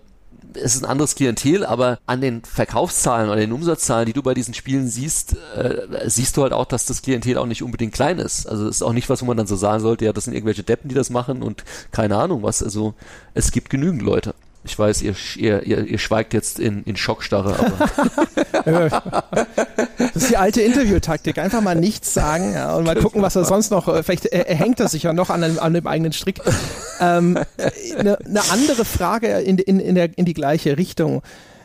[0.55, 4.35] es ist ein anderes Klientel, aber an den Verkaufszahlen oder den Umsatzzahlen, die du bei
[4.35, 8.19] diesen Spielen siehst, äh, siehst du halt auch, dass das Klientel auch nicht unbedingt klein
[8.19, 8.47] ist.
[8.47, 10.35] Also es ist auch nicht was, wo man dann so sagen sollte, ja, das sind
[10.35, 12.63] irgendwelche Deppen, die das machen und keine Ahnung was.
[12.63, 12.95] Also
[13.35, 14.35] es gibt genügend Leute.
[14.65, 19.25] Ich weiß, ihr, ihr, ihr, ihr schweigt jetzt in, in Schockstarre, aber.
[19.99, 21.39] das ist die alte Interviewtaktik.
[21.39, 23.89] Einfach mal nichts sagen ja, und mal gucken, was er sonst noch.
[23.89, 26.41] Äh, vielleicht äh, hängt er sich ja noch an, einem, an dem eigenen Strick.
[27.01, 27.39] Ähm,
[27.99, 31.23] eine, eine andere Frage in, in, in, der, in die gleiche Richtung.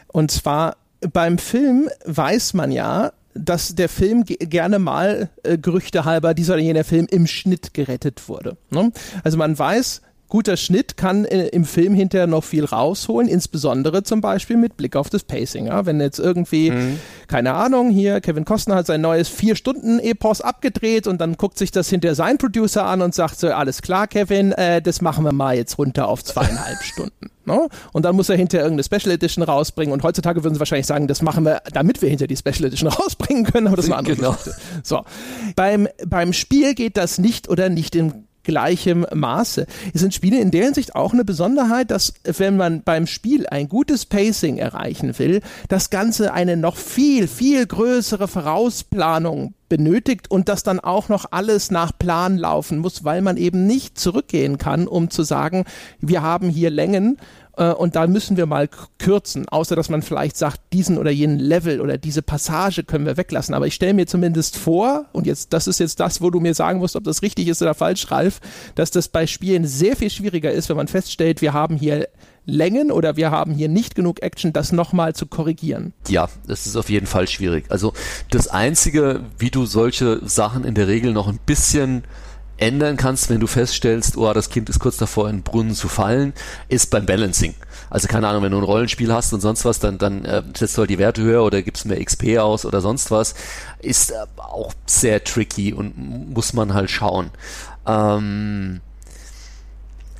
[0.07, 6.33] Und zwar beim Film weiß man ja, dass der Film gerne mal äh, Gerüchte halber
[6.33, 8.57] dieser oder jener Film im Schnitt gerettet wurde.
[8.71, 8.91] Ne?
[9.23, 14.21] Also man weiß, guter Schnitt kann äh, im Film hinterher noch viel rausholen, insbesondere zum
[14.21, 15.67] Beispiel mit Blick auf das Pacing.
[15.67, 15.85] Ja?
[15.85, 16.99] Wenn jetzt irgendwie, mhm.
[17.27, 21.89] keine Ahnung, hier Kevin Costner hat sein neues Vier-Stunden-Epos abgedreht und dann guckt sich das
[21.89, 25.55] hinter sein Producer an und sagt so, alles klar, Kevin, äh, das machen wir mal
[25.55, 27.31] jetzt runter auf zweieinhalb Stunden.
[27.45, 27.69] No?
[27.93, 29.93] Und dann muss er hinter irgendeine Special Edition rausbringen.
[29.93, 32.89] Und heutzutage würden sie wahrscheinlich sagen, das machen wir, damit wir hinter die Special Edition
[32.91, 33.67] rausbringen können.
[33.67, 34.31] Aber das ist eine andere genau.
[34.33, 34.59] Geschichte.
[34.83, 35.03] So.
[35.55, 39.67] Beim, beim Spiel geht das nicht oder nicht im gleichem Maße.
[39.93, 43.67] Es sind Spiele in der Hinsicht auch eine Besonderheit, dass wenn man beim Spiel ein
[43.67, 50.63] gutes Pacing erreichen will, das Ganze eine noch viel, viel größere Vorausplanung benötigt und das
[50.63, 55.09] dann auch noch alles nach Plan laufen muss, weil man eben nicht zurückgehen kann, um
[55.09, 55.65] zu sagen,
[55.99, 57.17] wir haben hier Längen
[57.57, 58.69] und da müssen wir mal
[58.99, 63.17] kürzen, außer dass man vielleicht sagt, diesen oder jenen Level oder diese Passage können wir
[63.17, 63.55] weglassen.
[63.55, 66.53] Aber ich stelle mir zumindest vor, und jetzt, das ist jetzt das, wo du mir
[66.53, 68.41] sagen musst, ob das richtig ist oder falsch, Ralf,
[68.75, 72.07] dass das bei Spielen sehr viel schwieriger ist, wenn man feststellt, wir haben hier
[72.45, 75.93] Längen oder wir haben hier nicht genug Action, das nochmal zu korrigieren.
[76.07, 77.65] Ja, das ist auf jeden Fall schwierig.
[77.69, 77.93] Also
[78.29, 82.03] das Einzige, wie du solche Sachen in der Regel noch ein bisschen
[82.57, 85.87] ändern kannst, wenn du feststellst, oh, das Kind ist kurz davor, in den Brunnen zu
[85.87, 86.33] fallen,
[86.67, 87.55] ist beim Balancing.
[87.89, 90.77] Also keine Ahnung, wenn du ein Rollenspiel hast und sonst was, dann, dann äh, setzt
[90.77, 93.35] du halt die Werte höher oder gibst mehr XP aus oder sonst was.
[93.79, 95.97] Ist äh, auch sehr tricky und
[96.33, 97.29] muss man halt schauen.
[97.85, 98.81] Ähm,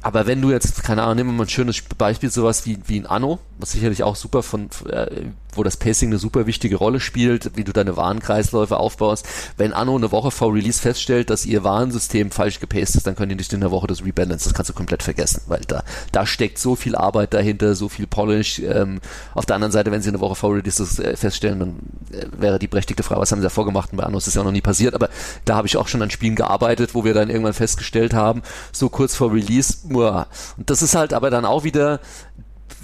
[0.02, 3.00] aber wenn du jetzt, keine Ahnung, nehmen wir mal ein schönes Beispiel, sowas wie, wie
[3.00, 5.26] ein Anno, was sicherlich auch super von, äh,
[5.58, 9.26] wo das Pacing eine super wichtige Rolle spielt, wie du deine Warenkreisläufe aufbaust.
[9.58, 13.30] Wenn Anno eine Woche vor Release feststellt, dass ihr Warensystem falsch gepaced ist, dann können
[13.30, 14.46] die nicht in der Woche das rebalance.
[14.46, 18.08] Das kannst du komplett vergessen, weil da, da steckt so viel Arbeit dahinter, so viel
[18.08, 18.60] Polish.
[18.60, 19.00] Ähm,
[19.34, 21.76] auf der anderen Seite, wenn sie eine Woche vor Release das äh, feststellen, dann
[22.12, 23.92] äh, wäre die berechtigte Frage, was haben sie da vorgemacht?
[23.92, 25.10] Und bei Anno ist das ja auch noch nie passiert, aber
[25.46, 28.90] da habe ich auch schon an Spielen gearbeitet, wo wir dann irgendwann festgestellt haben, so
[28.90, 30.28] kurz vor Release, muah.
[30.58, 32.00] und das ist halt aber dann auch wieder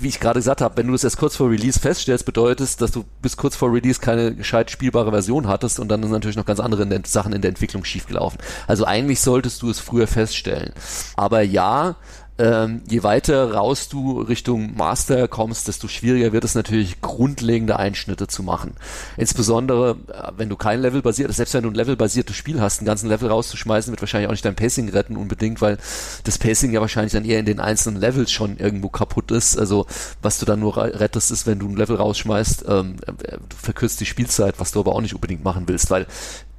[0.04, 2.92] wie ich gerade gesagt habe, wenn du es erst kurz vor Release feststellst, bedeutet dass
[2.92, 6.46] du bis kurz vor Release keine gescheit spielbare Version hattest und dann sind natürlich noch
[6.46, 8.40] ganz andere Sachen in der Entwicklung schiefgelaufen.
[8.68, 10.74] Also eigentlich solltest du es früher feststellen.
[11.16, 11.96] Aber ja,
[12.40, 18.28] ähm, je weiter raus du Richtung Master kommst, desto schwieriger wird es natürlich, grundlegende Einschnitte
[18.28, 18.74] zu machen.
[19.18, 22.80] Insbesondere, äh, wenn du kein Level basiert, selbst wenn du ein Level basiertes Spiel hast,
[22.80, 25.78] einen ganzen Level rauszuschmeißen, wird wahrscheinlich auch nicht dein Pacing retten unbedingt, weil
[26.24, 29.56] das Pacing ja wahrscheinlich dann eher in den einzelnen Levels schon irgendwo kaputt ist.
[29.56, 29.86] Also
[30.24, 34.06] was du dann nur rettest, ist, wenn du ein Level rausschmeißt, ähm, äh, verkürzt die
[34.08, 36.08] Spielzeit, was du aber auch nicht unbedingt machen willst, weil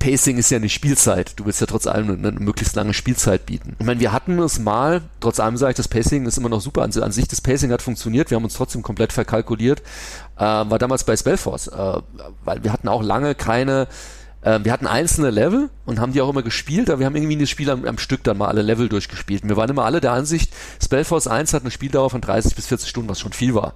[0.04, 1.32] Pacing ist ja nicht Spielzeit.
[1.36, 3.74] Du willst ja trotz allem eine, eine, möglichst lange Spielzeit bieten.
[3.78, 6.60] Ich meine, wir hatten es mal, trotz allem sage ich, das Pacing ist immer noch
[6.60, 6.82] super.
[6.82, 8.30] An, an sich, das Pacing hat funktioniert.
[8.30, 9.80] Wir haben uns trotzdem komplett verkalkuliert.
[10.36, 12.02] Äh, war damals bei Spellforce, äh,
[12.44, 13.88] weil wir hatten auch lange keine
[14.42, 17.38] äh, wir hatten einzelne Level und haben die auch immer gespielt, aber wir haben irgendwie
[17.38, 19.42] das Spiel am, am Stück dann mal alle Level durchgespielt.
[19.42, 20.52] Und wir waren immer alle der Ansicht,
[20.82, 23.74] Spellforce 1 hat eine Spieldauer von 30 bis 40 Stunden, was schon viel war.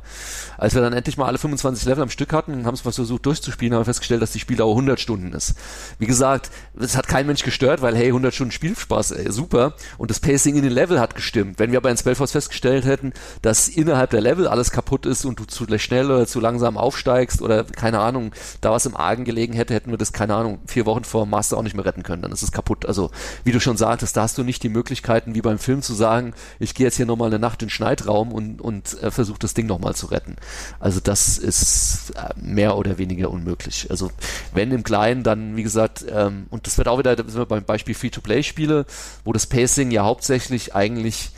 [0.59, 3.72] Als wir dann endlich mal alle 25 Level am Stück hatten, haben es versucht durchzuspielen,
[3.74, 5.55] haben wir festgestellt, dass die Spieldauer 100 Stunden ist.
[5.98, 9.74] Wie gesagt, das hat kein Mensch gestört, weil hey, 100 Stunden Spielspaß, ey, super.
[9.98, 11.60] Und das Pacing in den Level hat gestimmt.
[11.60, 15.39] Wenn wir aber in Spellforce festgestellt hätten, dass innerhalb der Level alles kaputt ist und
[15.39, 19.52] du zu schnell oder zu langsam aufsteigst oder keine Ahnung, da was im Argen gelegen
[19.52, 22.22] hätte, hätten wir das, keine Ahnung, vier Wochen vor Master auch nicht mehr retten können.
[22.22, 22.85] Dann ist es kaputt.
[22.85, 23.12] Also,
[23.44, 26.35] wie du schon sagtest, da hast du nicht die Möglichkeiten, wie beim Film zu sagen,
[26.59, 29.55] ich gehe jetzt hier nochmal eine Nacht in den Schneidraum und, und äh, versuche das
[29.55, 30.36] Ding nochmal zu retten.
[30.80, 33.86] Also das ist äh, mehr oder weniger unmöglich.
[33.90, 34.10] Also
[34.52, 37.64] wenn im Kleinen, dann wie gesagt, ähm, und das wird auch wieder, sind wir beim
[37.64, 38.86] Beispiel Free-to-Play-Spiele,
[39.24, 41.30] wo das Pacing ja hauptsächlich eigentlich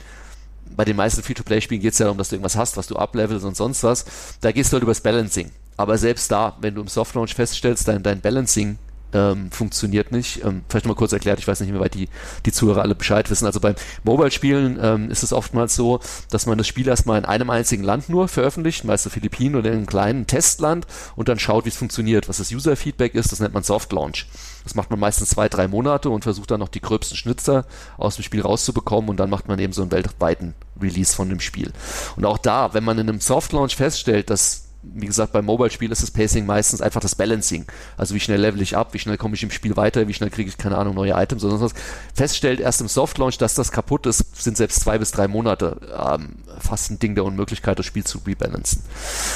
[0.77, 3.45] bei den meisten Free-to-Play-Spielen geht es ja darum, dass du irgendwas hast, was du uplevelst
[3.45, 4.05] und sonst was.
[4.41, 5.51] Da gehst du halt übers Balancing.
[5.77, 8.79] Aber selbst da, wenn du im Soft-Launch feststellst, dein, dein Balancing
[9.13, 10.45] ähm, funktioniert nicht.
[10.45, 12.09] Ähm, vielleicht mal kurz erklärt, ich weiß nicht, wie weit die,
[12.47, 13.47] die Zuhörer alle Bescheid wissen.
[13.47, 13.75] Also beim
[14.05, 16.01] Mobile-Spielen ähm, ist es oftmals so,
[16.31, 19.79] dass man das Spiel erstmal in einem einzigen Land nur veröffentlicht, meist Philippinen oder in
[19.79, 22.29] einem kleinen Testland und dann schaut, wie es funktioniert.
[22.29, 24.27] Was das User-Feedback ist, das nennt man Soft-Launch.
[24.65, 27.65] Das macht man meistens zwei, drei Monate und versucht dann noch die gröbsten Schnitzer
[27.97, 31.41] aus dem Spiel rauszubekommen und dann macht man eben so einen weltweiten Release von dem
[31.41, 31.73] Spiel.
[32.17, 36.03] Und auch da, wenn man in einem Soft-Launch feststellt, dass wie gesagt, beim Mobile-Spiel ist
[36.03, 37.67] das Pacing meistens einfach das Balancing.
[37.97, 40.31] Also wie schnell level ich ab, wie schnell komme ich im Spiel weiter, wie schnell
[40.31, 41.83] kriege ich, keine Ahnung, neue Items oder sonst was.
[42.15, 46.37] Feststellt erst im Soft-Launch, dass das kaputt ist, sind selbst zwei bis drei Monate ähm,
[46.59, 48.83] fast ein Ding der Unmöglichkeit, das Spiel zu rebalancen.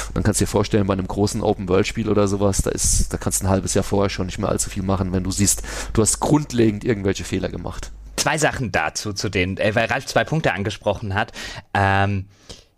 [0.07, 3.17] Und dann kannst du dir vorstellen, bei einem großen Open-World-Spiel oder sowas, da ist, da
[3.17, 5.61] kannst du ein halbes Jahr vorher schon nicht mehr allzu viel machen, wenn du siehst,
[5.93, 7.91] du hast grundlegend irgendwelche Fehler gemacht.
[8.15, 11.31] Zwei Sachen dazu, zu denen, äh, weil Ralf zwei Punkte angesprochen hat.
[11.73, 12.25] Ähm,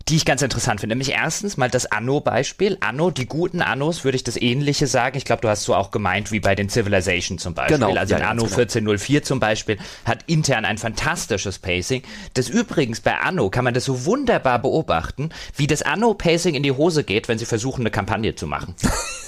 [0.09, 0.95] die ich ganz interessant finde.
[0.95, 2.77] Nämlich erstens mal das Anno-Beispiel.
[2.79, 5.17] Anno, die guten Annos, würde ich das Ähnliche sagen.
[5.17, 7.77] Ich glaube, du hast so auch gemeint wie bei den Civilization zum Beispiel.
[7.77, 8.55] Genau, also ja, Anno genau.
[8.57, 12.03] 1404 zum Beispiel hat intern ein fantastisches Pacing.
[12.33, 16.71] Das übrigens bei Anno kann man das so wunderbar beobachten, wie das Anno-Pacing in die
[16.71, 18.75] Hose geht, wenn sie versuchen, eine Kampagne zu machen.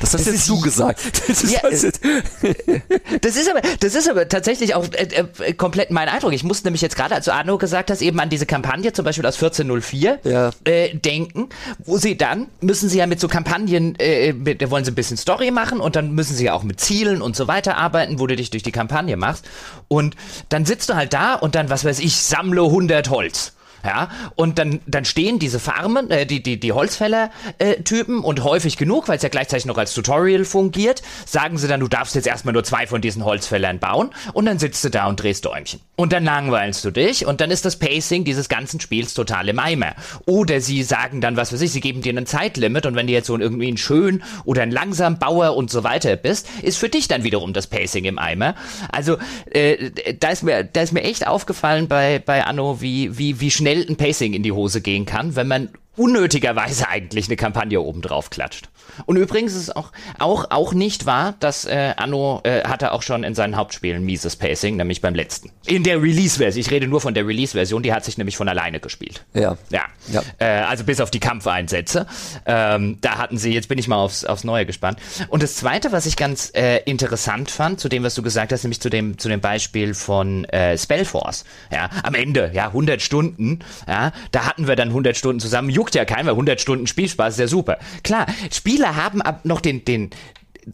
[0.00, 1.00] Das hast das jetzt du gesagt.
[1.28, 1.60] Das ist, ja,
[3.20, 6.32] das ist aber, das ist aber tatsächlich auch äh, äh, komplett mein Eindruck.
[6.32, 9.04] Ich muss nämlich jetzt gerade, als du Arno gesagt hast, eben an diese Kampagne zum
[9.04, 10.50] Beispiel aus 1404 ja.
[10.64, 11.48] äh, denken,
[11.78, 14.94] wo sie dann müssen sie ja mit so Kampagnen, äh, mit, da wollen sie ein
[14.94, 18.18] bisschen Story machen und dann müssen sie ja auch mit Zielen und so weiter arbeiten,
[18.18, 19.44] wo du dich durch die Kampagne machst.
[19.88, 20.16] Und
[20.48, 23.52] dann sitzt du halt da und dann, was weiß ich, sammle 100 Holz.
[23.84, 28.76] Ja, und dann, dann stehen diese Farmen, äh, die, die, die Holzfäller-Typen äh, und häufig
[28.76, 32.26] genug, weil es ja gleichzeitig noch als Tutorial fungiert, sagen sie dann, du darfst jetzt
[32.26, 35.80] erstmal nur zwei von diesen Holzfällern bauen und dann sitzt du da und drehst Däumchen.
[35.94, 39.58] Und dann langweilst du dich und dann ist das Pacing dieses ganzen Spiels total im
[39.58, 39.94] Eimer.
[40.26, 43.12] Oder sie sagen dann, was weiß ich, sie geben dir ein Zeitlimit und wenn du
[43.12, 46.88] jetzt so irgendwie ein schön oder ein langsam Bauer und so weiter bist, ist für
[46.88, 48.54] dich dann wiederum das Pacing im Eimer.
[48.90, 49.18] Also
[49.50, 53.50] äh, da ist mir, da ist mir echt aufgefallen bei, bei Anno, wie, wie, wie
[53.50, 55.68] schnell schnell ein Pacing in die Hose gehen kann, wenn man
[55.98, 58.68] unnötigerweise eigentlich eine Kampagne oben drauf klatscht.
[59.06, 63.02] Und übrigens ist es auch, auch, auch nicht wahr, dass äh, Anno äh, hatte auch
[63.02, 65.50] schon in seinen Hauptspielen mieses Pacing, nämlich beim letzten.
[65.66, 66.60] In der Release-Version.
[66.60, 69.24] Ich rede nur von der Release-Version, die hat sich nämlich von alleine gespielt.
[69.34, 69.56] Ja.
[69.70, 69.82] Ja.
[70.08, 70.22] ja.
[70.38, 72.06] Äh, also bis auf die Kampfeinsätze.
[72.46, 74.98] Ähm, da hatten sie, jetzt bin ich mal aufs, aufs Neue gespannt.
[75.28, 78.64] Und das zweite, was ich ganz äh, interessant fand, zu dem, was du gesagt hast,
[78.64, 81.44] nämlich zu dem, zu dem Beispiel von äh, Spellforce.
[81.72, 85.70] Ja, am Ende, ja, 100 Stunden, ja, da hatten wir dann 100 Stunden zusammen.
[85.70, 87.78] Juckt ja keiner, 100 Stunden Spielspaß ist ja super.
[88.02, 90.10] Klar, Spieler Spieler haben ab noch den, den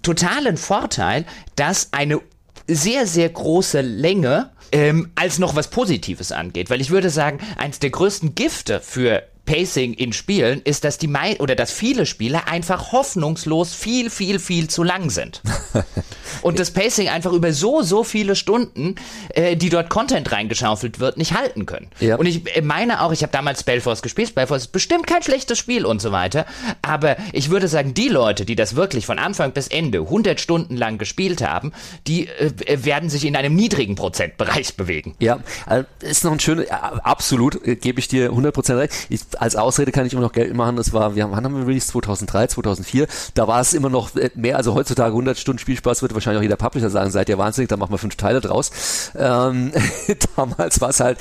[0.02, 1.24] totalen Vorteil,
[1.56, 2.20] dass eine
[2.66, 6.70] sehr, sehr große Länge ähm, als noch was Positives angeht.
[6.70, 11.06] Weil ich würde sagen, eins der größten Gifte für Pacing in Spielen ist, dass die
[11.06, 15.42] mei oder dass viele Spiele einfach hoffnungslos viel, viel, viel zu lang sind.
[16.42, 18.94] und das Pacing einfach über so, so viele Stunden,
[19.30, 21.88] äh, die dort Content reingeschaufelt wird, nicht halten können.
[22.00, 22.16] Ja.
[22.16, 25.58] Und ich äh, meine auch, ich habe damals Spellforce gespielt, Spellforce ist bestimmt kein schlechtes
[25.58, 26.46] Spiel und so weiter,
[26.82, 30.76] aber ich würde sagen, die Leute, die das wirklich von Anfang bis Ende 100 Stunden
[30.76, 31.72] lang gespielt haben,
[32.06, 35.14] die äh, werden sich in einem niedrigen Prozentbereich bewegen.
[35.18, 38.92] Ja, äh, ist noch ein schönes, absolut, äh, gebe ich dir 100% recht.
[39.08, 40.76] Ich als Ausrede kann ich immer noch Geld machen.
[40.76, 41.88] Das war, wir haben, wann haben wir released?
[41.88, 43.06] 2003, 2004.
[43.34, 46.42] Da war es immer noch äh, mehr, also heutzutage 100 Stunden Spielspaß würde wahrscheinlich auch
[46.42, 49.10] jeder Publisher sagen, seid ihr wahnsinnig, da machen wir fünf Teile draus.
[49.16, 49.72] Ähm,
[50.36, 51.18] damals war es halt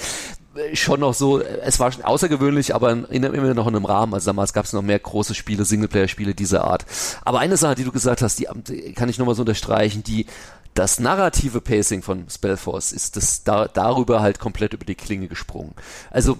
[0.55, 4.13] äh, schon noch so, es war schon außergewöhnlich, aber in, immer noch in einem Rahmen.
[4.13, 6.85] Also damals gab es noch mehr große Spiele, Singleplayer-Spiele dieser Art.
[7.23, 8.47] Aber eine Sache, die du gesagt hast, die
[8.93, 10.25] kann ich nochmal so unterstreichen, die
[10.73, 15.73] das narrative Pacing von Spellforce ist das da, darüber halt komplett über die Klinge gesprungen.
[16.09, 16.39] Also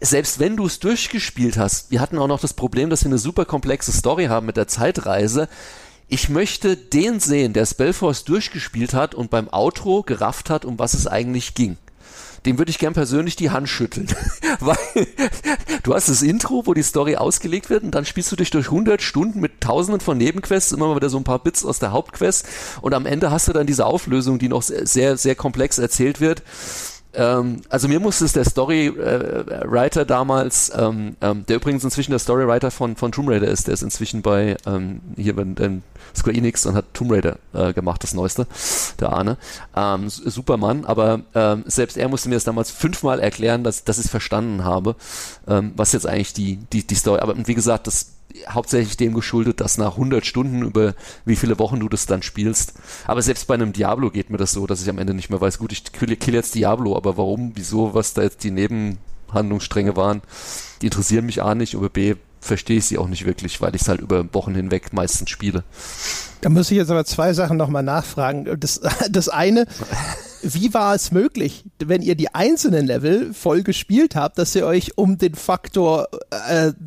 [0.00, 3.18] selbst wenn du es durchgespielt hast, wir hatten auch noch das Problem, dass wir eine
[3.18, 5.48] super komplexe Story haben mit der Zeitreise.
[6.08, 10.94] Ich möchte den sehen, der Spellforce durchgespielt hat und beim Outro gerafft hat, um was
[10.94, 11.76] es eigentlich ging
[12.46, 14.08] dem würde ich gern persönlich die Hand schütteln.
[14.60, 14.76] Weil
[15.82, 18.66] du hast das Intro, wo die Story ausgelegt wird und dann spielst du dich durch
[18.66, 21.92] 100 Stunden mit tausenden von Nebenquests, immer mal wieder so ein paar Bits aus der
[21.92, 22.46] Hauptquest
[22.80, 26.42] und am Ende hast du dann diese Auflösung, die noch sehr, sehr komplex erzählt wird
[27.14, 32.18] ähm, also mir musste es der Storywriter äh, damals, ähm, ähm, der übrigens inzwischen der
[32.18, 35.82] Storywriter von, von Tomb Raider ist, der ist inzwischen bei ähm, hier bei ähm,
[36.16, 38.46] Square Enix und hat Tomb Raider äh, gemacht, das Neueste,
[39.00, 39.36] der Arne.
[39.76, 41.20] Ähm, Supermann, aber
[41.66, 44.96] selbst er musste mir das damals fünfmal erklären, dass, dass ich es verstanden habe,
[45.46, 48.12] was jetzt eigentlich die, die, die Story, aber wie gesagt, das
[48.48, 50.94] hauptsächlich dem geschuldet, dass nach 100 Stunden über
[51.24, 52.74] wie viele Wochen du das dann spielst.
[53.06, 55.40] Aber selbst bei einem Diablo geht mir das so, dass ich am Ende nicht mehr
[55.40, 58.98] weiß, gut, ich kill, jetzt Diablo, aber warum, wieso, was da jetzt die Neben
[59.32, 60.22] Handlungsstränge waren.
[60.80, 63.82] Die interessieren mich A nicht, aber B verstehe ich sie auch nicht wirklich, weil ich
[63.82, 65.62] es halt über Wochen hinweg meistens spiele.
[66.40, 68.58] Da muss ich jetzt aber zwei Sachen nochmal nachfragen.
[68.58, 68.80] Das,
[69.10, 69.66] das eine,
[70.42, 74.98] wie war es möglich, wenn ihr die einzelnen Level voll gespielt habt, dass ihr euch
[74.98, 76.08] um den Faktor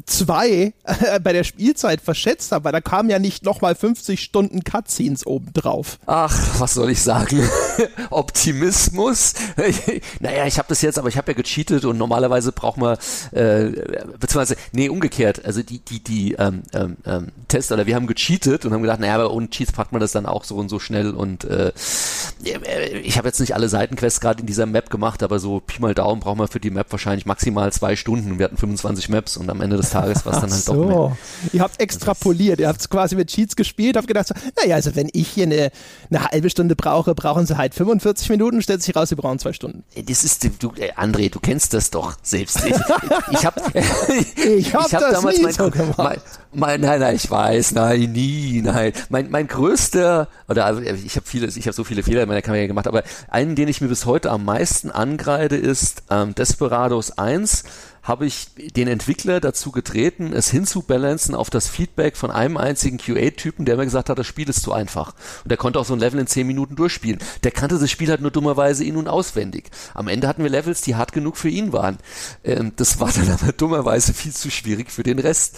[0.06, 2.66] 2 äh, äh, bei der Spielzeit verschätzt habt?
[2.66, 6.00] Weil da kamen ja nicht nochmal 50 Stunden Cutscenes obendrauf.
[6.06, 7.48] Ach, was soll ich sagen?
[8.10, 9.34] Optimismus?
[10.20, 12.98] naja, ich habe das jetzt, aber ich habe ja gecheatet und normalerweise braucht man,
[13.32, 13.72] äh,
[14.20, 15.46] beziehungsweise, nee, umgekehrt.
[15.46, 19.00] Also die, die, die ähm, ähm, ähm Tester, oder wir haben gecheatet und haben gedacht,
[19.00, 21.72] naja, aber ohne Cheats packt man das dann auch so und so schnell und äh,
[23.04, 25.94] ich habe jetzt nicht alle Seitenquests gerade in dieser Map gemacht, aber so Pi mal
[25.94, 28.40] Daumen braucht man für die Map wahrscheinlich maximal zwei Stunden.
[28.40, 30.74] Wir hatten 25 Maps und am Ende des Tages war es dann halt so.
[30.74, 31.18] doch mehr.
[31.54, 35.10] Ihr habt extrapoliert, ihr habt quasi mit Cheats gespielt, habt gedacht, so, naja, also wenn
[35.14, 35.72] ich hier eine,
[36.10, 39.54] eine halbe Stunde brauche, brauchen sie halt 45 Minuten, stellt sich raus, sie brauchen zwei
[39.54, 39.84] Stunden.
[39.96, 42.66] Das ist, du, äh, André, du kennst das doch selbst.
[42.66, 42.76] Ich,
[43.32, 43.62] ich habe
[44.58, 46.18] ich hab, ich hab damals mein, so mein,
[46.54, 48.94] mein, nein, nein, ich weiß, nein, nie, nein.
[49.10, 52.42] Mein, mein größter, oder also, ich habe viele, ich habe so viele Fehler in meiner
[52.42, 53.04] Karriere gemacht, aber
[53.36, 57.66] einen, den ich mir bis heute am meisten angreide, ist ähm, Desperados 1
[58.02, 63.66] habe ich den Entwickler dazu getreten, es hinzubalancen auf das Feedback von einem einzigen QA-Typen,
[63.66, 65.16] der mir gesagt hat, das Spiel ist zu einfach.
[65.44, 67.20] Und der konnte auch so ein Level in 10 Minuten durchspielen.
[67.44, 69.72] Der kannte das Spiel halt nur dummerweise in- und auswendig.
[69.96, 71.98] Am Ende hatten wir Levels, die hart genug für ihn waren.
[72.44, 75.58] Ähm, das war dann aber dummerweise viel zu schwierig für den Rest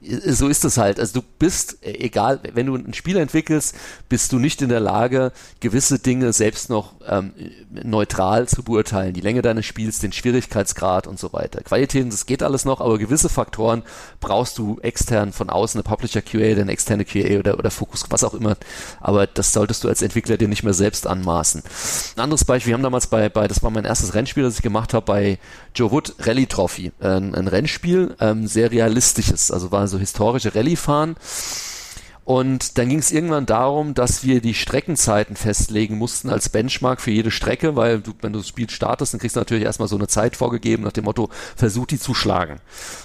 [0.00, 1.00] so ist es halt.
[1.00, 3.74] Also du bist, äh, egal, wenn du ein Spiel entwickelst,
[4.08, 7.32] bist du nicht in der Lage, gewisse Dinge selbst noch ähm,
[7.70, 9.12] neutral zu beurteilen.
[9.12, 11.62] Die Länge deines Spiels, den Schwierigkeitsgrad und so weiter.
[11.62, 13.82] Qualitäten, das geht alles noch, aber gewisse Faktoren
[14.20, 18.24] brauchst du extern von außen, eine Publisher QA, eine externe QA oder, oder Fokus, was
[18.24, 18.56] auch immer.
[19.00, 21.62] Aber das solltest du als Entwickler dir nicht mehr selbst anmaßen.
[22.16, 24.62] Ein anderes Beispiel, wir haben damals bei, bei das war mein erstes Rennspiel, das ich
[24.62, 25.38] gemacht habe, bei
[25.78, 26.90] Joe Wood Rally Trophy.
[26.98, 31.14] Ein, ein Rennspiel, ähm, sehr realistisches, also war so historische Rallye fahren.
[32.28, 37.10] Und dann ging es irgendwann darum, dass wir die Streckenzeiten festlegen mussten als Benchmark für
[37.10, 39.96] jede Strecke, weil du, wenn du das Spiel startest, dann kriegst du natürlich erstmal so
[39.96, 42.60] eine Zeit vorgegeben nach dem Motto, versuch die zu schlagen.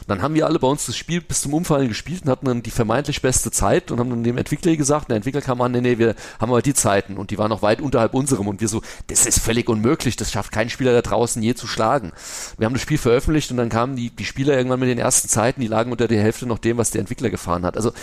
[0.10, 2.64] Dann haben wir alle bei uns das Spiel bis zum Umfallen gespielt und hatten dann
[2.64, 5.80] die vermeintlich beste Zeit und haben dann dem Entwickler gesagt, der Entwickler kam an, nee,
[5.80, 8.68] nee, wir haben aber die Zeiten und die waren noch weit unterhalb unserem und wir
[8.68, 12.12] so, das ist völlig unmöglich, das schafft kein Spieler da draußen je zu schlagen.
[12.58, 15.30] Wir haben das Spiel veröffentlicht und dann kamen die, die Spieler irgendwann mit den ersten
[15.30, 17.78] Zeiten, die lagen unter der Hälfte noch dem, was der Entwickler gefahren hat.
[17.78, 17.94] Also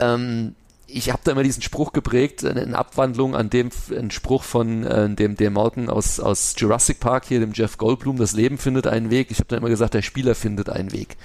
[0.00, 0.54] ähm,
[0.92, 5.08] ich habe da immer diesen Spruch geprägt, in Abwandlung an dem ein Spruch von äh,
[5.08, 9.10] dem dem Malcolm aus aus Jurassic Park hier, dem Jeff Goldblum, das Leben findet einen
[9.10, 9.30] Weg.
[9.30, 11.16] Ich habe da immer gesagt, der Spieler findet einen Weg.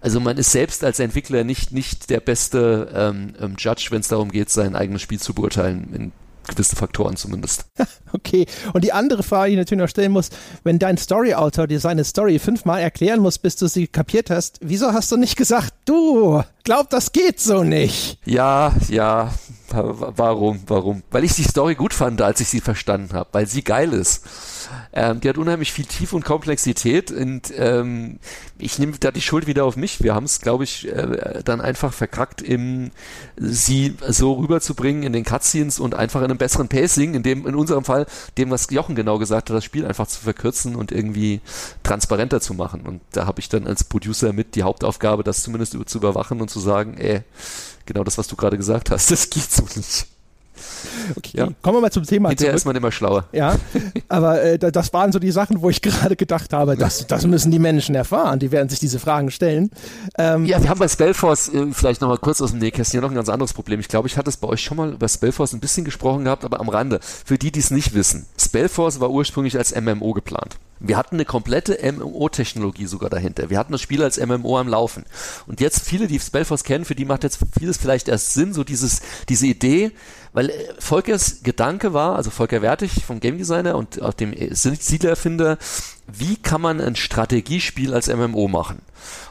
[0.00, 4.08] Also man ist selbst als Entwickler nicht nicht der beste ähm, ähm Judge, wenn es
[4.08, 6.12] darum geht, sein eigenes Spiel zu beurteilen in
[6.50, 7.66] gewisse Faktoren zumindest.
[8.12, 8.46] Okay.
[8.72, 10.30] Und die andere Frage, die ich natürlich noch stellen muss,
[10.64, 14.92] wenn dein Story-Autor dir seine Story fünfmal erklären muss, bis du sie kapiert hast, wieso
[14.92, 18.18] hast du nicht gesagt, du, glaub, das geht so nicht?
[18.24, 19.32] Ja, ja.
[19.72, 21.02] Warum, warum?
[21.10, 24.24] Weil ich die Story gut fand, als ich sie verstanden habe, weil sie geil ist.
[24.92, 28.18] Ähm, die hat unheimlich viel Tiefe und Komplexität und ähm,
[28.58, 30.02] ich nehme da die Schuld wieder auf mich.
[30.02, 32.90] Wir haben es, glaube ich, äh, dann einfach verkackt, im,
[33.36, 37.54] sie so rüberzubringen in den Cutscenes und einfach in einem besseren Pacing, in dem, in
[37.54, 38.06] unserem Fall,
[38.38, 41.40] dem, was Jochen genau gesagt hat, das Spiel einfach zu verkürzen und irgendwie
[41.84, 42.82] transparenter zu machen.
[42.86, 46.50] Und da habe ich dann als Producer mit die Hauptaufgabe, das zumindest zu überwachen und
[46.50, 47.22] zu sagen, ey,
[47.86, 50.06] genau das, was du gerade gesagt hast, das geht so nicht.
[51.16, 51.48] Okay, ja.
[51.62, 52.56] kommen wir mal zum Thema Hinterher zurück.
[52.56, 53.24] ist man immer schlauer.
[53.32, 53.56] Ja,
[54.08, 57.50] aber äh, das waren so die Sachen, wo ich gerade gedacht habe, das, das müssen
[57.50, 59.70] die Menschen erfahren, die werden sich diese Fragen stellen.
[60.18, 63.10] Ähm, ja, wir haben bei Spellforce, äh, vielleicht nochmal kurz aus dem Nähkästchen, hier noch
[63.10, 63.80] ein ganz anderes Problem.
[63.80, 66.44] Ich glaube, ich hatte es bei euch schon mal über Spellforce ein bisschen gesprochen gehabt,
[66.44, 67.00] aber am Rande.
[67.02, 70.58] Für die, die es nicht wissen, Spellforce war ursprünglich als MMO geplant.
[70.82, 73.50] Wir hatten eine komplette MMO-Technologie sogar dahinter.
[73.50, 75.04] Wir hatten das Spiel als MMO am Laufen.
[75.46, 78.64] Und jetzt viele, die Spellforce kennen, für die macht jetzt vieles vielleicht erst Sinn, so
[78.64, 79.92] dieses, diese Idee,
[80.32, 85.58] weil äh, Volkers Gedanke war, also Volker Wertig vom Game Designer und auch dem Siedler-Erfinder,
[86.06, 88.82] wie kann man ein Strategiespiel als MMO machen?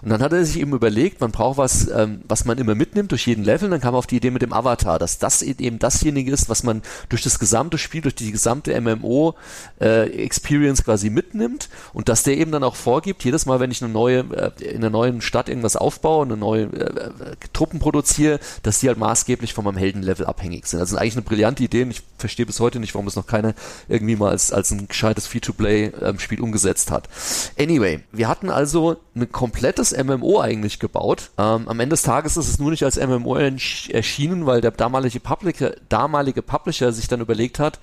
[0.01, 3.11] Und dann hat er sich eben überlegt, man braucht was, ähm, was man immer mitnimmt
[3.11, 3.65] durch jeden Level.
[3.65, 6.49] Und dann kam er auf die Idee mit dem Avatar, dass das eben dasjenige ist,
[6.49, 12.23] was man durch das gesamte Spiel, durch die gesamte MMO-Experience äh, quasi mitnimmt und dass
[12.23, 15.21] der eben dann auch vorgibt, jedes Mal, wenn ich eine neue, äh, in einer neuen
[15.21, 17.11] Stadt irgendwas aufbaue, eine neue äh, äh,
[17.53, 20.79] Truppen produziere, dass die halt maßgeblich von meinem Heldenlevel abhängig sind.
[20.79, 23.53] Also eigentlich eine brillante Idee und ich verstehe bis heute nicht, warum das noch keiner
[23.87, 27.09] irgendwie mal als, als ein gescheites Free-to-Play-Spiel ähm, umgesetzt hat.
[27.57, 31.31] Anyway, wir hatten also ein komplettes MMO eigentlich gebaut.
[31.37, 35.19] Ähm, am Ende des Tages ist es nur nicht als MMO erschienen, weil der damalige
[35.19, 37.79] Publisher, damalige Publisher sich dann überlegt hat,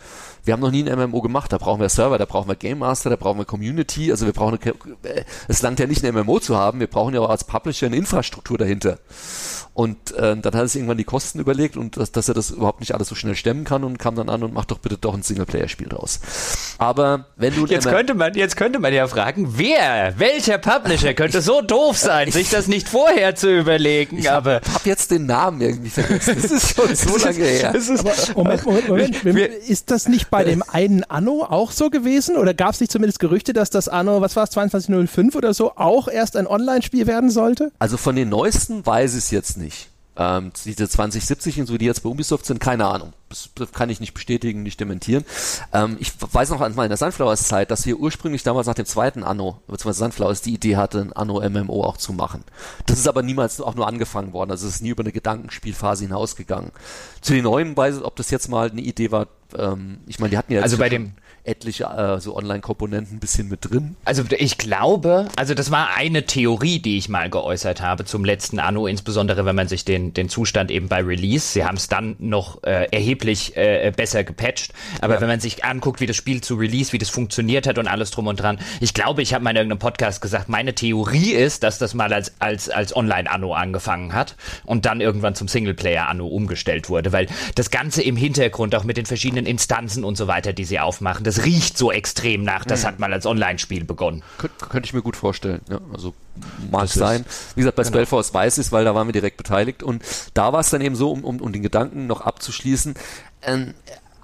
[0.47, 2.79] wir haben noch nie ein MMO gemacht, da brauchen wir Server, da brauchen wir Game
[2.79, 6.15] Master, da brauchen wir Community, also wir brauchen eine, äh, es langt ja nicht ein
[6.15, 8.99] MMO zu haben, wir brauchen ja auch als Publisher eine Infrastruktur dahinter.
[9.77, 12.49] Und äh, dann hat er sich irgendwann die Kosten überlegt und dass, dass er das
[12.49, 14.97] überhaupt nicht alles so schnell stemmen kann und kam dann an und macht doch bitte
[14.97, 16.19] doch ein Singleplayer-Spiel draus.
[16.79, 21.43] Aber wenn du jetzt könnte man jetzt könnte man ja fragen, wer, welcher Publisher könnte
[21.43, 24.17] so doof sein, sich das nicht vorher zu überlegen?
[24.17, 26.39] Ich aber hab jetzt den Namen irgendwie vergessen.
[26.41, 27.75] Das ist schon so lange her.
[27.75, 29.55] Aber, Moment, Moment, Moment.
[29.69, 32.37] Ist das nicht bei dem einen Anno auch so gewesen?
[32.37, 35.73] Oder gab es nicht zumindest Gerüchte, dass das Anno, was war es, 2205 oder so,
[35.77, 37.73] auch erst ein Online-Spiel werden sollte?
[37.79, 39.91] Also von den neuesten weiß ich es jetzt nicht nicht.
[40.19, 43.13] Ähm, diese 2070 und so, die jetzt bei Ubisoft sind, keine Ahnung.
[43.29, 45.25] Das, das kann ich nicht bestätigen, nicht dementieren.
[45.73, 49.61] Ähm, ich weiß noch an meiner Sunflowers-Zeit, dass wir ursprünglich damals nach dem zweiten Anno,
[49.67, 52.45] beziehungsweise Sunflowers die Idee hatte, ein Anno-MMO auch zu machen.
[52.87, 54.51] Das ist aber niemals auch nur angefangen worden.
[54.51, 56.71] Also es ist nie über eine Gedankenspielphase hinausgegangen.
[57.21, 59.27] Zu den neuen weiß ich, ob das jetzt mal eine Idee war,
[59.57, 61.13] ähm, ich meine, die hatten ja also bei dem
[61.47, 63.97] etliche äh, so Online-Komponenten ein bisschen mit drin.
[64.05, 68.59] Also ich glaube, also das war eine Theorie, die ich mal geäußert habe zum letzten
[68.59, 72.17] Anno, insbesondere wenn man sich den, den Zustand eben bei Release, sie haben es dann
[72.19, 75.21] noch äh, erheblich äh, besser gepatcht, aber ja.
[75.21, 78.11] wenn man sich anguckt, wie das Spiel zu Release, wie das funktioniert hat und alles
[78.11, 81.63] drum und dran, ich glaube, ich habe mal in irgendeinem Podcast gesagt, meine Theorie ist,
[81.63, 86.89] dass das mal als, als, als Online-Anno angefangen hat und dann irgendwann zum Singleplayer-Anno umgestellt
[86.89, 90.65] wurde, weil das Ganze im Hintergrund, auch mit den verschiedenen Instanzen und so weiter, die
[90.65, 92.87] sie aufmachen, das riecht so extrem nach, das mhm.
[92.87, 94.23] hat mal als Online-Spiel begonnen.
[94.39, 96.15] Kön könnte ich mir gut vorstellen, ja, also
[96.71, 97.25] mag das sein.
[97.55, 97.95] Wie gesagt, bei genau.
[97.95, 100.03] Spellforce weiß ich weil da waren wir direkt beteiligt und
[100.35, 102.95] da war es dann eben so, um, um, um den Gedanken noch abzuschließen,
[103.43, 103.75] ähm,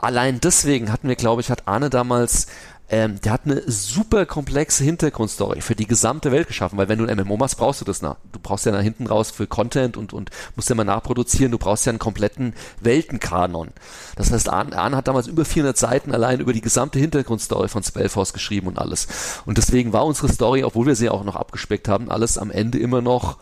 [0.02, 2.48] allein deswegen hatten wir, glaube ich, hat Arne damals
[2.92, 7.06] ähm, der hat eine super komplexe Hintergrundstory für die gesamte Welt geschaffen, weil wenn du
[7.06, 8.16] ein MMO machst, brauchst du das nach.
[8.32, 11.56] Du brauchst ja nach hinten raus für Content und, und musst ja mal nachproduzieren, du
[11.56, 13.68] brauchst ja einen kompletten Weltenkanon.
[14.16, 18.34] Das heißt, Arne, hat damals über 400 Seiten allein über die gesamte Hintergrundstory von Spellforce
[18.34, 19.08] geschrieben und alles.
[19.46, 22.78] Und deswegen war unsere Story, obwohl wir sie auch noch abgespeckt haben, alles am Ende
[22.78, 23.38] immer noch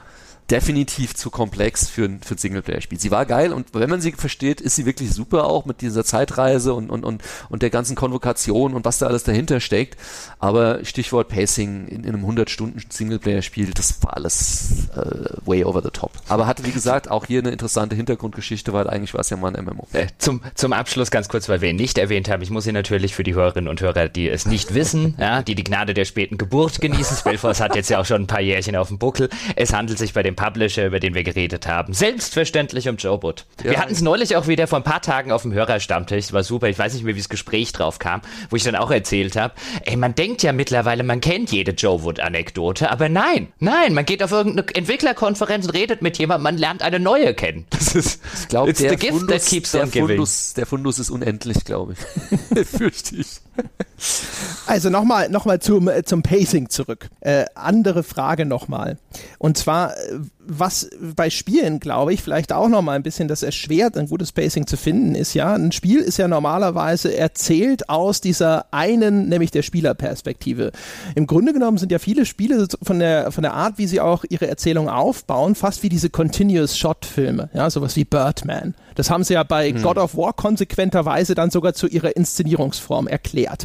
[0.50, 2.98] definitiv zu komplex für ein, für ein Singleplayer-Spiel.
[2.98, 6.04] Sie war geil und wenn man sie versteht, ist sie wirklich super auch mit dieser
[6.04, 9.96] Zeitreise und, und, und, und der ganzen Konvokation und was da alles dahinter steckt.
[10.38, 16.12] Aber Stichwort Pacing in, in einem 100-Stunden-Singleplayer-Spiel, das war alles äh, way over the top.
[16.28, 19.54] Aber hatte, wie gesagt, auch hier eine interessante Hintergrundgeschichte, weil eigentlich war es ja mal
[19.54, 19.86] ein MMO.
[19.92, 22.42] Äh, zum, zum Abschluss ganz kurz, weil wir ihn nicht erwähnt haben.
[22.42, 25.54] Ich muss ihn natürlich für die Hörerinnen und Hörer, die es nicht wissen, ja, die
[25.54, 27.16] die Gnade der späten Geburt genießen.
[27.16, 29.28] Spellforce hat jetzt ja auch schon ein paar Jährchen auf dem Buckel.
[29.56, 31.92] Es handelt sich bei dem Publisher, über den wir geredet haben.
[31.92, 33.44] Selbstverständlich um Joe Butt.
[33.62, 33.72] Ja.
[33.72, 36.32] Wir hatten es neulich auch wieder vor ein paar Tagen auf dem Hörerstammtisch.
[36.32, 36.68] War super.
[36.68, 39.52] Ich weiß nicht mehr, wie das Gespräch drauf kam, wo ich dann auch erzählt habe.
[39.84, 44.22] Ey, man denkt ja mittlerweile, man kennt jede Joe Wood-Anekdote, aber nein, nein, man geht
[44.22, 47.66] auf irgendeine Entwicklerkonferenz und redet mit jemandem, man lernt eine neue kennen.
[47.70, 52.66] Das ist, ich glaube, der, Fundus, der, Fundus, der Fundus ist unendlich, glaube ich.
[52.68, 53.40] Fürchte ich.
[54.66, 57.08] Also nochmal noch mal zum, äh, zum Pacing zurück.
[57.20, 58.98] Äh, andere Frage nochmal.
[59.38, 63.42] Und zwar, äh, was bei Spielen, glaube ich, vielleicht auch noch mal ein bisschen das
[63.42, 68.20] erschwert, ein gutes Pacing zu finden, ist ja, ein Spiel ist ja normalerweise erzählt aus
[68.20, 70.72] dieser einen, nämlich der Spielerperspektive.
[71.14, 74.24] Im Grunde genommen sind ja viele Spiele von der, von der Art, wie sie auch
[74.28, 78.74] ihre Erzählung aufbauen, fast wie diese Continuous Shot Filme, ja, sowas wie Birdman.
[79.00, 79.80] Das haben sie ja bei hm.
[79.80, 83.64] God of War konsequenterweise dann sogar zu ihrer Inszenierungsform erklärt.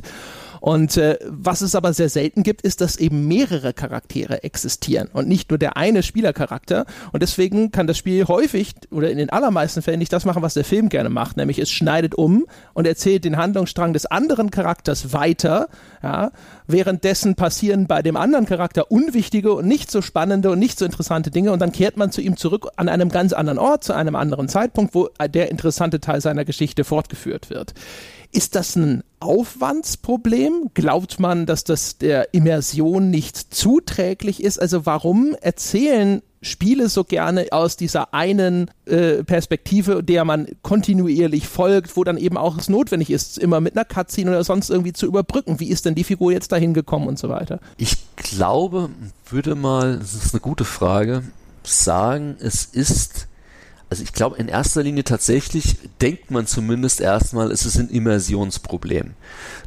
[0.65, 5.27] Und äh, was es aber sehr selten gibt, ist, dass eben mehrere Charaktere existieren und
[5.27, 6.87] nicht nur der eine Spielercharakter.
[7.11, 10.55] Und deswegen kann das Spiel häufig oder in den allermeisten Fällen nicht das machen, was
[10.55, 15.13] der Film gerne macht, nämlich es schneidet um und erzählt den Handlungsstrang des anderen Charakters
[15.13, 15.67] weiter.
[16.01, 16.31] Ja,
[16.65, 21.29] währenddessen passieren bei dem anderen Charakter unwichtige und nicht so spannende und nicht so interessante
[21.29, 24.15] Dinge und dann kehrt man zu ihm zurück an einem ganz anderen Ort, zu einem
[24.15, 27.75] anderen Zeitpunkt, wo der interessante Teil seiner Geschichte fortgeführt wird.
[28.35, 30.71] Ist das ein Aufwandsproblem?
[30.73, 34.61] Glaubt man, dass das der Immersion nicht zuträglich ist?
[34.61, 41.95] Also warum erzählen Spiele so gerne aus dieser einen äh, Perspektive, der man kontinuierlich folgt,
[41.95, 45.05] wo dann eben auch es notwendig ist, immer mit einer Cutscene oder sonst irgendwie zu
[45.05, 45.61] überbrücken.
[45.61, 47.61] Wie ist denn die Figur jetzt dahin gekommen und so weiter?
[47.77, 48.89] Ich glaube,
[49.29, 51.23] würde mal, das ist eine gute Frage,
[51.63, 53.29] sagen, es ist
[53.95, 59.13] Also ich glaube, in erster Linie tatsächlich denkt man zumindest erstmal, es ist ein Immersionsproblem.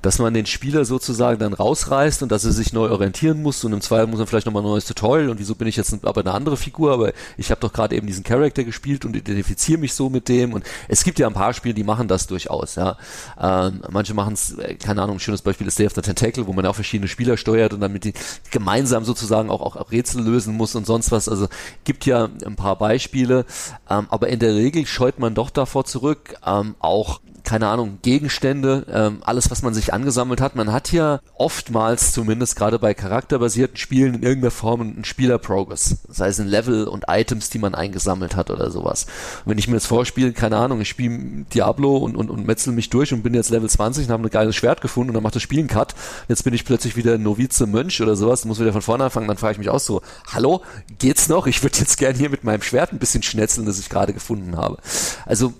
[0.02, 3.72] Dass man den Spieler sozusagen dann rausreißt und dass er sich neu orientieren muss und
[3.72, 6.20] im Zweifel muss er vielleicht nochmal ein neues Tutorial und wieso bin ich jetzt aber
[6.20, 9.94] eine andere Figur, aber ich habe doch gerade eben diesen Charakter gespielt und identifiziere mich
[9.94, 12.98] so mit dem und es gibt ja ein paar Spiele, die machen das durchaus, ja.
[13.40, 16.46] Ähm, manche machen es, äh, keine Ahnung, ein schönes Beispiel ist Day of the Tentacle,
[16.46, 18.12] wo man auch verschiedene Spieler steuert und dann mit die
[18.50, 21.30] gemeinsam sozusagen auch, auch, auch Rätsel lösen muss und sonst was.
[21.30, 21.48] Also
[21.84, 23.46] gibt ja ein paar Beispiele,
[23.88, 28.84] ähm, aber in der Regel scheut man doch davor zurück, ähm, auch keine Ahnung, Gegenstände,
[28.92, 30.54] ähm, alles, was man sich angesammelt hat.
[30.54, 35.96] Man hat ja oftmals, zumindest gerade bei charakterbasierten Spielen, in irgendeiner Form einen Spieler-Progress.
[36.10, 39.06] Sei es ein Level und Items, die man eingesammelt hat oder sowas.
[39.46, 42.74] Und wenn ich mir jetzt vorspiele, keine Ahnung, ich spiele Diablo und, und, und metzel
[42.74, 45.22] mich durch und bin jetzt Level 20 und habe ein geiles Schwert gefunden und dann
[45.22, 45.94] macht das Spiel einen Cut.
[46.28, 49.38] Jetzt bin ich plötzlich wieder Novize Mönch oder sowas, muss wieder von vorne anfangen, dann
[49.38, 50.60] frage ich mich auch so, hallo,
[50.98, 51.46] geht's noch?
[51.46, 54.58] Ich würde jetzt gern hier mit meinem Schwert ein bisschen schnetzeln, das ich gerade gefunden
[54.58, 54.76] habe.
[55.24, 55.54] Also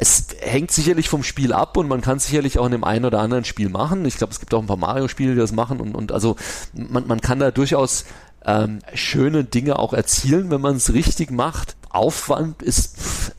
[0.00, 3.18] es hängt sicherlich vom Spiel ab und man kann sicherlich auch in dem einen oder
[3.18, 4.04] anderen Spiel machen.
[4.04, 6.36] Ich glaube, es gibt auch ein paar Mario-Spiele, die das machen und, und also
[6.72, 8.04] man, man kann da durchaus
[8.46, 11.76] ähm, schöne Dinge auch erzielen, wenn man es richtig macht.
[11.90, 13.34] Aufwand ist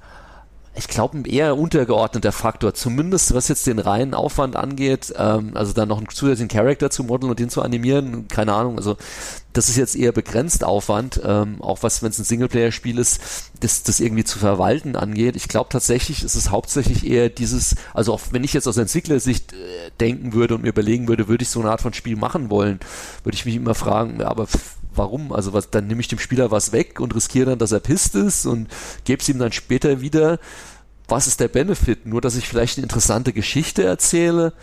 [0.75, 5.73] ich glaube, ein eher untergeordneter Faktor, zumindest was jetzt den reinen Aufwand angeht, ähm, also
[5.73, 8.95] dann noch einen zusätzlichen Charakter zu modeln und den zu animieren, keine Ahnung, also
[9.51, 13.19] das ist jetzt eher begrenzt Aufwand, ähm, auch was, wenn es ein Singleplayer-Spiel ist,
[13.59, 15.35] das, das irgendwie zu verwalten angeht.
[15.35, 19.53] Ich glaube tatsächlich ist es hauptsächlich eher dieses, also auch wenn ich jetzt aus Entwicklersicht
[19.53, 19.55] äh,
[19.99, 22.79] denken würde und mir überlegen würde, würde ich so eine Art von Spiel machen wollen,
[23.23, 24.47] würde ich mich immer fragen, aber
[24.93, 25.31] warum?
[25.31, 28.15] Also was, dann nehme ich dem Spieler was weg und riskiere dann, dass er pisst
[28.15, 28.67] ist und
[29.03, 30.39] gebe es ihm dann später wieder.
[31.07, 32.05] Was ist der Benefit?
[32.05, 34.53] Nur, dass ich vielleicht eine interessante Geschichte erzähle?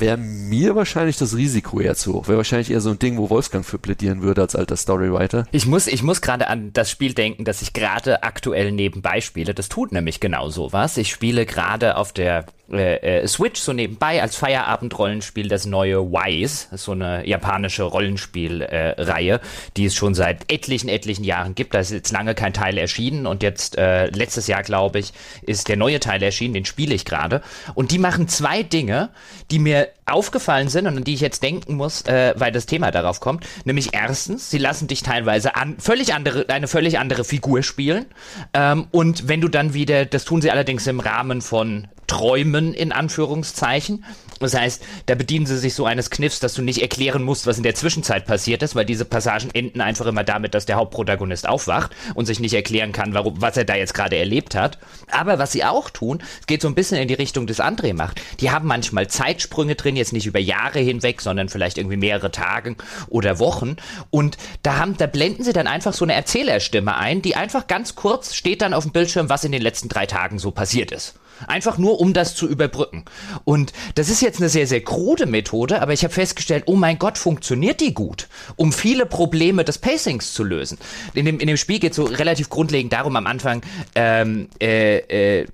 [0.00, 2.28] wäre mir wahrscheinlich das Risiko eher zu hoch.
[2.28, 5.46] Wäre wahrscheinlich eher so ein Ding, wo Wolfgang für plädieren würde als alter Storywriter.
[5.50, 9.54] Ich muss, ich muss gerade an das Spiel denken, das ich gerade aktuell nebenbei spiele.
[9.54, 10.96] Das tut nämlich genau so was.
[10.96, 16.66] Ich spiele gerade auf der äh, äh, Switch so nebenbei als Feierabend-Rollenspiel das neue Wise,
[16.76, 19.40] so eine japanische Rollenspielreihe, äh,
[19.76, 21.72] die es schon seit etlichen, etlichen Jahren gibt.
[21.72, 25.12] Da ist jetzt lange kein Teil erschienen und jetzt äh, letztes Jahr, glaube ich,
[25.42, 27.42] ist der neue Teil erschienen, den spiele ich gerade.
[27.74, 29.10] Und die machen zwei Dinge,
[29.50, 32.90] die mir aufgefallen sind und an die ich jetzt denken muss, äh, weil das Thema
[32.90, 33.44] darauf kommt.
[33.64, 38.06] Nämlich erstens, sie lassen dich teilweise an, völlig andere, eine völlig andere Figur spielen.
[38.54, 42.90] Ähm, und wenn du dann wieder, das tun sie allerdings im Rahmen von Träumen in
[42.90, 44.04] Anführungszeichen.
[44.40, 47.58] Das heißt, da bedienen sie sich so eines Kniffs, dass du nicht erklären musst, was
[47.58, 51.48] in der Zwischenzeit passiert ist, weil diese Passagen enden einfach immer damit, dass der Hauptprotagonist
[51.48, 54.78] aufwacht und sich nicht erklären kann, warum, was er da jetzt gerade erlebt hat.
[55.10, 58.22] Aber was sie auch tun, geht so ein bisschen in die Richtung des André macht.
[58.40, 62.76] Die haben manchmal Zeitsprünge drin, jetzt nicht über Jahre hinweg, sondern vielleicht irgendwie mehrere Tage
[63.08, 63.76] oder Wochen.
[64.10, 67.94] Und da haben, da blenden sie dann einfach so eine Erzählerstimme ein, die einfach ganz
[67.94, 71.14] kurz steht dann auf dem Bildschirm, was in den letzten drei Tagen so passiert ist.
[71.46, 73.04] Einfach nur, um das zu überbrücken.
[73.44, 76.98] Und das ist jetzt eine sehr, sehr krude Methode, aber ich habe festgestellt, oh mein
[76.98, 80.78] Gott, funktioniert die gut, um viele Probleme des Pacings zu lösen.
[81.14, 83.62] In dem, in dem Spiel geht es so relativ grundlegend darum, am Anfang
[83.94, 85.46] ähm, äh, äh,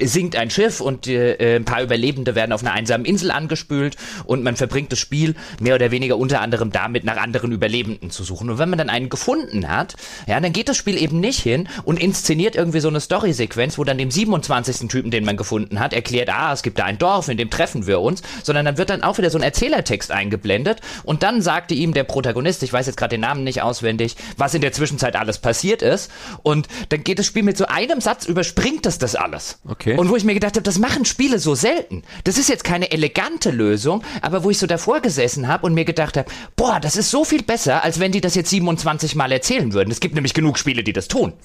[0.00, 4.42] sinkt ein Schiff und äh, ein paar Überlebende werden auf einer einsamen Insel angespült und
[4.42, 8.50] man verbringt das Spiel mehr oder weniger unter anderem damit, nach anderen Überlebenden zu suchen.
[8.50, 9.94] Und wenn man dann einen gefunden hat,
[10.26, 13.84] ja, dann geht das Spiel eben nicht hin und inszeniert irgendwie so eine Story-Sequenz, wo
[13.84, 14.88] dann dem 27.
[14.88, 17.50] Typen, den man man gefunden hat, erklärt, ah, es gibt da ein Dorf, in dem
[17.50, 21.42] treffen wir uns, sondern dann wird dann auch wieder so ein Erzählertext eingeblendet und dann
[21.42, 24.72] sagte ihm der Protagonist, ich weiß jetzt gerade den Namen nicht auswendig, was in der
[24.72, 26.10] Zwischenzeit alles passiert ist
[26.42, 29.58] und dann geht das Spiel mit so einem Satz überspringt es das alles.
[29.66, 29.96] Okay.
[29.96, 32.02] Und wo ich mir gedacht habe, das machen Spiele so selten.
[32.24, 35.84] Das ist jetzt keine elegante Lösung, aber wo ich so davor gesessen habe und mir
[35.84, 39.32] gedacht habe, boah, das ist so viel besser, als wenn die das jetzt 27 Mal
[39.32, 39.90] erzählen würden.
[39.90, 41.32] Es gibt nämlich genug Spiele, die das tun.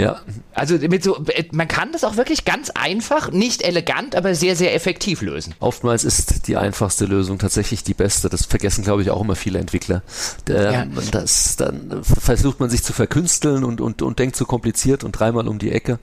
[0.00, 0.20] Ja.
[0.54, 4.74] Also mit so, man kann das auch wirklich ganz einfach, nicht elegant, aber sehr, sehr
[4.74, 5.54] effektiv lösen.
[5.60, 8.28] Oftmals ist die einfachste Lösung tatsächlich die beste.
[8.28, 10.02] Das vergessen, glaube ich, auch immer viele Entwickler.
[10.48, 10.86] Ähm, ja.
[11.10, 15.48] das, dann versucht man sich zu verkünsteln und, und, und denkt zu kompliziert und dreimal
[15.48, 15.98] um die Ecke.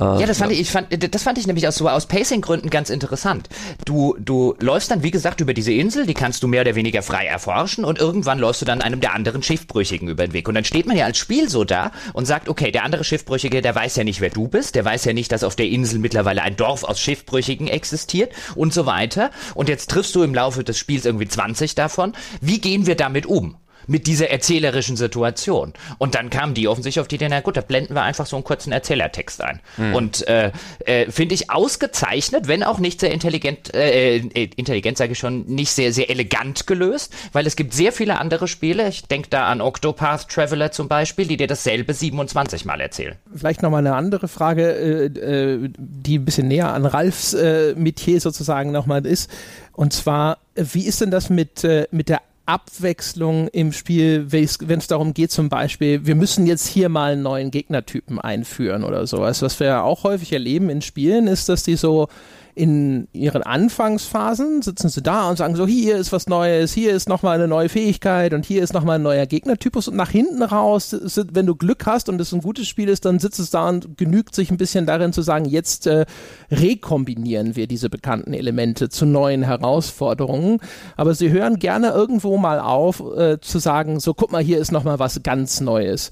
[0.00, 0.54] Äh, ja, das fand ja.
[0.54, 3.48] ich, ich fand, das fand ich nämlich aus, so aus Pacing-Gründen ganz interessant.
[3.84, 7.02] Du, du läufst dann, wie gesagt, über diese Insel, die kannst du mehr oder weniger
[7.02, 10.48] frei erforschen und irgendwann läufst du dann einem der anderen Schiffbrüchigen über den Weg.
[10.48, 13.62] Und dann steht man ja als Spiel so da und sagt, okay, der andere Schiffbrüchige,
[13.62, 15.98] der weiß ja nicht, wer du bist, der weiß ja nicht, dass auf der Insel
[15.98, 19.30] mittlerweile ein Dorf aus Schiffbrüchigen existiert und so weiter.
[19.54, 22.12] Und jetzt triffst du im Laufe des Spiels irgendwie 20 davon.
[22.40, 23.56] Wie gehen wir damit um?
[23.86, 25.72] Mit dieser erzählerischen Situation.
[25.98, 28.36] Und dann kamen die offensichtlich auf die Idee, na gut, da blenden wir einfach so
[28.36, 29.60] einen kurzen Erzählertext ein.
[29.76, 29.94] Mhm.
[29.94, 30.52] Und äh,
[30.84, 35.46] äh, finde ich ausgezeichnet, wenn auch nicht sehr intelligent, äh, äh, intelligent sage ich schon,
[35.46, 39.46] nicht sehr, sehr elegant gelöst, weil es gibt sehr viele andere Spiele, ich denke da
[39.46, 43.16] an Octopath Traveler zum Beispiel, die dir dasselbe 27 Mal erzählen.
[43.34, 48.20] Vielleicht nochmal eine andere Frage, äh, äh, die ein bisschen näher an Ralfs äh, Metier
[48.20, 49.30] sozusagen nochmal ist.
[49.72, 54.86] Und zwar, wie ist denn das mit, äh, mit der Abwechslung im Spiel, wenn es
[54.86, 59.42] darum geht, zum Beispiel, wir müssen jetzt hier mal einen neuen Gegnertypen einführen oder sowas.
[59.42, 62.08] Was wir ja auch häufig erleben in Spielen, ist, dass die so
[62.54, 67.08] in ihren Anfangsphasen sitzen sie da und sagen so, hier ist was Neues, hier ist
[67.08, 70.96] nochmal eine neue Fähigkeit und hier ist nochmal ein neuer Gegnertypus und nach hinten raus,
[71.32, 73.98] wenn du Glück hast und es ein gutes Spiel ist, dann sitzt es da und
[73.98, 76.06] genügt sich ein bisschen darin zu sagen, jetzt äh,
[76.50, 80.60] rekombinieren wir diese bekannten Elemente zu neuen Herausforderungen.
[80.96, 84.72] Aber sie hören gerne irgendwo mal auf äh, zu sagen, so guck mal, hier ist
[84.72, 86.10] nochmal was ganz Neues.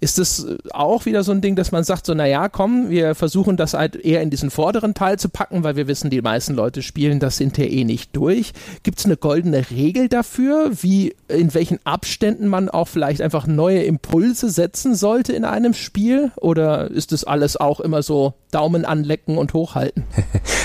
[0.00, 3.56] Ist das auch wieder so ein Ding, dass man sagt, so, naja, komm, wir versuchen
[3.58, 6.82] das halt eher in diesen vorderen Teil zu packen, weil wir wissen, die meisten Leute
[6.82, 8.52] spielen das hinterher eh nicht durch.
[8.82, 13.82] Gibt es eine goldene Regel dafür, wie, in welchen Abständen man auch vielleicht einfach neue
[13.82, 16.32] Impulse setzen sollte in einem Spiel?
[16.36, 20.04] Oder ist das alles auch immer so Daumen anlecken und hochhalten?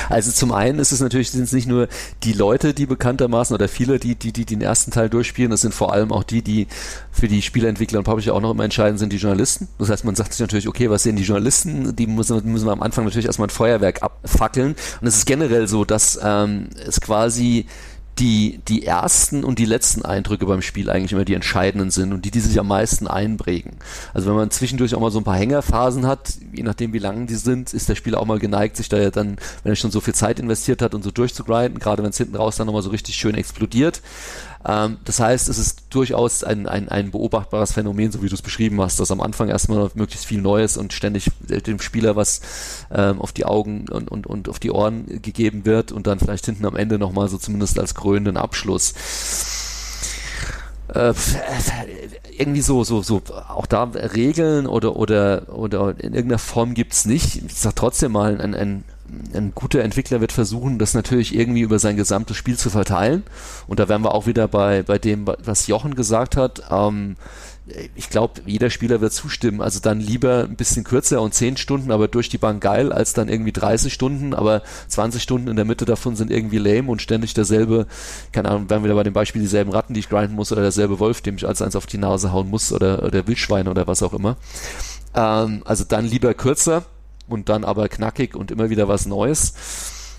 [0.07, 1.88] Also zum einen ist es natürlich, sind es nicht nur
[2.24, 5.74] die Leute, die bekanntermaßen oder viele, die, die, die den ersten Teil durchspielen, das sind
[5.74, 6.68] vor allem auch die, die
[7.12, 9.68] für die Spieleentwickler und Publisher auch noch immer entscheiden, sind die Journalisten.
[9.77, 11.95] Das heißt, man sagt sich natürlich, okay, was sehen die Journalisten?
[11.95, 14.76] Die müssen, müssen wir am Anfang natürlich erstmal ein Feuerwerk abfackeln.
[15.02, 17.65] Und es ist generell so, dass ähm, es quasi
[18.19, 22.23] die, die ersten und die letzten Eindrücke beim Spiel eigentlich immer die entscheidenden sind und
[22.23, 23.73] die, die sich am meisten einprägen.
[24.14, 27.27] Also wenn man zwischendurch auch mal so ein paar Hängerphasen hat, je nachdem wie lang
[27.27, 29.91] die sind, ist der Spieler auch mal geneigt, sich da ja dann, wenn er schon
[29.91, 32.84] so viel Zeit investiert hat und so durchzugrinden, gerade wenn es hinten raus dann nochmal
[32.84, 34.02] so richtig schön explodiert.
[34.68, 38.42] Ähm, das heißt, es ist durchaus ein, ein, ein beobachtbares Phänomen, so wie du es
[38.42, 42.42] beschrieben hast, dass am Anfang erstmal möglichst viel Neues und ständig dem Spieler was
[42.92, 46.46] ähm, auf die Augen und, und, und auf die Ohren gegeben wird und dann vielleicht
[46.46, 48.94] hinten am Ende nochmal so zumindest als krönenden Abschluss.
[50.94, 51.14] Äh,
[52.38, 57.44] irgendwie so, so, so, auch da Regeln oder, oder, oder in irgendeiner Form gibt's nicht.
[57.46, 58.84] Ich sag trotzdem mal, ein, ein,
[59.34, 63.23] ein guter Entwickler wird versuchen, das natürlich irgendwie über sein gesamtes Spiel zu verteilen.
[63.68, 66.64] Und da wären wir auch wieder bei, bei dem, was Jochen gesagt hat.
[66.72, 67.15] Ähm,
[67.95, 69.61] ich glaube, jeder Spieler wird zustimmen.
[69.61, 73.14] Also dann lieber ein bisschen kürzer und 10 Stunden, aber durch die Bank geil, als
[73.14, 77.02] dann irgendwie 30 Stunden, aber 20 Stunden in der Mitte davon sind irgendwie lame und
[77.02, 77.88] ständig derselbe,
[78.32, 80.99] keine Ahnung, wir wieder bei dem Beispiel dieselben Ratten, die ich grinden muss, oder derselbe
[80.99, 84.03] Wolf, dem ich als eins auf die Nase hauen muss, oder, oder Wildschwein oder was
[84.03, 84.38] auch immer.
[85.15, 86.86] Ähm, also dann lieber kürzer
[87.27, 89.53] und dann aber knackig und immer wieder was Neues.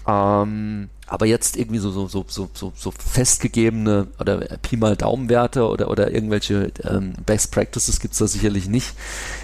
[0.06, 5.90] Ähm, aber jetzt irgendwie so, so, so, so, so, festgegebene oder Pi mal Daumenwerte oder,
[5.90, 8.94] oder irgendwelche ähm, Best Practices gibt's da sicherlich nicht.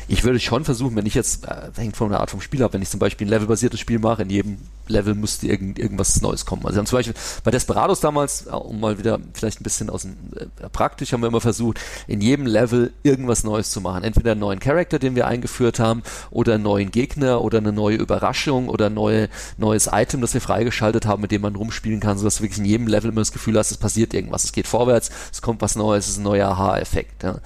[0.08, 2.72] Ich würde schon versuchen, wenn ich jetzt, äh, hängt von der Art vom Spiel ab,
[2.72, 4.58] wenn ich zum Beispiel ein levelbasiertes Spiel mache, in jedem
[4.88, 6.64] Level müsste irgend, irgendwas Neues kommen.
[6.64, 7.14] Also wir haben zum Beispiel
[7.44, 11.22] bei Desperados damals, äh, um mal wieder vielleicht ein bisschen aus dem äh, praktisch, haben
[11.22, 14.04] wir immer versucht, in jedem Level irgendwas Neues zu machen.
[14.04, 17.96] Entweder einen neuen Charakter, den wir eingeführt haben, oder einen neuen Gegner oder eine neue
[17.96, 22.18] Überraschung oder neue, neues Item, das wir freigeschaltet haben, mit dem man man rumspielen kann,
[22.18, 24.66] sodass du wirklich in jedem Level immer das Gefühl hast, es passiert irgendwas, es geht
[24.66, 27.22] vorwärts, es kommt was Neues, es ist ein neuer Aha-Effekt.
[27.22, 27.36] Ja.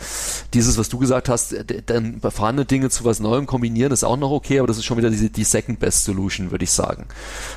[0.54, 1.54] Dieses, was du gesagt hast,
[1.86, 4.98] dann vorhandene Dinge zu was Neuem kombinieren, ist auch noch okay, aber das ist schon
[4.98, 7.06] wieder die, die Second Best Solution, würde ich sagen.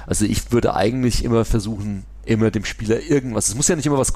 [0.06, 3.50] Also ich würde eigentlich immer versuchen, immer dem Spieler irgendwas.
[3.50, 4.14] Es muss ja nicht immer was,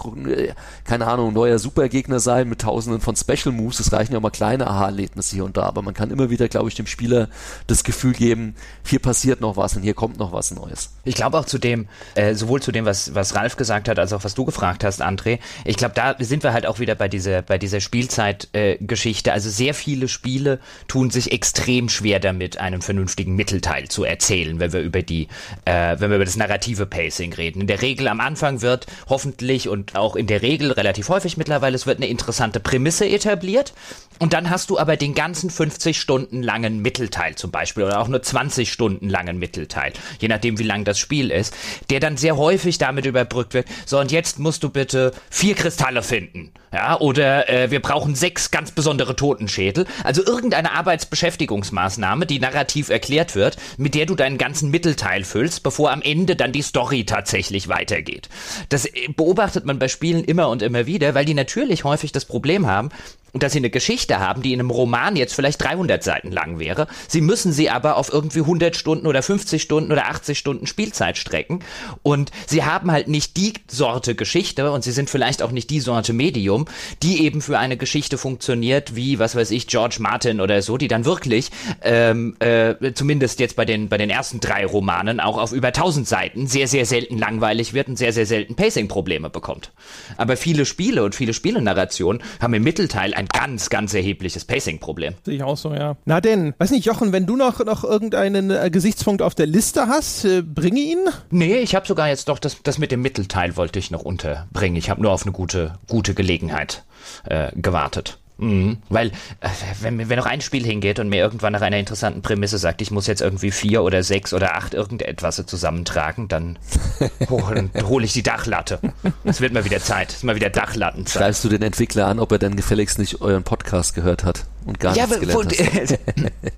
[0.84, 3.80] keine Ahnung, neuer Supergegner sein mit tausenden von Special Moves.
[3.80, 5.64] Es reichen ja auch mal kleine Aha-Erlebnisse hier und da.
[5.64, 7.30] Aber man kann immer wieder, glaube ich, dem Spieler
[7.65, 10.91] das Gefühl geben, hier passiert noch was und hier kommt noch was Neues.
[11.03, 14.14] Ich glaube auch zu dem, äh, sowohl zu dem, was, was Ralf gesagt hat, als
[14.14, 15.40] auch was du gefragt hast, André.
[15.65, 19.30] Ich glaube, da sind wir halt auch wieder bei dieser, bei dieser Spielzeitgeschichte.
[19.31, 24.60] Äh, also sehr viele Spiele tun sich extrem schwer damit, einen vernünftigen Mittelteil zu erzählen,
[24.60, 25.30] wenn wir über die,
[25.65, 27.61] äh, wenn wir über das narrative Pacing reden.
[27.61, 31.38] In der Regel Regel am Anfang wird hoffentlich und auch in der Regel relativ häufig
[31.38, 33.74] mittlerweile, es wird eine interessante Prämisse etabliert.
[34.20, 38.08] Und dann hast du aber den ganzen 50 Stunden langen Mittelteil zum Beispiel oder auch
[38.08, 41.56] nur 20 Stunden langen Mittelteil, je nachdem wie lang das Spiel ist,
[41.90, 43.68] der dann sehr häufig damit überbrückt wird.
[43.86, 46.52] So, und jetzt musst du bitte vier Kristalle finden.
[46.74, 49.86] Ja, oder äh, wir brauchen sechs ganz besondere Totenschädel.
[50.04, 55.92] Also irgendeine Arbeitsbeschäftigungsmaßnahme, die narrativ erklärt wird, mit der du deinen ganzen Mittelteil füllst, bevor
[55.92, 58.30] am Ende dann die Story tatsächlich weitergeht.
[58.70, 62.26] Das äh, beobachtet man bei Spielen immer und immer wieder, weil die natürlich häufig das
[62.26, 62.90] Problem haben,
[63.34, 66.60] und dass sie eine Geschichte haben, die in einem Roman jetzt vielleicht 300 Seiten lang
[66.60, 66.88] wäre.
[67.08, 71.18] Sie müssen sie aber auf irgendwie 100 Stunden oder 50 Stunden oder 80 Stunden Spielzeit
[71.18, 71.60] strecken
[72.04, 75.80] und sie haben halt nicht die Sorte Geschichte und sie sind vielleicht auch nicht die
[75.80, 76.66] Sorte Medium,
[77.02, 80.88] die eben für eine Geschichte funktioniert, wie, was weiß ich, George Martin oder so, die
[80.88, 81.50] dann wirklich,
[81.82, 86.08] ähm, äh, zumindest jetzt bei den, bei den ersten drei Romanen, auch auf über 1000
[86.08, 89.72] Seiten sehr, sehr selten langweilig wird und sehr, sehr selten Pacing-Probleme bekommt.
[90.18, 95.14] Aber viele Spiele und viele Spielenarrationen haben im Mittelteil ein ganz, ganz erhebliches Pacing-Problem.
[95.24, 95.95] Sehe ich auch so, ja.
[96.06, 99.88] Na denn, weiß nicht, Jochen, wenn du noch, noch irgendeinen äh, Gesichtspunkt auf der Liste
[99.88, 101.00] hast, äh, bringe ihn.
[101.30, 104.76] Nee, ich habe sogar jetzt doch das, das mit dem Mittelteil wollte ich noch unterbringen.
[104.76, 106.84] Ich habe nur auf eine gute, gute Gelegenheit
[107.26, 108.18] äh, gewartet.
[108.38, 108.78] Mhm.
[108.90, 109.10] Weil,
[109.42, 109.50] äh,
[109.82, 112.92] wenn, wenn noch ein Spiel hingeht und mir irgendwann nach einer interessanten Prämisse sagt, ich
[112.92, 116.58] muss jetzt irgendwie vier oder sechs oder acht irgendetwas zusammentragen, dann,
[117.30, 118.80] oh, dann hole ich die Dachlatte.
[119.24, 120.10] Es wird mal wieder Zeit.
[120.10, 121.22] Es ist mal wieder Dachlattenzeit.
[121.22, 124.80] Schreibst du den Entwickler an, ob er dann gefälligst nicht euren Podcast gehört hat und
[124.80, 125.99] gar ja, nichts gelernt hat?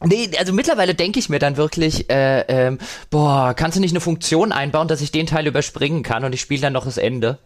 [0.05, 2.79] nee, also mittlerweile denke ich mir dann wirklich, äh, ähm,
[3.09, 6.41] boah, kannst du nicht eine Funktion einbauen, dass ich den Teil überspringen kann und ich
[6.41, 7.39] spiele dann noch das Ende?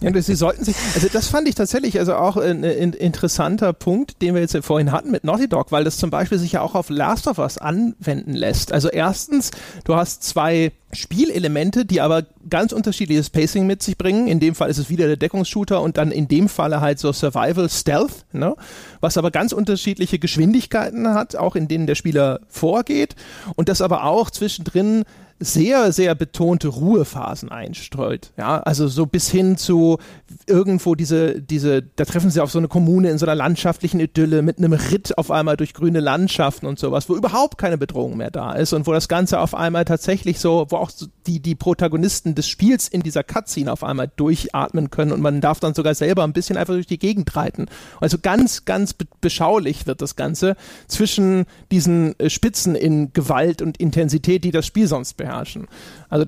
[0.00, 4.20] Ja, sie sollten sich, also das fand ich tatsächlich also auch ein, ein, interessanter Punkt,
[4.20, 6.74] den wir jetzt vorhin hatten mit Naughty Dog, weil das zum Beispiel sich ja auch
[6.74, 8.70] auf Last of Us anwenden lässt.
[8.70, 9.50] Also erstens,
[9.84, 14.28] du hast zwei Spielelemente, die aber ganz unterschiedliches Pacing mit sich bringen.
[14.28, 17.12] In dem Fall ist es wieder der Deckungsshooter und dann in dem Falle halt so
[17.12, 18.54] Survival Stealth, ne?
[19.00, 23.14] was aber ganz unterschiedliche Geschwindigkeiten hat, auch in denen der Spieler vorgeht
[23.56, 25.04] und das aber auch zwischendrin
[25.40, 28.32] sehr, sehr betonte Ruhephasen einstreut.
[28.36, 29.98] Ja, also so bis hin zu
[30.46, 34.42] irgendwo diese, diese, da treffen sie auf so eine Kommune in so einer landschaftlichen Idylle
[34.42, 38.30] mit einem Ritt auf einmal durch grüne Landschaften und sowas, wo überhaupt keine Bedrohung mehr
[38.30, 40.90] da ist und wo das Ganze auf einmal tatsächlich so, wo auch
[41.26, 45.60] die, die Protagonisten des Spiels in dieser Cutscene auf einmal durchatmen können und man darf
[45.60, 47.66] dann sogar selber ein bisschen einfach durch die Gegend reiten.
[48.00, 50.56] Also ganz, ganz beschaulich wird das Ganze
[50.86, 55.68] zwischen diesen äh, Spitzen in Gewalt und Intensität, die das Spiel sonst beherrschen.
[56.08, 56.26] Also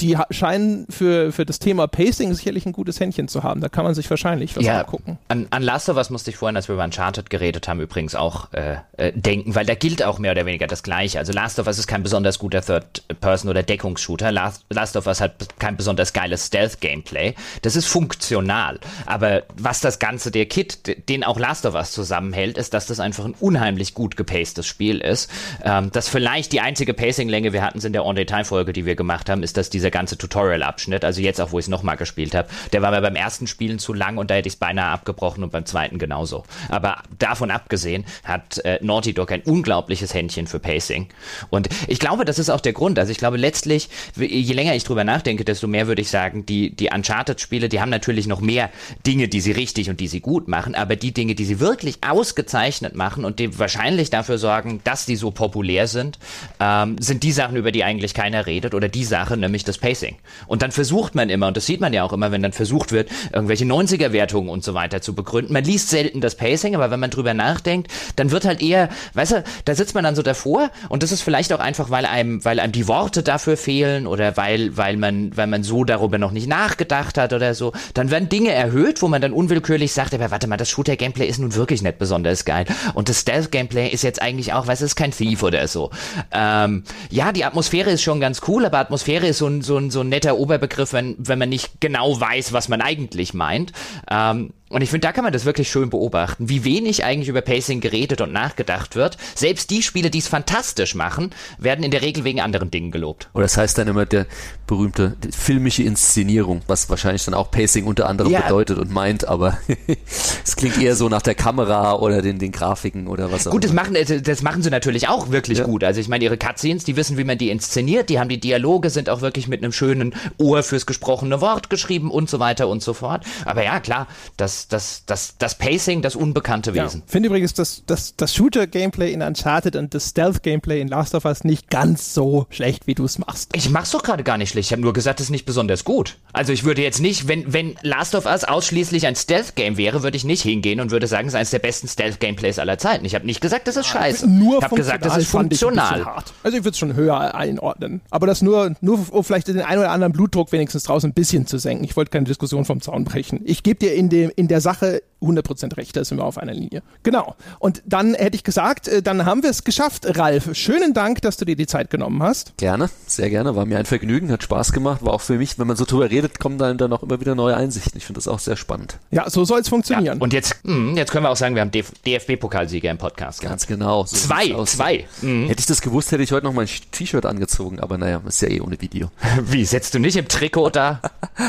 [0.00, 3.60] die scheinen für, für das Thema Pacing sicherlich ein gutes Händchen zu haben.
[3.60, 5.18] Da kann man sich wahrscheinlich was ja, angucken.
[5.28, 8.14] An, an Last of Us musste ich vorhin, als wir über Uncharted geredet haben, übrigens
[8.14, 11.18] auch äh, äh, denken, weil da gilt auch mehr oder weniger das Gleiche.
[11.18, 14.32] Also Last of Us ist kein besonders guter Third-Person- oder Deckungsshooter.
[14.32, 17.34] Last, Last of Us hat kein besonders geiles Stealth-Gameplay.
[17.62, 18.80] Das ist funktional.
[19.06, 23.00] Aber was das Ganze, der Kit, den auch Last of Us zusammenhält, ist, dass das
[23.00, 25.30] einfach ein unheimlich gut gepacedes Spiel ist.
[25.64, 29.42] Ähm, das vielleicht die einzige Pacing-Länge, wir hatten in der On-Detail-Folge, die wir gemacht haben,
[29.42, 32.48] ist, dass dieser dieser ganze Tutorial-Abschnitt, also jetzt auch, wo ich es nochmal gespielt habe,
[32.72, 35.42] der war mir beim ersten Spielen zu lang und da hätte ich es beinahe abgebrochen
[35.42, 36.44] und beim zweiten genauso.
[36.68, 41.08] Aber davon abgesehen hat äh, Naughty Dog ein unglaubliches Händchen für Pacing.
[41.50, 42.98] Und ich glaube, das ist auch der Grund.
[42.98, 46.74] Also ich glaube letztlich, je länger ich drüber nachdenke, desto mehr würde ich sagen, die,
[46.74, 48.70] die Uncharted-Spiele, die haben natürlich noch mehr
[49.06, 51.98] Dinge, die sie richtig und die sie gut machen, aber die Dinge, die sie wirklich
[52.06, 56.18] ausgezeichnet machen und die wahrscheinlich dafür sorgen, dass die so populär sind,
[56.60, 60.16] ähm, sind die Sachen, über die eigentlich keiner redet oder die Sache, nämlich das Pacing.
[60.46, 62.92] Und dann versucht man immer, und das sieht man ja auch immer, wenn dann versucht
[62.92, 65.52] wird, irgendwelche 90er-Wertungen und so weiter zu begründen.
[65.52, 69.32] Man liest selten das Pacing, aber wenn man drüber nachdenkt, dann wird halt eher, weißt
[69.32, 72.44] du, da sitzt man dann so davor und das ist vielleicht auch einfach, weil einem,
[72.44, 76.30] weil einem die Worte dafür fehlen oder weil, weil man, weil man so darüber noch
[76.30, 77.72] nicht nachgedacht hat oder so.
[77.94, 81.38] Dann werden Dinge erhöht, wo man dann unwillkürlich sagt, aber warte mal, das Shooter-Gameplay ist
[81.38, 82.66] nun wirklich nicht besonders geil.
[82.94, 85.90] Und das Stealth-Gameplay ist jetzt eigentlich auch, weißt du, ist kein Thief oder so.
[86.32, 89.90] Ähm, ja, die Atmosphäre ist schon ganz cool, aber Atmosphäre ist so ein, so ein,
[89.90, 93.72] so ein netter Oberbegriff, wenn, wenn man nicht genau weiß, was man eigentlich meint.
[94.10, 97.40] Ähm, und ich finde, da kann man das wirklich schön beobachten, wie wenig eigentlich über
[97.40, 99.18] Pacing geredet und nachgedacht wird.
[99.34, 103.28] Selbst die Spiele, die es fantastisch machen, werden in der Regel wegen anderen Dingen gelobt.
[103.34, 104.26] Oder das heißt dann immer der
[104.68, 108.42] berühmte filmische Inszenierung, was wahrscheinlich dann auch Pacing unter anderem ja.
[108.42, 109.58] bedeutet und meint, aber
[110.44, 113.64] es klingt eher so nach der Kamera oder den, den Grafiken oder was auch Gut,
[113.64, 115.64] das machen, äh, das machen sie natürlich auch wirklich ja.
[115.64, 115.82] gut.
[115.82, 118.90] Also ich meine, ihre Cutscenes, die wissen, wie man die inszeniert, die haben die Dialoge,
[118.90, 122.84] sind auch wirklich mit einem schönen Ohr fürs gesprochene Wort geschrieben und so weiter und
[122.84, 123.24] so fort.
[123.44, 124.06] Aber ja, klar,
[124.36, 127.02] das das, das, das, Pacing, das unbekannte Wesen.
[127.06, 131.24] Ich finde übrigens das, das, das Shooter-Gameplay in Uncharted und das Stealth-Gameplay in Last of
[131.24, 133.50] Us nicht ganz so schlecht, wie du es machst.
[133.54, 134.68] Ich mach's doch gerade gar nicht schlecht.
[134.68, 136.18] Ich habe nur gesagt, es ist nicht besonders gut.
[136.32, 140.16] Also ich würde jetzt nicht, wenn, wenn Last of Us ausschließlich ein Stealth-Game wäre, würde
[140.16, 143.04] ich nicht hingehen und würde sagen, es ist eines der besten Stealth-Gameplays aller Zeiten.
[143.04, 144.28] Ich habe nicht gesagt, das ist scheiße.
[144.28, 146.00] Nur ich habe gesagt, das ist funktional.
[146.00, 148.00] Ich also ich würde es schon höher einordnen.
[148.10, 151.46] Aber das nur, nur um vielleicht den einen oder anderen Blutdruck wenigstens draußen ein bisschen
[151.46, 151.84] zu senken.
[151.84, 153.40] Ich wollte keine Diskussion vom Zaun brechen.
[153.44, 156.54] Ich gebe dir in, dem, in der Sache 100% recht, da sind wir auf einer
[156.54, 156.82] Linie.
[157.02, 157.36] Genau.
[157.58, 160.50] Und dann hätte ich gesagt, äh, dann haben wir es geschafft, Ralf.
[160.54, 162.56] Schönen Dank, dass du dir die Zeit genommen hast.
[162.56, 163.54] Gerne, sehr gerne.
[163.56, 165.04] War mir ein Vergnügen, hat Spaß gemacht.
[165.04, 167.34] War auch für mich, wenn man so drüber redet, kommen dann, dann auch immer wieder
[167.34, 167.98] neue Einsichten.
[167.98, 168.98] Ich finde das auch sehr spannend.
[169.10, 170.18] Ja, so soll es funktionieren.
[170.18, 173.40] Ja, und jetzt, mh, hm, jetzt können wir auch sagen, wir haben DFB-Pokalsieger im Podcast.
[173.42, 174.04] Ganz genau.
[174.06, 175.06] So zwei, zwei.
[175.22, 175.48] Mhm.
[175.48, 178.48] Hätte ich das gewusst, hätte ich heute noch mein T-Shirt angezogen, aber naja, ist ja
[178.48, 179.10] eh ohne Video.
[179.42, 181.00] Wie, setzt du nicht im Trikot da?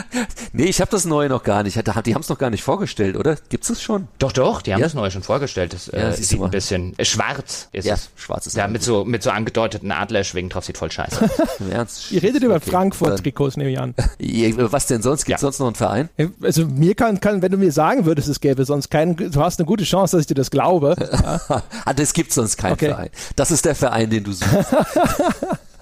[0.53, 1.75] nee, ich habe das neue noch gar nicht.
[1.75, 3.37] Die haben es noch gar nicht vorgestellt, oder?
[3.61, 4.07] Gibt es schon?
[4.17, 4.87] Doch, doch, die haben ja.
[4.87, 5.73] das neue schon vorgestellt.
[5.73, 8.09] Das ja, äh, sieht ein bisschen äh, schwarz ist ja, es.
[8.15, 11.29] schwarz ist Ja, mit so, mit so angedeuteten Adlerschwingen drauf, sieht voll scheiße
[11.77, 12.11] aus.
[12.11, 13.93] Ihr redet über okay, Frankfurt-Trikots, nehme ich an.
[14.71, 15.25] Was denn sonst?
[15.25, 15.45] Gibt es ja.
[15.45, 16.09] sonst noch einen Verein?
[16.41, 19.59] Also mir kann, kann, wenn du mir sagen würdest, es gäbe sonst keinen, du hast
[19.59, 20.95] eine gute Chance, dass ich dir das glaube.
[20.99, 21.61] ja.
[21.85, 22.87] ah, das gibt sonst keinen okay.
[22.87, 23.09] Verein.
[23.35, 24.75] Das ist der Verein, den du suchst.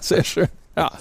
[0.00, 0.48] Sehr schön.
[0.76, 0.92] Ja.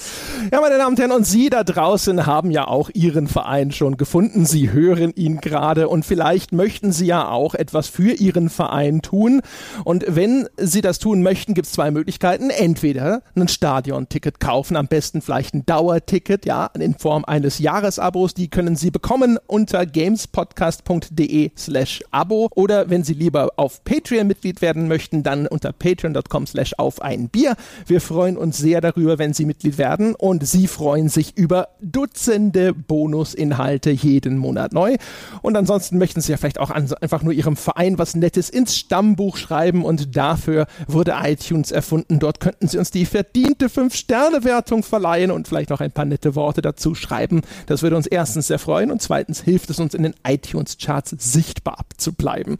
[0.51, 3.97] ja, meine Damen und Herren, und Sie da draußen haben ja auch Ihren Verein schon
[3.97, 4.47] gefunden.
[4.47, 9.41] Sie hören ihn gerade und vielleicht möchten Sie ja auch etwas für Ihren Verein tun.
[9.83, 12.49] Und wenn Sie das tun möchten, gibt es zwei Möglichkeiten.
[12.49, 18.33] Entweder ein Stadionticket kaufen, am besten vielleicht ein Dauerticket, ja, in Form eines Jahresabos.
[18.33, 22.49] Die können Sie bekommen unter gamespodcast.de slash Abo.
[22.55, 27.29] Oder wenn Sie lieber auf Patreon Mitglied werden möchten, dann unter patreon.com slash auf ein
[27.29, 27.55] Bier.
[27.85, 31.67] Wir freuen uns sehr darüber, wenn Sie Mitglied Mitglied werden und Sie freuen sich über
[31.81, 34.95] Dutzende Bonusinhalte jeden Monat neu.
[35.41, 39.35] Und ansonsten möchten Sie ja vielleicht auch einfach nur Ihrem Verein was Nettes ins Stammbuch
[39.35, 42.19] schreiben und dafür wurde iTunes erfunden.
[42.19, 46.61] Dort könnten Sie uns die verdiente 5-Sterne-Wertung verleihen und vielleicht noch ein paar nette Worte
[46.61, 47.41] dazu schreiben.
[47.65, 51.85] Das würde uns erstens sehr freuen und zweitens hilft es uns in den iTunes-Charts sichtbar
[51.97, 52.57] zu bleiben.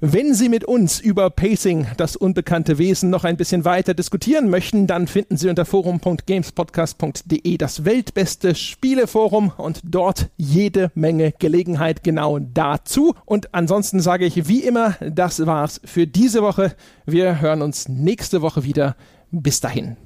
[0.00, 4.86] Wenn Sie mit uns über Pacing, das unbekannte Wesen, noch ein bisschen weiter diskutieren möchten,
[4.86, 13.14] dann finden Sie unter forum.gamespodcast.de das weltbeste Spieleforum und dort jede Menge Gelegenheit genau dazu.
[13.24, 16.74] Und ansonsten sage ich wie immer, das war's für diese Woche.
[17.06, 18.96] Wir hören uns nächste Woche wieder.
[19.30, 19.96] Bis dahin.